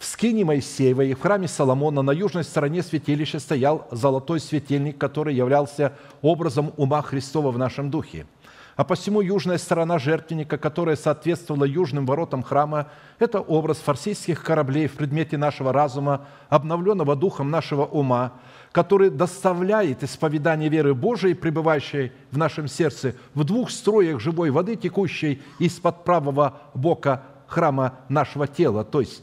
В 0.00 0.06
скине 0.06 0.44
Моисеевой 0.44 1.12
в 1.12 1.20
храме 1.20 1.46
Соломона 1.46 2.00
на 2.00 2.10
южной 2.10 2.42
стороне 2.42 2.82
святилища 2.82 3.38
стоял 3.38 3.86
золотой 3.92 4.40
светильник, 4.40 4.96
который 4.96 5.34
являлся 5.34 5.92
образом 6.22 6.72
ума 6.76 7.02
Христова 7.02 7.52
в 7.52 7.58
нашем 7.58 7.90
духе– 7.90 8.26
а 8.80 8.84
посему 8.84 9.20
южная 9.20 9.58
сторона 9.58 9.98
жертвенника, 9.98 10.56
которая 10.56 10.96
соответствовала 10.96 11.64
южным 11.64 12.06
воротам 12.06 12.42
храма, 12.42 12.86
это 13.18 13.38
образ 13.40 13.76
фарсийских 13.76 14.42
кораблей 14.42 14.86
в 14.86 14.92
предмете 14.92 15.36
нашего 15.36 15.70
разума, 15.70 16.26
обновленного 16.48 17.14
духом 17.14 17.50
нашего 17.50 17.84
ума, 17.84 18.32
который 18.72 19.10
доставляет 19.10 20.02
исповедание 20.02 20.70
веры 20.70 20.94
Божией, 20.94 21.34
пребывающей 21.34 22.12
в 22.30 22.38
нашем 22.38 22.68
сердце, 22.68 23.16
в 23.34 23.44
двух 23.44 23.70
строях 23.70 24.18
живой 24.18 24.48
воды, 24.48 24.76
текущей 24.76 25.42
из-под 25.58 26.04
правого 26.04 26.62
бока 26.72 27.24
храма 27.48 27.96
нашего 28.08 28.46
тела, 28.46 28.82
то 28.82 29.00
есть 29.00 29.22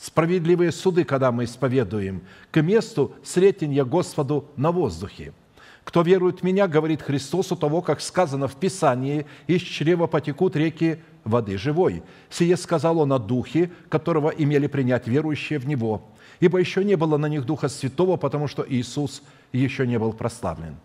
справедливые 0.00 0.72
суды, 0.72 1.04
когда 1.04 1.32
мы 1.32 1.44
исповедуем, 1.44 2.22
к 2.50 2.62
месту 2.62 3.14
сретения 3.22 3.84
Господу 3.84 4.46
на 4.56 4.72
воздухе– 4.72 5.32
кто 5.88 6.02
верует 6.02 6.40
в 6.40 6.42
Меня, 6.42 6.68
говорит 6.68 7.00
Христос, 7.00 7.50
у 7.50 7.56
того, 7.56 7.80
как 7.80 8.02
сказано 8.02 8.46
в 8.46 8.56
Писании, 8.56 9.24
из 9.46 9.62
чрева 9.62 10.06
потекут 10.06 10.54
реки 10.54 10.98
воды 11.24 11.56
живой. 11.56 12.02
Сие 12.28 12.58
сказал 12.58 12.98
Он 12.98 13.10
о 13.14 13.18
Духе, 13.18 13.70
которого 13.88 14.28
имели 14.28 14.66
принять 14.66 15.08
верующие 15.08 15.58
в 15.58 15.66
Него. 15.66 16.02
Ибо 16.40 16.58
еще 16.58 16.84
не 16.84 16.94
было 16.96 17.16
на 17.16 17.24
них 17.24 17.46
Духа 17.46 17.70
Святого, 17.70 18.18
потому 18.18 18.48
что 18.48 18.66
Иисус 18.68 19.22
еще 19.50 19.86
не 19.86 19.98
был 19.98 20.12
прославлен. 20.12 20.76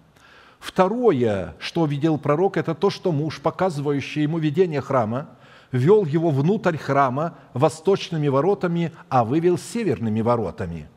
Второе, 0.58 1.54
что 1.60 1.86
видел 1.86 2.18
пророк, 2.18 2.56
это 2.56 2.74
то, 2.74 2.90
что 2.90 3.12
муж, 3.12 3.42
показывающий 3.42 4.22
ему 4.22 4.38
видение 4.38 4.80
храма, 4.80 5.32
вел 5.74 6.06
его 6.06 6.30
внутрь 6.30 6.78
храма 6.78 7.36
восточными 7.54 8.30
воротами, 8.30 8.94
а 9.10 9.26
вывел 9.26 9.58
северными 9.58 10.22
воротами. 10.22 10.88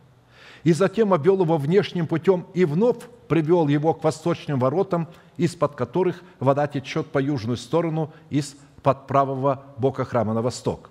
И 0.63 0.73
затем 0.73 1.13
обвел 1.13 1.43
его 1.43 1.57
внешним 1.57 2.07
путем 2.07 2.47
и 2.55 2.65
вновь 2.65 2.99
привел 3.27 3.67
его 3.67 3.95
к 3.95 4.05
восточным 4.05 4.61
воротам, 4.61 5.09
из-под 5.37 5.75
которых 5.75 6.23
вода 6.39 6.67
течет 6.69 7.09
по 7.09 7.19
южную 7.19 7.57
сторону 7.57 8.13
из-под 8.31 9.07
правого 9.07 9.65
бока 9.79 10.05
храма 10.05 10.35
на 10.35 10.43
восток. 10.43 10.91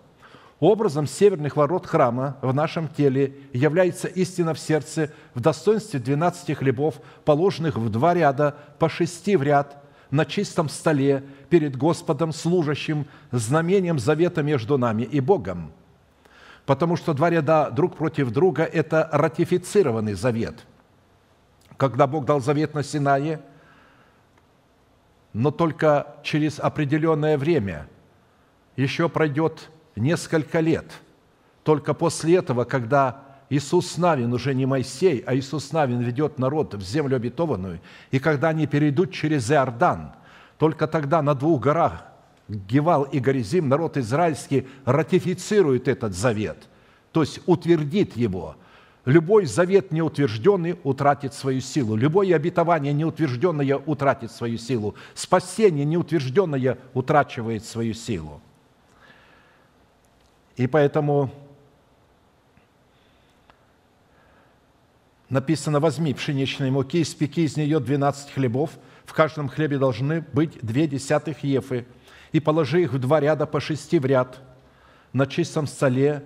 Образом 0.60 1.06
северных 1.06 1.58
ворот 1.58 1.86
храма 1.86 2.38
в 2.42 2.54
нашем 2.54 2.88
теле 2.88 3.36
является 3.54 4.08
истина 4.08 4.54
в 4.54 4.60
сердце 4.60 5.12
в 5.34 5.42
достоинстве 5.42 6.00
12 6.00 6.58
хлебов, 6.58 6.96
положенных 7.26 7.76
в 7.76 7.90
два 7.90 8.14
ряда, 8.14 8.56
по 8.80 8.88
шести 8.88 9.36
в 9.36 9.44
ряд, 9.44 9.85
на 10.12 10.26
чистом 10.26 10.70
столе 10.70 11.24
перед 11.50 11.76
Господом, 11.76 12.32
служащим 12.32 13.06
знамением 13.32 14.00
завета 14.00 14.44
между 14.44 14.78
нами 14.78 15.04
и 15.04 15.20
Богом. 15.20 15.72
Потому 16.66 16.96
что 16.96 17.14
два 17.14 17.30
ряда 17.30 17.70
друг 17.70 17.96
против 17.96 18.32
друга– 18.32 18.64
это 18.64 19.10
ратифицированный 19.12 20.14
завет– 20.14 20.66
когда 21.78 22.08
Бог 22.08 22.26
дал 22.26 22.40
завет 22.40 22.74
на 22.74 22.84
Синае, 22.84 23.42
но 25.34 25.52
только 25.52 26.16
через 26.24 26.60
определенное 26.60 27.38
время. 27.38 27.88
Еще 28.76 29.10
пройдет 29.10 29.70
несколько 29.96 30.60
лет. 30.60 30.86
Только 31.64 31.94
после 31.94 32.38
этого, 32.38 32.64
когда 32.64 33.24
Иисус 33.50 33.98
Навин, 33.98 34.34
уже 34.34 34.54
не 34.56 34.66
Моисей, 34.66 35.24
а 35.26 35.36
Иисус 35.36 35.72
Навин 35.72 36.00
ведет 36.00 36.40
народ 36.40 36.74
в 36.74 36.82
землю 36.82 37.16
обетованную, 37.16 37.80
и 38.12 38.20
когда 38.20 38.50
они 38.50 38.68
перейдут 38.68 39.12
через 39.12 39.52
Иордан, 39.52 40.14
Только 40.58 40.88
тогда 40.88 41.22
на 41.22 41.36
двух 41.36 41.62
горах, 41.62 42.06
Гевал 42.48 43.04
и 43.04 43.20
Горизим, 43.20 43.70
народ 43.70 43.98
израильский 43.98 44.68
ратифицирует 44.86 45.88
этот 45.88 46.14
завет, 46.14 46.58
то 47.12 47.22
есть 47.22 47.42
утвердит 47.46 48.16
его. 48.16 48.56
Любой 49.04 49.46
завет 49.46 49.92
неутвержденный 49.92 50.80
утратит 50.84 51.34
свою 51.34 51.62
силу. 51.62 51.96
Любое 51.96 52.36
обетование 52.36 52.92
неутвержденное 52.92 53.78
утратит 53.78 54.32
свою 54.32 54.58
силу. 54.58 54.96
Спасение 55.14 55.86
неутвержденное 55.86 56.80
утрачивает 56.96 57.64
свою 57.66 57.94
силу. 57.94 58.42
И 60.58 60.66
поэтому 60.66 61.30
написано, 65.30 65.80
возьми 65.80 66.14
пшеничной 66.14 66.72
муки, 66.72 67.02
испеки 67.02 67.42
из 67.42 67.58
нее 67.58 67.80
12 67.80 68.32
хлебов, 68.32 68.72
в 69.06 69.14
каждом 69.14 69.50
хлебе 69.50 69.78
должны 69.78 70.22
быть 70.34 70.60
две 70.62 70.88
десятых 70.88 71.44
ефы, 71.44 71.86
и 72.32 72.40
положи 72.40 72.84
их 72.84 72.94
в 72.94 73.00
два 73.00 73.20
ряда 73.20 73.46
по 73.46 73.60
шести 73.60 74.00
в 74.00 74.06
ряд 74.06 74.42
на 75.14 75.26
чистом 75.26 75.68
столе 75.68 76.24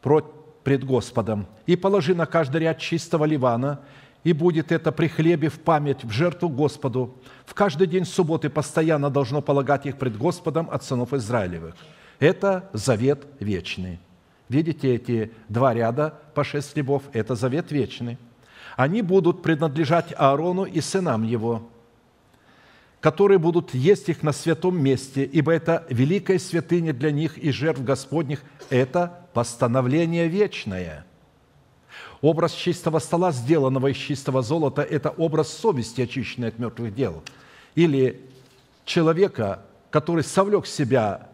пред 0.00 0.84
Господом. 0.84 1.46
И 1.66 1.76
положи 1.76 2.14
на 2.14 2.26
каждый 2.26 2.62
ряд 2.62 2.78
чистого 2.78 3.24
ливана, 3.24 3.80
и 4.22 4.32
будет 4.32 4.72
это 4.72 4.90
при 4.90 5.08
хлебе 5.08 5.50
в 5.50 5.60
память, 5.60 6.02
в 6.02 6.10
жертву 6.10 6.48
Господу. 6.48 7.14
В 7.44 7.52
каждый 7.52 7.86
день 7.86 8.06
субботы 8.06 8.48
постоянно 8.48 9.10
должно 9.10 9.42
полагать 9.42 9.84
их 9.84 9.98
пред 9.98 10.16
Господом 10.16 10.68
от 10.70 10.82
сынов 10.82 11.12
Израилевых. 11.12 11.74
Это 12.18 12.70
завет 12.72 13.26
вечный. 13.40 13.98
Видите 14.48 14.94
эти 14.94 15.32
два 15.48 15.72
ряда 15.74 16.14
по 16.34 16.44
шесть 16.44 16.74
хлебов? 16.74 17.02
Это 17.12 17.34
завет 17.34 17.72
вечный. 17.72 18.18
Они 18.76 19.02
будут 19.02 19.42
принадлежать 19.42 20.12
Аарону 20.16 20.64
и 20.64 20.80
сынам 20.80 21.22
его, 21.22 21.68
которые 23.00 23.38
будут 23.38 23.74
есть 23.74 24.08
их 24.08 24.22
на 24.22 24.32
святом 24.32 24.82
месте, 24.82 25.24
ибо 25.24 25.52
это 25.52 25.86
великая 25.88 26.38
святыня 26.38 26.92
для 26.92 27.10
них 27.10 27.38
и 27.38 27.50
жертв 27.52 27.82
Господних– 27.82 28.42
это 28.70 29.26
постановление 29.32 30.26
вечное. 30.26 31.06
Образ 32.20 32.52
чистого 32.52 32.98
стола, 32.98 33.32
сделанного 33.32 33.88
из 33.88 33.96
чистого 33.96 34.42
золота– 34.42 34.82
это 34.90 35.10
образ 35.10 35.48
совести, 35.48 36.00
очищенной 36.00 36.48
от 36.48 36.58
мертвых 36.58 36.94
дел. 36.94 37.22
Или 37.74 38.22
человека, 38.84 39.62
который 39.90 40.24
совлек 40.24 40.66
себя 40.66 41.28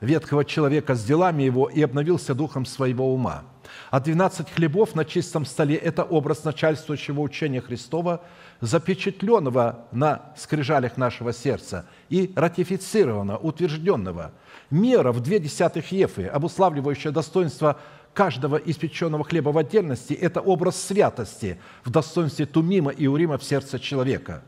ветхого 0.00 0.44
человека 0.44 0.94
с 0.94 1.04
делами 1.04 1.42
его 1.42 1.68
и 1.68 1.82
обновился 1.82 2.34
духом 2.34 2.64
своего 2.64 3.12
ума. 3.12 3.44
А 3.90 4.00
12 4.00 4.50
хлебов 4.50 4.94
на 4.94 5.04
чистом 5.04 5.44
столе– 5.44 5.76
это 5.76 6.02
образ 6.02 6.44
начальствующего 6.44 7.20
учения 7.20 7.60
Христова, 7.60 8.22
запечатленного 8.60 9.86
на 9.92 10.32
скрижалях 10.36 10.96
нашего 10.96 11.32
сердца 11.32 11.86
и 12.08 12.32
ратифицированного, 12.34 13.38
утвержденного. 13.38 14.32
Мера 14.70 15.12
в 15.12 15.20
две 15.20 15.38
десятых 15.38 15.92
ефы, 15.92 16.26
обуславливающая 16.26 17.10
достоинство 17.10 17.78
каждого 18.12 18.56
испеченного 18.56 19.24
хлеба 19.24 19.50
в 19.50 19.58
отдельности, 19.58 20.14
это 20.14 20.40
образ 20.40 20.80
святости 20.80 21.60
в 21.84 21.90
достоинстве 21.90 22.46
Тумима 22.46 22.90
и 22.90 23.06
Урима 23.06 23.38
в 23.38 23.44
сердце 23.44 23.78
человека. 23.78 24.42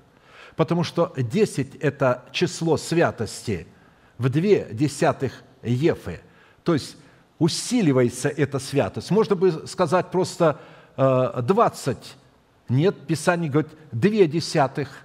Потому 0.57 0.84
что 0.84 1.12
10– 1.16 1.76
это 1.80 2.24
число 2.32 2.76
святости– 2.76 3.66
в 4.18 4.28
две 4.28 4.68
десятых 4.72 5.42
ефы. 5.62 6.20
То 6.64 6.74
есть 6.74 6.96
усиливается 7.38 8.28
эта 8.28 8.58
святость. 8.58 9.10
Можно 9.10 9.36
бы 9.36 9.66
сказать 9.66 10.10
просто 10.10 10.60
20. 10.96 11.96
Э, 11.96 12.00
Нет, 12.68 13.06
Писание 13.06 13.50
говорит 13.50 13.72
две 13.90 14.26
десятых. 14.26 15.04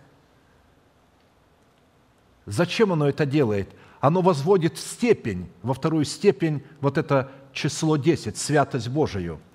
Зачем 2.46 2.94
оно 2.94 3.10
это 3.10 3.26
делает? 3.26 3.70
Оно 4.00 4.22
возводит 4.22 4.78
в 4.78 4.80
степень, 4.80 5.50
во 5.64 5.74
вторую 5.74 6.06
степень 6.06 6.64
вот 6.82 6.98
это 6.98 7.32
число 7.52 7.98
10, 7.98 8.38
святость 8.38 8.90
Божию– 8.90 9.40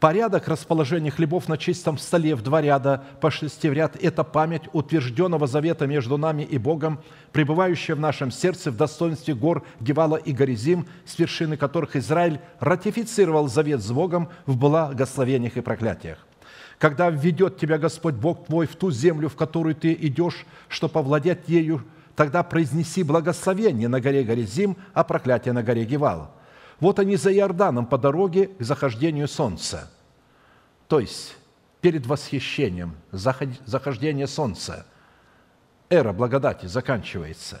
Порядок 0.00 0.48
расположения 0.48 1.10
хлебов 1.10 1.46
на 1.46 1.58
чистом 1.58 1.98
столе 1.98 2.34
в 2.34 2.40
два 2.40 2.62
ряда 2.62 3.04
по 3.20 3.30
шести 3.30 3.68
в 3.68 3.74
ряд– 3.74 3.96
это 4.02 4.24
память 4.24 4.62
утвержденного 4.72 5.46
завета 5.46 5.86
между 5.86 6.16
нами 6.16 6.42
и 6.42 6.56
Богом, 6.56 7.00
пребывающая 7.32 7.94
в 7.94 8.00
нашем 8.00 8.30
сердце 8.30 8.70
в 8.70 8.78
достоинстве 8.78 9.34
гор 9.34 9.62
Гевала 9.78 10.16
и 10.16 10.32
Горизим, 10.32 10.86
с 11.04 11.18
вершины 11.18 11.58
которых 11.58 11.96
Израиль 11.96 12.40
ратифицировал 12.60 13.48
завет 13.48 13.82
с 13.82 13.92
Богом 13.92 14.30
в 14.46 14.56
благословениях 14.56 15.58
и 15.58 15.60
проклятиях. 15.60 16.26
Когда 16.78 17.10
введет 17.10 17.58
тебя 17.58 17.76
Господь 17.76 18.14
Бог 18.14 18.46
твой 18.46 18.66
в 18.66 18.76
ту 18.76 18.90
землю, 18.90 19.28
в 19.28 19.36
которую 19.36 19.74
ты 19.74 19.92
идешь, 19.92 20.46
чтобы 20.68 20.98
овладеть 21.00 21.46
ею, 21.46 21.82
тогда 22.16 22.42
произнеси 22.42 23.02
благословение 23.02 23.88
на 23.88 24.00
горе 24.00 24.24
Горизим, 24.24 24.78
а 24.94 25.04
проклятие 25.04 25.52
на 25.52 25.62
горе 25.62 25.84
Гевал– 25.84 26.34
вот 26.80 26.98
они 26.98 27.16
за 27.16 27.32
Иорданом 27.32 27.86
по 27.86 27.98
дороге 27.98 28.48
к 28.48 28.62
захождению 28.62 29.28
солнца. 29.28 29.90
То 30.88 31.00
есть 31.00 31.36
перед 31.80 32.06
восхищением, 32.06 32.96
захождение 33.12 34.26
солнца, 34.26 34.86
эра 35.88 36.12
благодати 36.12 36.66
заканчивается. 36.66 37.60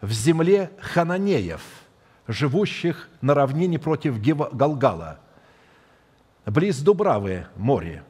В 0.00 0.10
земле 0.12 0.70
хананеев, 0.80 1.62
живущих 2.26 3.08
на 3.20 3.34
равнине 3.34 3.78
против 3.78 4.20
Галгала, 4.20 5.20
близ 6.46 6.80
Дубравы 6.80 7.46
море– 7.56 8.04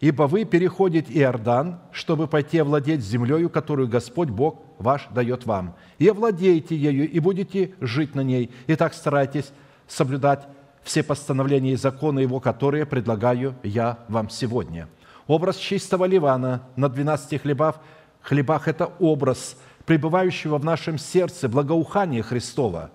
Ибо 0.00 0.24
вы 0.24 0.44
переходите 0.44 1.12
Иордан, 1.12 1.80
чтобы 1.90 2.28
пойти 2.28 2.58
овладеть 2.58 3.00
землею, 3.00 3.50
которую 3.50 3.88
Господь 3.88 4.28
Бог 4.28 4.62
ваш 4.78 5.08
дает 5.10 5.44
вам. 5.44 5.74
И 5.98 6.06
овладеете 6.06 6.76
ею, 6.76 7.10
и 7.10 7.18
будете 7.18 7.74
жить 7.80 8.14
на 8.14 8.20
ней. 8.20 8.50
И 8.68 8.76
так 8.76 8.94
старайтесь 8.94 9.50
соблюдать 9.88 10.46
все 10.84 11.02
постановления 11.02 11.72
и 11.72 11.76
законы 11.76 12.20
Его, 12.20 12.38
которые 12.38 12.86
предлагаю 12.86 13.56
я 13.64 13.98
вам 14.08 14.30
сегодня. 14.30 14.88
Образ 15.26 15.56
чистого 15.56 16.04
Ливана 16.04 16.62
на 16.76 16.88
12 16.88 17.42
хлебах, 17.42 17.80
хлебах– 18.22 18.66
это 18.68 18.86
образ 19.00 19.56
пребывающего 19.84 20.58
в 20.58 20.64
нашем 20.64 20.96
сердце 20.96 21.48
благоухания 21.48 22.22
Христова, 22.22 22.90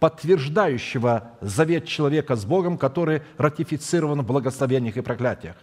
подтверждающего 0.00 1.30
завет 1.40 1.86
человека 1.86 2.34
с 2.34 2.44
Богом, 2.44 2.78
который 2.78 3.22
ратифицирован 3.36 4.22
в 4.22 4.26
благословениях 4.26 4.96
и 4.96 5.02
проклятиях. 5.02 5.56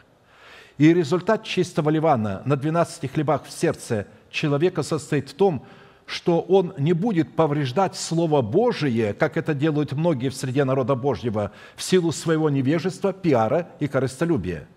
И 0.78 0.94
результат 0.94 1.44
чистого 1.44 1.90
ливана 1.90 2.42
на 2.46 2.58
12 2.58 3.12
хлебах 3.12 3.46
в 3.46 3.52
сердце 3.52 4.08
человека 4.30 4.84
состоит 4.84 5.30
в 5.30 5.34
том, 5.34 5.66
что 6.06 6.42
он 6.42 6.74
не 6.78 6.94
будет 6.94 7.34
повреждать 7.36 7.96
Слово 7.96 8.42
Божие, 8.42 9.14
как 9.14 9.38
это 9.38 9.54
делают 9.54 9.94
многие 9.94 10.30
в 10.30 10.36
среде 10.36 10.66
народа 10.66 10.96
Божьего, 10.96 11.52
в 11.76 11.82
силу 11.82 12.12
своего 12.12 12.50
невежества, 12.50 13.14
пиара 13.14 13.70
и 13.80 13.88
корыстолюбия. 13.88 14.68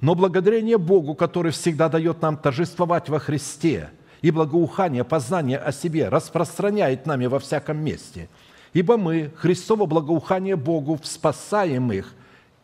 Но 0.00 0.14
благодарение 0.14 0.78
Богу, 0.78 1.14
который 1.14 1.52
всегда 1.52 1.88
дает 1.88 2.22
нам 2.22 2.38
торжествовать 2.38 3.08
во 3.08 3.18
Христе, 3.18 3.90
и 4.22 4.30
благоухание, 4.30 5.02
познание 5.02 5.58
о 5.58 5.72
себе 5.72 6.08
распространяет 6.08 7.06
нами 7.06 7.26
во 7.26 7.38
всяком 7.38 7.78
месте. 7.78 8.28
Ибо 8.74 8.96
мы, 8.96 9.32
Христово 9.34 9.86
благоухание 9.86 10.56
Богу, 10.56 10.98
в 11.02 11.06
спасаемых 11.06 12.14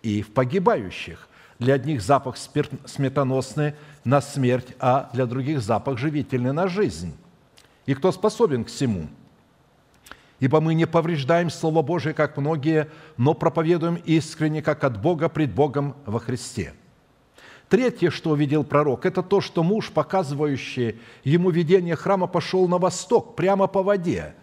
и 0.03 0.23
в 0.23 0.33
погибающих– 0.33 1.29
для 1.59 1.75
одних 1.75 2.03
запах 2.03 2.37
сметоносный 2.37 3.75
на 4.05 4.21
смерть, 4.21 4.75
а 4.79 5.11
для 5.13 5.27
других 5.27 5.61
запах 5.61 5.99
живительный 5.99 6.53
на 6.53 6.69
жизнь. 6.69 7.17
И 7.87 7.95
кто 7.95 8.13
способен 8.13 8.65
к 8.65 8.69
всему? 8.69 9.09
Ибо 10.39 10.61
мы 10.61 10.75
не 10.75 10.87
повреждаем 10.87 11.49
Слово 11.49 11.83
Божие, 11.83 12.13
как 12.13 12.37
многие, 12.37 12.91
но 13.17 13.33
проповедуем 13.33 13.97
искренне, 14.05 14.61
как 14.61 14.85
от 14.85 15.01
Бога 15.01 15.29
пред 15.29 15.55
Богом 15.55 15.97
во 16.05 16.19
Христе. 16.21 16.75
Третье, 17.68 18.11
что 18.11 18.30
увидел 18.30 18.63
пророк, 18.63 19.07
это 19.07 19.22
то, 19.22 19.41
что 19.41 19.64
муж, 19.64 19.91
показывающий 19.91 21.01
ему 21.25 21.51
видение 21.51 21.97
храма, 21.97 22.26
пошел 22.26 22.68
на 22.68 22.79
восток, 22.79 23.35
прямо 23.35 23.67
по 23.67 23.83
воде, 23.83 24.35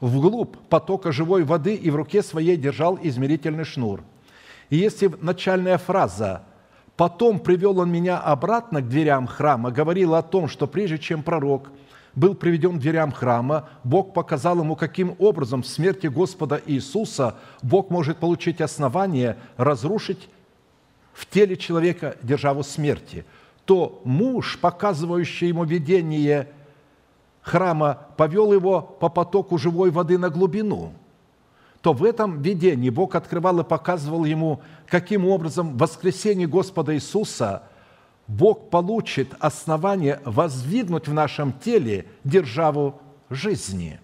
вглубь 0.00 0.56
потока 0.68 1.12
живой 1.12 1.44
воды 1.44 1.74
и 1.74 1.88
в 1.88 1.96
руке 1.96 2.22
своей 2.22 2.56
держал 2.56 2.98
измерительный 3.00 3.64
шнур. 3.64 4.02
И 4.68 4.76
если 4.76 5.10
начальная 5.20 5.78
фраза 5.78 6.42
Потом 6.98 7.38
привел 7.38 7.78
он 7.78 7.92
меня 7.92 8.18
обратно 8.18 8.82
к 8.82 8.88
дверям 8.88 9.28
храма, 9.28 9.70
говорил 9.70 10.16
о 10.16 10.22
том, 10.22 10.48
что 10.48 10.66
прежде 10.66 10.98
чем 10.98 11.22
пророк 11.22 11.70
был 12.16 12.34
приведен 12.34 12.76
к 12.76 12.80
дверям 12.80 13.12
храма, 13.12 13.68
Бог 13.84 14.12
показал 14.12 14.58
ему, 14.58 14.74
каким 14.74 15.14
образом 15.20 15.62
в 15.62 15.68
смерти 15.68 16.08
Господа 16.08 16.60
Иисуса 16.66 17.36
Бог 17.62 17.90
может 17.90 18.16
получить 18.16 18.60
основание 18.60 19.36
разрушить 19.56 20.28
в 21.12 21.26
теле 21.26 21.56
человека 21.56 22.16
державу 22.20 22.64
смерти. 22.64 23.24
То 23.64 24.02
муж, 24.02 24.58
показывающий 24.60 25.46
ему 25.46 25.62
видение 25.62 26.48
храма, 27.42 28.08
повел 28.16 28.52
его 28.52 28.80
по 28.80 29.08
потоку 29.08 29.56
живой 29.56 29.92
воды 29.92 30.18
на 30.18 30.30
глубину– 30.30 30.94
то 31.80 31.92
в 31.92 32.02
этом 32.02 32.42
видении 32.42 32.90
Бог 32.90 33.14
открывал 33.14 33.60
и 33.60 33.64
показывал 33.64 34.24
ему, 34.24 34.60
каким 34.88 35.26
образом 35.26 35.76
воскресение 35.76 36.46
Господа 36.46 36.94
Иисуса 36.94 37.62
Бог 38.26 38.70
получит 38.70 39.34
основание 39.40 40.20
воздвигнуть 40.24 41.08
в 41.08 41.14
нашем 41.14 41.52
теле 41.52 42.06
державу 42.24 43.00
жизни. 43.30 44.00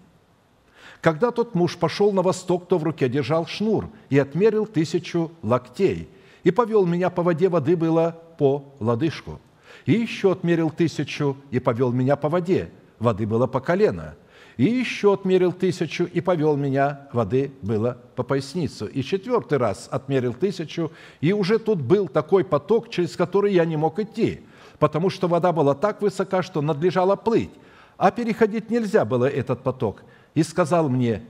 Когда 1.01 1.29
тот 1.31 1.53
муж 1.53 1.77
пошел 1.77 2.11
на 2.11 2.23
восток, 2.23 2.67
то 2.67 2.79
в 2.79 2.83
руке 2.83 3.07
держал 3.07 3.45
шнур 3.45 3.89
и 4.09 4.17
отмерил 4.17 4.65
тысячу 4.65 5.31
локтей, 5.43 6.09
и 6.43 6.51
повел 6.51 6.85
меня 6.85 7.11
по 7.11 7.21
воде, 7.21 7.49
воды 7.49 7.75
было 7.75 8.19
по 8.39 8.73
лодыжку. 8.79 9.39
И 9.85 9.91
еще 9.91 10.31
отмерил 10.31 10.71
тысячу 10.71 11.37
и 11.51 11.59
повел 11.59 11.91
меня 11.91 12.15
по 12.15 12.29
воде, 12.29 12.71
воды 12.97 13.27
было 13.27 13.45
по 13.45 13.59
колено– 13.59 14.15
и 14.57 14.65
еще 14.65 15.13
отмерил 15.13 15.51
тысячу 15.51 16.05
и 16.05 16.21
повел 16.21 16.55
меня, 16.55 17.07
воды 17.11 17.51
было 17.61 17.97
по 18.15 18.23
поясницу. 18.23 18.85
И 18.85 19.03
четвертый 19.03 19.57
раз 19.57 19.87
отмерил 19.91 20.33
тысячу, 20.33 20.91
и 21.21 21.33
уже 21.33 21.59
тут 21.59 21.81
был 21.81 22.07
такой 22.07 22.45
поток, 22.45 22.89
через 22.89 23.15
который 23.15 23.53
я 23.53 23.65
не 23.65 23.75
мог 23.75 23.99
идти, 23.99 24.41
потому 24.79 25.09
что 25.09 25.27
вода 25.27 25.51
была 25.51 25.75
так 25.75 26.01
высока, 26.01 26.41
что 26.41 26.61
надлежало 26.61 27.15
плыть, 27.15 27.51
а 27.97 28.11
переходить 28.11 28.69
нельзя 28.69 29.03
было 29.03 29.25
этот 29.25 29.61
поток. 29.61 30.03
И 30.33 30.43
сказал 30.43 30.89
мне, 30.89 31.23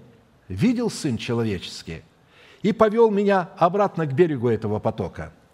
видел 0.48 0.90
Сын 0.90 1.18
Человеческий, 1.18 2.04
и 2.62 2.74
повел 2.74 3.10
меня 3.10 3.50
обратно 3.58 4.06
к 4.06 4.14
берегу 4.14 4.50
этого 4.50 4.80
потока– 4.80 5.32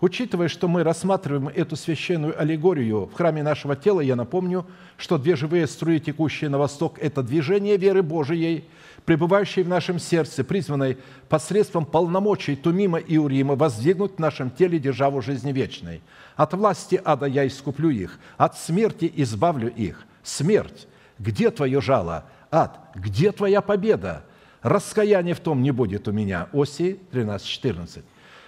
Учитывая, 0.00 0.48
что 0.48 0.68
мы 0.68 0.82
рассматриваем 0.82 1.48
эту 1.48 1.74
священную 1.74 2.38
аллегорию 2.38 3.06
в 3.06 3.14
храме 3.14 3.42
нашего 3.42 3.76
тела, 3.76 4.00
я 4.00 4.14
напомню, 4.14 4.66
что 4.98 5.16
две 5.16 5.36
живые 5.36 5.66
струи, 5.66 5.98
текущие 5.98 6.50
на 6.50 6.58
восток, 6.58 6.98
это 6.98 7.22
движение 7.22 7.78
веры 7.78 8.02
Божией, 8.02 8.64
пребывающей 9.06 9.62
в 9.62 9.68
нашем 9.68 9.98
сердце, 9.98 10.44
призванной 10.44 10.98
посредством 11.30 11.86
полномочий 11.86 12.56
Тумима 12.56 12.98
и 12.98 13.16
Урима 13.16 13.54
воздвигнуть 13.54 14.16
в 14.16 14.18
нашем 14.18 14.50
теле 14.50 14.78
державу 14.78 15.22
жизни 15.22 15.50
вечной. 15.50 16.02
От 16.36 16.52
власти 16.52 17.00
ада 17.02 17.24
я 17.24 17.46
искуплю 17.46 17.88
их, 17.88 18.18
от 18.36 18.58
смерти 18.58 19.10
избавлю 19.16 19.68
их. 19.68 20.04
Смерть, 20.22 20.88
где 21.18 21.50
твое 21.50 21.80
жало? 21.80 22.26
Ад, 22.50 22.78
где 22.94 23.32
твоя 23.32 23.62
победа? 23.62 24.24
Раскаяния 24.60 25.34
в 25.34 25.40
том 25.40 25.62
не 25.62 25.70
будет 25.70 26.06
у 26.06 26.12
меня. 26.12 26.48
Оси 26.52 26.98
13.14. 27.12 28.02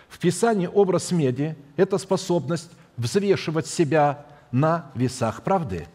В 0.09 0.19
Писании 0.19 0.67
образ 0.67 1.13
меди– 1.13 1.57
это 1.77 1.99
способность 1.99 2.71
взвешивать 2.97 3.67
себя 3.67 4.27
на 4.51 4.91
весах 4.95 5.43
правды, 5.43 5.87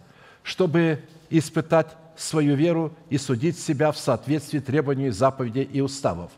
чтобы 0.44 1.04
испытать 1.30 1.88
свою 2.16 2.56
веру 2.56 2.94
и 3.10 3.18
судить 3.18 3.58
себя 3.58 3.92
в 3.92 3.98
соответствии 3.98 4.60
требований 4.60 5.10
заповедей 5.10 5.64
и 5.64 5.82
уставов. 5.82 6.32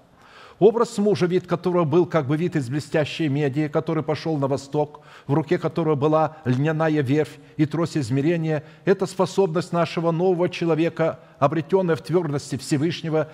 Образ 0.58 0.98
мужа, 0.98 1.26
вид 1.26 1.48
которого 1.48 1.84
был 1.84 2.06
как 2.06 2.28
бы 2.28 2.38
вид 2.38 2.56
из 2.56 2.70
блестящей 2.70 3.28
меди, 3.28 3.68
который 3.68 4.04
пошел 4.04 4.38
на 4.38 4.48
восток, 4.48 5.02
в 5.28 5.34
руке 5.34 5.58
которого 5.58 5.96
была 5.96 6.38
льняная 6.46 7.02
верфь 7.02 7.38
и 7.58 7.66
трость 7.66 7.98
измерения, 7.98 8.64
это 8.86 9.06
способность 9.06 9.74
нашего 9.74 10.12
нового 10.12 10.48
человека, 10.48 11.20
обретенная 11.40 11.98
в 11.98 12.02
твердости 12.02 12.56
Всевышнего, 12.56 13.30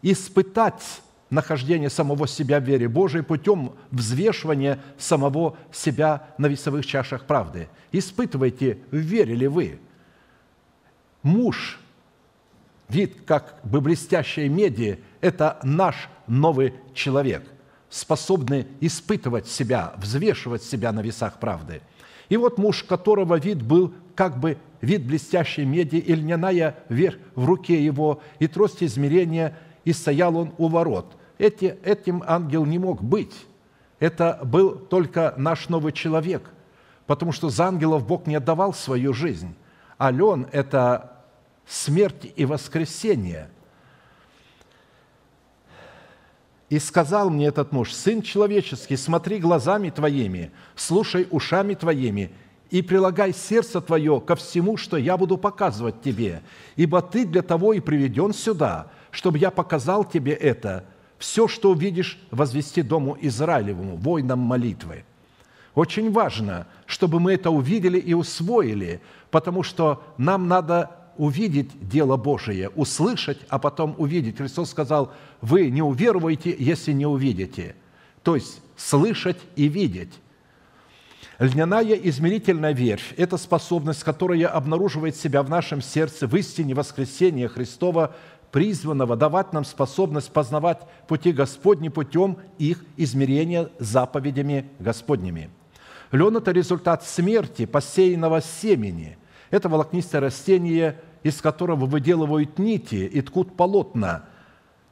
испытать 0.00 1.02
нахождение 1.30 1.90
самого 1.90 2.26
себя 2.26 2.60
в 2.60 2.64
вере 2.64 2.88
Божией 2.88 3.22
путем 3.22 3.72
взвешивания 3.90 4.80
самого 4.98 5.56
себя 5.72 6.26
на 6.38 6.46
весовых 6.46 6.84
чашах 6.84 7.24
правды. 7.24 7.68
Испытывайте, 7.92 8.78
верили 8.90 9.46
вы. 9.46 9.78
Муж, 11.22 11.78
вид 12.88 13.18
как 13.24 13.60
бы 13.62 13.80
блестящей 13.80 14.48
меди, 14.48 15.00
это 15.20 15.60
наш 15.62 16.08
новый 16.26 16.74
человек, 16.94 17.44
способный 17.88 18.66
испытывать 18.80 19.46
себя, 19.46 19.94
взвешивать 19.96 20.62
себя 20.62 20.90
на 20.92 21.00
весах 21.00 21.38
правды. 21.38 21.80
И 22.28 22.36
вот 22.36 22.58
муж, 22.58 22.82
которого 22.84 23.38
вид 23.38 23.62
был 23.62 23.92
как 24.14 24.38
бы 24.38 24.58
вид 24.80 25.04
блестящей 25.04 25.64
меди 25.64 25.96
и 25.96 26.14
льняная 26.14 26.76
верх 26.88 27.18
в 27.34 27.44
руке 27.44 27.84
его, 27.84 28.22
и 28.38 28.46
трость 28.46 28.82
измерения, 28.82 29.56
и 29.84 29.92
стоял 29.92 30.36
он 30.36 30.52
у 30.58 30.66
ворот– 30.68 31.16
эти, 31.40 31.78
этим 31.82 32.22
ангел 32.26 32.66
не 32.66 32.78
мог 32.78 33.02
быть. 33.02 33.34
Это 33.98 34.40
был 34.44 34.76
только 34.76 35.34
наш 35.36 35.68
новый 35.68 35.92
человек, 35.92 36.42
потому 37.06 37.32
что 37.32 37.48
за 37.48 37.66
ангелов 37.66 38.06
Бог 38.06 38.26
не 38.26 38.36
отдавал 38.36 38.74
свою 38.74 39.12
жизнь. 39.12 39.54
А 39.96 40.10
лен– 40.10 40.46
это 40.52 41.18
смерть 41.66 42.32
и 42.36 42.44
воскресение. 42.44 43.48
И 46.68 46.78
сказал 46.78 47.30
мне 47.30 47.46
этот 47.46 47.72
муж, 47.72 47.92
«Сын 47.92 48.22
человеческий, 48.22 48.96
смотри 48.96 49.38
глазами 49.38 49.90
твоими, 49.90 50.52
слушай 50.76 51.26
ушами 51.30 51.74
твоими, 51.74 52.32
и 52.70 52.82
прилагай 52.82 53.32
сердце 53.32 53.80
твое 53.80 54.20
ко 54.20 54.36
всему, 54.36 54.76
что 54.76 54.96
я 54.96 55.16
буду 55.16 55.36
показывать 55.36 56.02
тебе, 56.02 56.42
ибо 56.76 57.02
ты 57.02 57.26
для 57.26 57.42
того 57.42 57.72
и 57.72 57.80
приведен 57.80 58.32
сюда, 58.32 58.90
чтобы 59.10 59.38
я 59.38 59.50
показал 59.50 60.04
тебе 60.04 60.32
это, 60.32 60.84
все, 61.20 61.46
что 61.46 61.70
увидишь, 61.70 62.18
возвести 62.30 62.82
Дому 62.82 63.16
Израилевому, 63.20 63.96
воинам 63.96 64.40
молитвы. 64.40 65.04
Очень 65.74 66.10
важно, 66.10 66.66
чтобы 66.86 67.20
мы 67.20 67.34
это 67.34 67.50
увидели 67.50 67.98
и 67.98 68.14
усвоили, 68.14 69.00
потому 69.30 69.62
что 69.62 70.02
нам 70.16 70.48
надо 70.48 70.90
увидеть 71.18 71.70
дело 71.86 72.16
Божие, 72.16 72.70
услышать, 72.70 73.38
а 73.50 73.58
потом 73.58 73.94
увидеть. 73.98 74.38
Христос 74.38 74.70
сказал, 74.70 75.12
вы 75.42 75.68
не 75.68 75.82
уверуете, 75.82 76.56
если 76.58 76.92
не 76.92 77.06
увидите. 77.06 77.76
То 78.22 78.34
есть 78.34 78.62
слышать 78.76 79.38
и 79.56 79.68
видеть. 79.68 80.14
Льняная 81.38 81.94
измерительная 81.94 82.72
верфь– 82.72 83.12
это 83.18 83.36
способность, 83.36 84.04
которая 84.04 84.48
обнаруживает 84.48 85.16
себя 85.16 85.42
в 85.42 85.50
нашем 85.50 85.82
сердце 85.82 86.26
в 86.26 86.34
истине 86.36 86.74
воскресения 86.74 87.48
Христова 87.48 88.14
призванного 88.50 89.16
давать 89.16 89.52
нам 89.52 89.64
способность 89.64 90.32
познавать 90.32 90.80
пути 91.06 91.32
Господни 91.32 91.88
путем 91.88 92.38
их 92.58 92.84
измерения 92.96 93.70
заповедями 93.78 94.70
Господними. 94.78 95.50
Лен– 96.12 96.36
это 96.38 96.50
результат 96.50 97.04
смерти 97.04 97.66
посеянного 97.66 98.40
семени. 98.40 99.16
Это 99.50 99.68
волокнистое 99.68 100.20
растение, 100.20 101.00
из 101.22 101.40
которого 101.40 101.86
выделывают 101.86 102.58
нити 102.58 103.06
и 103.06 103.20
ткут 103.20 103.56
полотна. 103.56 104.24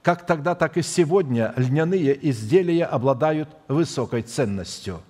Как 0.03 0.27
тогда, 0.27 0.55
так 0.55 0.77
и 0.77 0.83
сегодня 0.83 1.53
льняные 1.57 2.17
изделия 2.31 2.85
обладают 2.85 3.49
высокой 3.67 4.23
ценностью. 4.23 5.01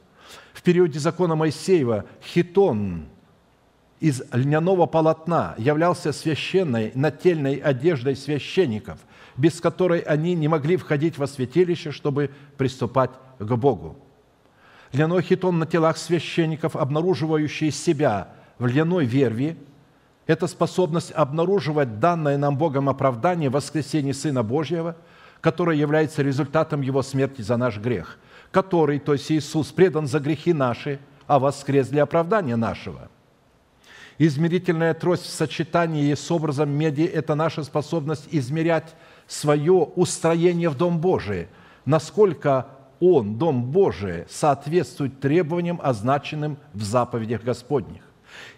В 0.55 0.63
периоде 0.63 0.99
закона 0.99 1.37
Моисеева 1.37 2.07
хитон– 2.23 3.09
из 4.01 4.23
льняного 4.33 4.87
полотна 4.87 5.55
являлся 5.59 6.13
священной 6.13 6.93
нательной 6.95 7.57
одеждой 7.57 8.17
священников, 8.17 8.99
без 9.37 9.61
которой 9.61 10.01
они 10.01 10.35
не 10.35 10.49
могли 10.49 10.77
входить 10.77 11.19
во 11.19 11.27
святилище, 11.27 11.91
чтобы 11.91 12.31
приступать 12.57 13.11
к 13.39 13.57
Богу. 13.57 13.97
Льняной 14.93 15.23
хитон 15.23 15.59
на 15.59 15.67
телах 15.67 15.97
священников, 15.97 16.77
обнаруживающий 16.77 17.71
себя 17.71 18.29
в 18.59 18.67
льняной 18.67 19.05
верви, 19.05 19.57
это 20.27 20.47
способность 20.47 21.11
обнаруживать 21.13 22.01
данное 22.01 22.39
нам 22.39 22.57
Богом 22.57 22.89
оправдание 22.89 23.51
воскресения 23.51 24.13
Сына 24.13 24.43
Божьего, 24.43 24.97
которое 25.41 25.77
является 25.77 26.23
результатом 26.23 26.83
Его 26.83 27.03
смерти 27.03 27.43
за 27.43 27.57
наш 27.57 27.79
грех, 27.79 28.19
который, 28.51 28.99
то 28.99 29.15
есть 29.15 29.31
Иисус, 29.31 29.73
предан 29.73 30.07
за 30.07 30.21
грехи 30.21 30.53
наши, 30.53 31.01
а 31.27 31.39
воскрес 31.39 31.89
для 31.89 32.05
оправдания 32.05 32.57
нашего– 32.57 33.09
Измерительная 34.21 34.95
трость 34.95 35.27
в 35.27 35.31
сочетании 35.31 36.13
с 36.13 36.29
образом 36.33 36.71
меди– 36.71 37.03
это 37.15 37.37
наша 37.37 37.63
способность 37.63 38.27
измерять 38.33 38.97
свое 39.29 39.73
устроение 39.73 40.69
в 40.71 40.77
Дом 40.77 40.99
Божий, 40.99 41.47
насколько 41.85 42.67
он, 42.99 43.39
Дом 43.39 43.71
Божий, 43.71 44.25
соответствует 44.29 45.21
требованиям, 45.21 45.79
означенным 45.81 46.59
в 46.75 46.83
заповедях 46.83 47.45
Господних. 47.45 48.03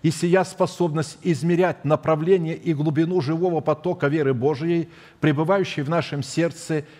И 0.00 0.10
сия 0.10 0.44
способность 0.44 1.18
измерять 1.22 1.84
направление 1.84 2.56
и 2.56 2.72
глубину 2.72 3.20
живого 3.20 3.60
потока 3.60 4.08
веры 4.08 4.32
Божией, 4.32 4.88
пребывающей 5.20 5.82
в 5.82 5.90
нашем 5.90 6.22
сердце– 6.22 6.84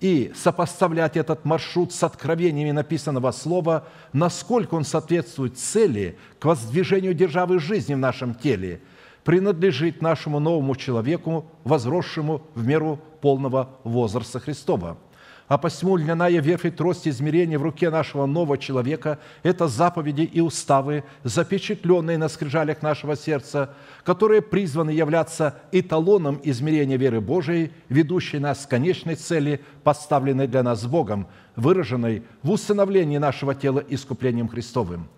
и 0.00 0.32
сопоставлять 0.34 1.16
этот 1.16 1.44
маршрут 1.44 1.92
с 1.92 2.02
откровениями 2.02 2.70
написанного 2.70 3.30
слова, 3.32 3.86
насколько 4.12 4.74
он 4.74 4.84
соответствует 4.84 5.58
цели 5.58 6.16
к 6.38 6.44
воздвижению 6.46 7.14
державы 7.14 7.58
жизни 7.58 7.94
в 7.94 7.98
нашем 7.98 8.34
теле, 8.34 8.80
принадлежит 9.24 10.00
нашему 10.00 10.40
новому 10.40 10.74
человеку, 10.74 11.46
возросшему 11.64 12.42
в 12.54 12.66
меру 12.66 12.98
полного 13.20 13.76
возраста 13.84 14.40
Христова– 14.40 14.96
а 15.50 15.58
посему 15.58 15.96
льняная 15.96 16.40
верфь 16.40 16.64
и 16.64 16.70
трость 16.70 17.08
измерения 17.08 17.58
в 17.58 17.64
руке 17.64 17.90
нашего 17.90 18.24
нового 18.24 18.56
человека– 18.56 19.18
это 19.42 19.66
заповеди 19.66 20.22
и 20.22 20.40
уставы, 20.40 21.02
запечатленные 21.24 22.18
на 22.18 22.28
скрижалях 22.28 22.82
нашего 22.82 23.16
сердца, 23.16 23.74
которые 24.04 24.42
призваны 24.42 24.90
являться 24.90 25.56
эталоном 25.72 26.40
измерения 26.44 26.96
веры 26.96 27.20
Божией, 27.20 27.72
ведущей 27.88 28.38
нас 28.38 28.64
к 28.64 28.70
конечной 28.70 29.16
цели, 29.16 29.60
поставленной 29.82 30.46
для 30.46 30.62
нас 30.62 30.86
Богом, 30.86 31.26
выраженной 31.56 32.22
в 32.44 32.52
усыновлении 32.52 33.18
нашего 33.18 33.52
тела 33.52 33.82
искуплением 33.88 34.46
Христовым. 34.46 35.08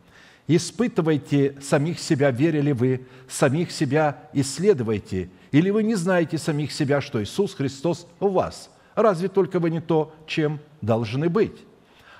Испытывайте 0.49 1.57
самих 1.61 1.99
себя, 1.99 2.31
верили 2.31 2.73
вы, 2.73 3.07
самих 3.29 3.71
себя 3.71 4.31
исследуйте. 4.33 5.29
Или 5.51 5.69
вы 5.69 5.83
не 5.83 5.95
знаете 5.95 6.39
самих 6.39 6.73
себя, 6.73 7.03
что 7.03 7.23
Иисус 7.23 7.55
Христос 7.55 8.07
у 8.19 8.29
вас? 8.29 8.71
Разве 8.95 9.29
только 9.29 9.59
вы 9.59 9.71
не 9.71 9.81
то, 9.81 10.15
чем 10.27 10.61
должны 10.81 11.29
быть? 11.29 11.65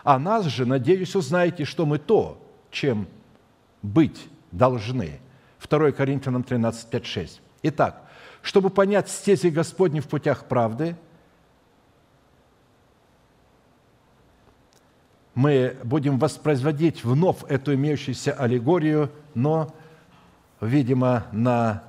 А 0.05 0.19
нас 0.19 0.47
же, 0.47 0.67
надеюсь, 0.67 1.15
узнаете, 1.15 1.65
что 1.65 1.87
мы 1.87 1.99
то, 1.99 2.41
чем 2.71 3.07
быть 3.83 4.29
должны. 4.51 5.21
2 5.69 5.93
Коринфянам 5.93 6.43
13, 6.43 6.89
5, 6.89 7.07
6. 7.07 7.41
Итак, 7.65 8.03
чтобы 8.43 8.71
понять 8.71 9.09
стези 9.09 9.49
Господни 9.49 10.01
в 10.01 10.09
путях 10.09 10.47
правды, 10.47 10.97
мы 15.35 15.77
будем 15.85 16.19
воспроизводить 16.19 17.05
вновь 17.05 17.45
эту 17.49 17.75
имеющуюся 17.75 18.33
аллегорию, 18.33 19.11
но, 19.35 19.75
видимо, 20.61 21.27
на 21.33 21.85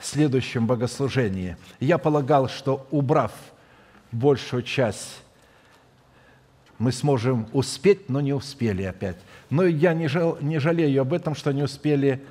следующем 0.00 0.66
богослужении. 0.66 1.56
Я 1.80 1.98
полагал, 1.98 2.48
что 2.48 2.86
убрав 2.90 3.32
большую 4.16 4.62
часть, 4.62 5.22
мы 6.78 6.92
сможем 6.92 7.46
успеть, 7.52 8.08
но 8.08 8.20
не 8.20 8.32
успели 8.32 8.82
опять. 8.82 9.16
Но 9.48 9.64
я 9.64 9.94
не, 9.94 10.08
жал, 10.08 10.38
не 10.40 10.58
жалею 10.58 11.02
об 11.02 11.12
этом, 11.12 11.34
что 11.34 11.52
не 11.52 11.62
успели. 11.62 12.22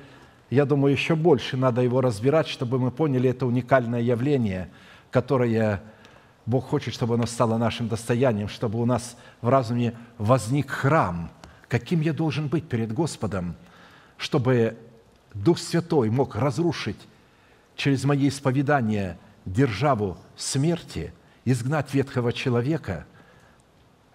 Я 0.50 0.64
думаю, 0.64 0.92
еще 0.92 1.16
больше 1.16 1.56
надо 1.56 1.80
его 1.80 2.00
разбирать, 2.00 2.46
чтобы 2.46 2.78
мы 2.78 2.90
поняли 2.90 3.30
это 3.30 3.46
уникальное 3.46 4.00
явление, 4.00 4.68
которое 5.10 5.82
Бог 6.44 6.66
хочет, 6.66 6.94
чтобы 6.94 7.14
оно 7.14 7.26
стало 7.26 7.56
нашим 7.56 7.88
достоянием, 7.88 8.48
чтобы 8.48 8.80
у 8.80 8.84
нас 8.84 9.16
в 9.40 9.48
разуме 9.48 9.94
возник 10.18 10.70
храм. 10.70 11.30
Каким 11.68 12.00
я 12.00 12.12
должен 12.12 12.46
быть 12.46 12.68
перед 12.68 12.92
Господом, 12.92 13.56
чтобы 14.16 14.76
Дух 15.34 15.58
Святой 15.58 16.08
мог 16.10 16.36
разрушить 16.36 17.00
через 17.74 18.04
мои 18.04 18.28
исповедания 18.28 19.18
державу 19.44 20.16
смерти, 20.36 21.12
изгнать 21.46 21.94
ветхого 21.94 22.34
человека, 22.34 23.06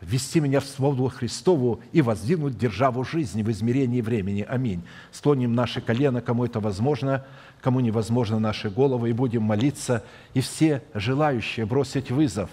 ввести 0.02 0.40
меня 0.40 0.60
в 0.60 0.66
свободу 0.66 1.10
Христову 1.10 1.82
и 1.92 2.04
воздвигнуть 2.04 2.58
державу 2.58 3.04
жизни 3.04 3.42
в 3.42 3.50
измерении 3.50 4.02
времени. 4.02 4.46
Аминь. 4.48 4.84
Склоним 5.12 5.56
наши 5.56 5.82
колено, 5.82 6.22
кому 6.22 6.46
это 6.46 6.60
возможно– 6.60 7.26
кому 7.62 7.80
невозможно 7.80 8.40
наши 8.40 8.70
головы, 8.70 9.10
и 9.10 9.14
будем 9.14 9.44
молиться, 9.44 10.04
и 10.34 10.42
все 10.42 10.82
желающие 10.94 11.66
бросить 11.66 12.12
вызов 12.12 12.50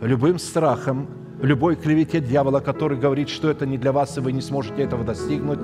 любым 0.00 0.38
страхом, 0.38 1.08
любой 1.42 1.76
клевете 1.76 2.20
дьявола, 2.20 2.60
который 2.60 2.98
говорит, 2.98 3.28
что 3.28 3.50
это 3.50 3.66
не 3.66 3.76
для 3.76 3.92
вас, 3.92 4.16
и 4.16 4.20
вы 4.20 4.32
не 4.32 4.40
сможете 4.40 4.82
этого 4.82 5.04
достигнуть, 5.04 5.58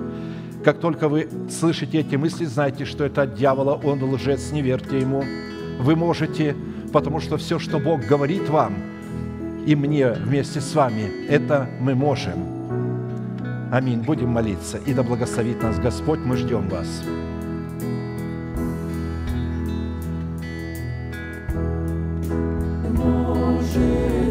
как 0.64 0.80
только 0.80 1.08
вы 1.08 1.28
слышите 1.48 2.00
эти 2.00 2.16
мысли, 2.16 2.44
знайте, 2.44 2.84
что 2.84 3.04
это 3.04 3.22
от 3.22 3.34
дьявола, 3.34 3.74
он 3.74 4.02
лжец, 4.02 4.50
не 4.50 4.62
верьте 4.62 4.98
ему. 4.98 5.22
Вы 5.78 5.94
можете, 5.94 6.56
потому 6.96 7.20
что 7.20 7.36
все, 7.36 7.58
что 7.58 7.78
Бог 7.78 8.00
говорит 8.06 8.48
вам 8.48 8.72
и 9.66 9.76
мне 9.76 10.12
вместе 10.12 10.62
с 10.62 10.74
вами, 10.74 11.26
это 11.28 11.68
мы 11.78 11.94
можем. 11.94 12.32
Аминь. 13.70 14.00
Будем 14.00 14.30
молиться. 14.30 14.78
И 14.78 14.94
да 14.94 15.02
благословит 15.02 15.62
нас 15.62 15.78
Господь, 15.78 16.20
мы 16.20 16.38
ждем 16.38 16.70
вас. 16.70 17.02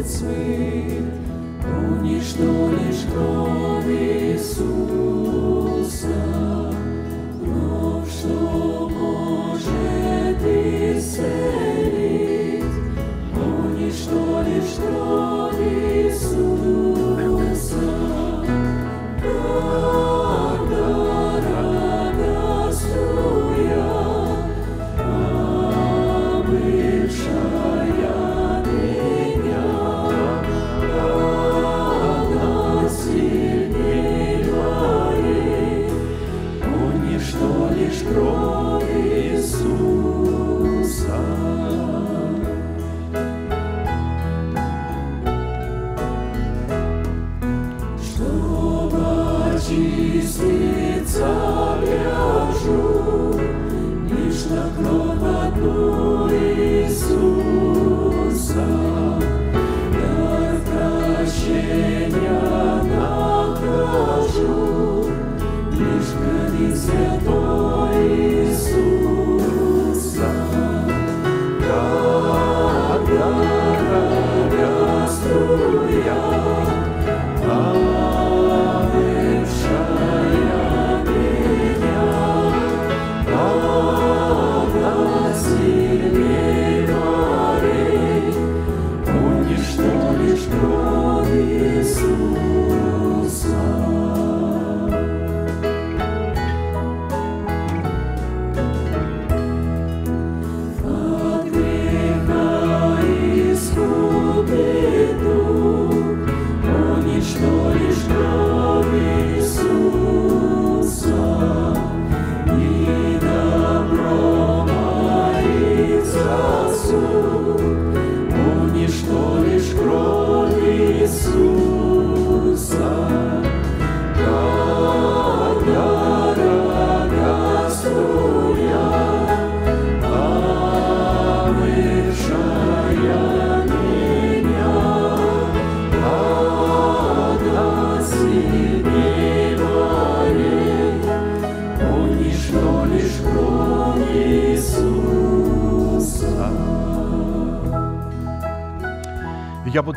свет, 0.04 1.04
но 1.62 2.02
ничто 2.02 2.70
лишь 2.70 3.04
кровь 3.12 3.86
Иисуса, 3.86 4.74
кровь, 7.44 8.10
что 8.10 8.88
может 8.88 10.42
исцелить, 10.42 11.65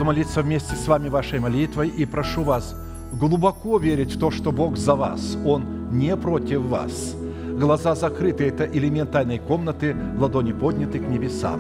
молиться 0.10 0.42
вместе 0.42 0.76
с 0.76 0.88
вами 0.88 1.08
вашей 1.08 1.38
молитвой 1.38 1.88
и 1.88 2.04
прошу 2.04 2.42
вас 2.42 2.76
глубоко 3.14 3.78
верить 3.78 4.16
в 4.16 4.20
то, 4.20 4.32
что 4.32 4.52
Бог 4.52 4.76
за 4.76 4.96
вас, 4.96 5.38
Он 5.46 5.92
не 5.92 6.18
против 6.18 6.62
вас. 6.62 7.16
Глаза 7.60 7.94
закрыты– 7.94 8.46
это 8.48 8.66
элемент 8.66 9.12
тайной 9.12 9.38
комнаты, 9.38 9.96
ладони 10.18 10.52
подняты 10.52 10.98
к 10.98 11.08
небесам. 11.08 11.60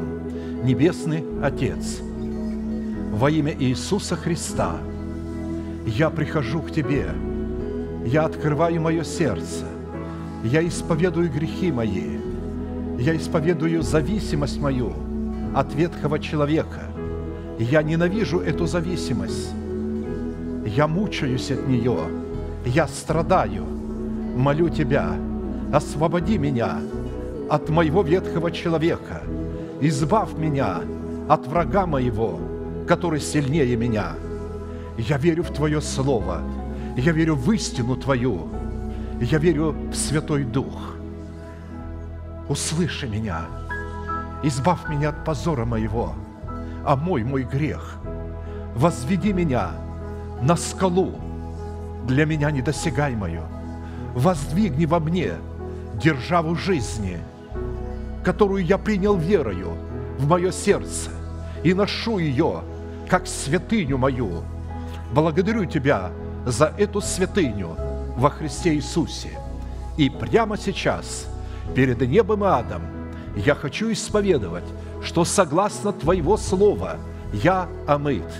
Небесный 0.63 1.23
Отец, 1.43 1.99
во 3.11 3.29
имя 3.29 3.53
Иисуса 3.53 4.15
Христа 4.15 4.77
я 5.85 6.09
прихожу 6.09 6.63
к 6.63 6.71
Тебе, 6.71 7.05
я 8.03 8.25
открываю 8.25 8.81
мое 8.81 9.03
сердце, 9.03 9.65
я 10.43 10.67
исповедую 10.67 11.31
грехи 11.31 11.71
мои, 11.71 12.17
я 12.97 13.15
исповедую 13.15 13.83
зависимость 13.83 14.59
мою 14.59 14.93
от 15.53 15.75
ветхого 15.75 16.17
человека, 16.17 16.88
я 17.59 17.83
ненавижу 17.83 18.39
эту 18.39 18.65
зависимость. 18.65 19.51
Я 20.65 20.87
мучаюсь 20.87 21.51
от 21.51 21.67
нее. 21.67 21.97
Я 22.65 22.87
страдаю. 22.87 23.65
молю 24.39 24.69
Тебя, 24.69 25.15
освободи 25.73 26.37
меня 26.37 26.79
от 27.49 27.69
моего 27.69 28.03
ветхого 28.03 28.51
человека, 28.51 29.21
избавь 29.81 30.33
меня 30.33 30.81
от 31.27 31.47
врага 31.47 31.85
моего, 31.85 32.39
который 32.87 33.19
сильнее 33.19 33.75
меня. 33.75 34.13
Я 34.97 35.17
верю 35.17 35.43
в 35.43 35.51
Твое 35.51 35.81
Слово, 35.81 36.41
я 36.95 37.11
верю 37.11 37.35
в 37.35 37.51
истину 37.51 37.95
Твою, 37.95 38.47
я 39.19 39.37
верю 39.37 39.75
в 39.91 39.95
Святой 39.95 40.43
Дух. 40.43 40.95
Услыши 42.47 43.07
меня, 43.07 43.41
избавь 44.43 44.89
меня 44.89 45.09
от 45.09 45.25
позора 45.25 45.65
моего, 45.65 46.13
а 46.89 46.95
мой 46.95 47.23
мой 47.23 47.43
грех. 47.43 47.97
Возведи 48.73 49.31
меня 49.31 49.73
на 50.41 50.55
скалу, 50.55 51.13
для 52.07 52.25
меня 52.25 52.49
недосягаемую. 52.49 53.43
Воздвигни 54.15 54.87
во 54.87 54.99
мне 54.99 55.33
державу 56.01 56.55
жизни, 56.55 57.19
которую 58.23 58.65
я 58.65 58.79
принял 58.79 59.15
верою 59.15 59.73
в 60.17 60.27
мое 60.27 60.51
сердце 60.51 61.11
и 61.63 61.75
ношу 61.75 62.17
ее, 62.17 62.63
как 63.07 63.27
святыню 63.27 63.99
мою. 63.99 64.41
Благодарю 65.13 65.65
Тебя 65.65 66.09
за 66.47 66.73
эту 66.75 67.01
святыню 67.01 67.75
во 68.17 68.31
Христе 68.31 68.73
Иисусе. 68.73 69.37
И 69.95 70.09
прямо 70.09 70.57
сейчас, 70.57 71.27
перед 71.75 72.01
небом 72.01 72.43
и 72.43 72.47
адом, 72.47 72.81
я 73.35 73.53
хочу 73.53 73.91
исповедовать, 73.91 74.65
что 75.01 75.25
согласно 75.25 75.91
Твоего 75.91 76.37
Слова 76.37 76.97
я 77.31 77.67
омыт, 77.87 78.31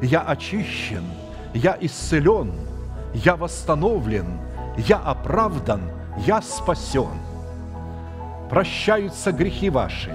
я 0.00 0.20
очищен, 0.22 1.04
я 1.54 1.76
исцелен– 1.80 2.52
я 3.14 3.36
восстановлен, 3.36 4.26
я 4.76 4.96
оправдан, 4.98 5.82
я 6.26 6.40
спасен. 6.40 7.18
Прощаются 8.50 9.32
грехи 9.32 9.70
ваши 9.70 10.12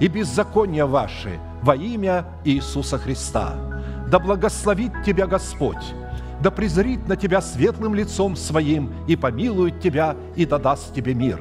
и 0.00 0.08
беззакония 0.08 0.86
ваши 0.86 1.38
во 1.62 1.76
имя 1.76 2.24
Иисуса 2.44 2.98
Христа. 2.98 3.54
Да 4.08 4.18
благословит 4.18 4.92
тебя 5.04 5.26
Господь, 5.26 5.94
да 6.40 6.50
презрит 6.50 7.06
на 7.08 7.16
тебя 7.16 7.40
светлым 7.40 7.94
лицом 7.94 8.36
своим 8.36 8.92
и 9.06 9.16
помилует 9.16 9.80
тебя 9.80 10.16
и 10.34 10.44
дадаст 10.44 10.92
тебе 10.94 11.14
мир. 11.14 11.40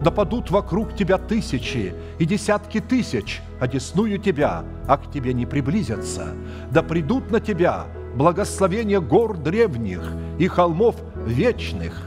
Да 0.00 0.10
падут 0.10 0.50
вокруг 0.50 0.94
тебя 0.94 1.18
тысячи 1.18 1.94
и 2.18 2.24
десятки 2.24 2.80
тысяч, 2.80 3.40
одесную 3.60 4.18
тебя, 4.18 4.64
а 4.86 4.98
к 4.98 5.10
тебе 5.10 5.32
не 5.32 5.46
приблизятся. 5.46 6.28
Да 6.70 6.82
придут 6.82 7.30
на 7.30 7.40
тебя 7.40 7.86
благословение 8.14 9.00
гор 9.00 9.36
древних 9.36 10.02
и 10.38 10.48
холмов 10.48 10.96
вечных. 11.24 12.02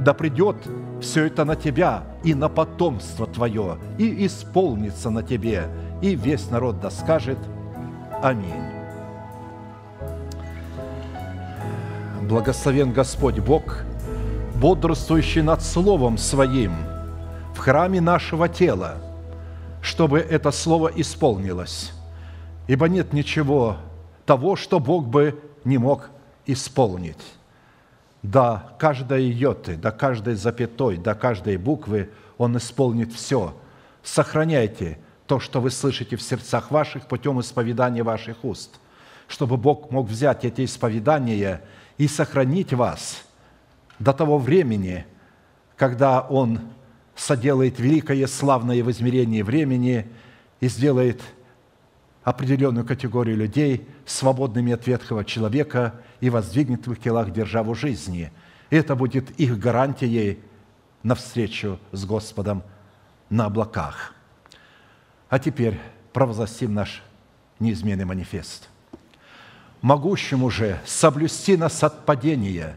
Да 0.00 0.14
придет 0.14 0.56
все 1.00 1.26
это 1.26 1.44
на 1.44 1.56
тебя 1.56 2.04
и 2.24 2.34
на 2.34 2.48
потомство 2.48 3.26
твое, 3.26 3.78
и 3.98 4.26
исполнится 4.26 5.10
на 5.10 5.22
тебе, 5.22 5.68
и 6.02 6.14
весь 6.14 6.50
народ 6.50 6.80
да 6.80 6.90
скажет 6.90 7.38
Аминь. 8.22 8.64
Благословен 12.22 12.92
Господь 12.92 13.38
Бог, 13.38 13.82
бодрствующий 14.56 15.42
над 15.42 15.62
Словом 15.62 16.18
Своим 16.18 16.97
в 17.58 17.60
храме 17.60 18.00
нашего 18.00 18.48
тела, 18.48 18.98
чтобы 19.82 20.20
это 20.20 20.52
Слово 20.52 20.92
исполнилось. 20.94 21.92
Ибо 22.68 22.88
нет 22.88 23.12
ничего 23.12 23.78
того, 24.26 24.54
что 24.54 24.78
Бог 24.78 25.08
бы 25.08 25.42
не 25.64 25.76
мог 25.76 26.08
исполнить. 26.46 27.20
До 28.22 28.62
каждой 28.78 29.24
йоты, 29.24 29.74
до 29.76 29.90
каждой 29.90 30.36
запятой, 30.36 30.98
до 30.98 31.16
каждой 31.16 31.56
буквы 31.56 32.10
Он 32.36 32.56
исполнит 32.56 33.12
все. 33.12 33.56
Сохраняйте 34.04 34.96
то, 35.26 35.40
что 35.40 35.60
вы 35.60 35.72
слышите 35.72 36.14
в 36.14 36.22
сердцах 36.22 36.70
ваших 36.70 37.06
путем 37.08 37.40
исповедания 37.40 38.04
ваших 38.04 38.44
уст, 38.44 38.78
чтобы 39.26 39.56
Бог 39.56 39.90
мог 39.90 40.06
взять 40.06 40.44
эти 40.44 40.64
исповедания 40.64 41.62
и 41.96 42.06
сохранить 42.06 42.72
вас 42.72 43.24
до 43.98 44.12
того 44.12 44.38
времени, 44.38 45.06
когда 45.76 46.20
Он 46.20 46.60
соделает 47.18 47.78
великое 47.78 48.26
славное 48.26 48.82
возмерение 48.82 49.44
времени 49.44 50.06
и 50.60 50.68
сделает– 50.68 51.20
определенную 52.28 52.84
категорию 52.84 53.38
людей 53.38 53.88
свободными 54.04 54.74
от 54.74 54.86
ветхого 54.86 55.24
человека 55.24 55.94
и 56.20 56.28
воздвигнет 56.28 56.86
в 56.86 56.92
их 56.92 57.00
телах 57.00 57.32
державу 57.32 57.74
жизни. 57.74 58.30
И 58.68 58.76
это 58.76 58.94
будет 58.94 59.30
их 59.40 59.58
гарантией 59.58 60.38
навстречу 61.02 61.78
с 61.92 62.04
Господом 62.04 62.62
на 63.30 63.46
облаках. 63.46 64.14
А 65.30 65.38
теперь 65.38 65.80
провозгласим 66.12 66.74
наш 66.74 67.02
неизменный 67.60 68.04
манифест. 68.04 68.68
«Могущему 69.80 70.50
же 70.50 70.78
соблюсти 70.84 71.56
нас 71.56 71.82
от 71.82 72.04
падения 72.04 72.76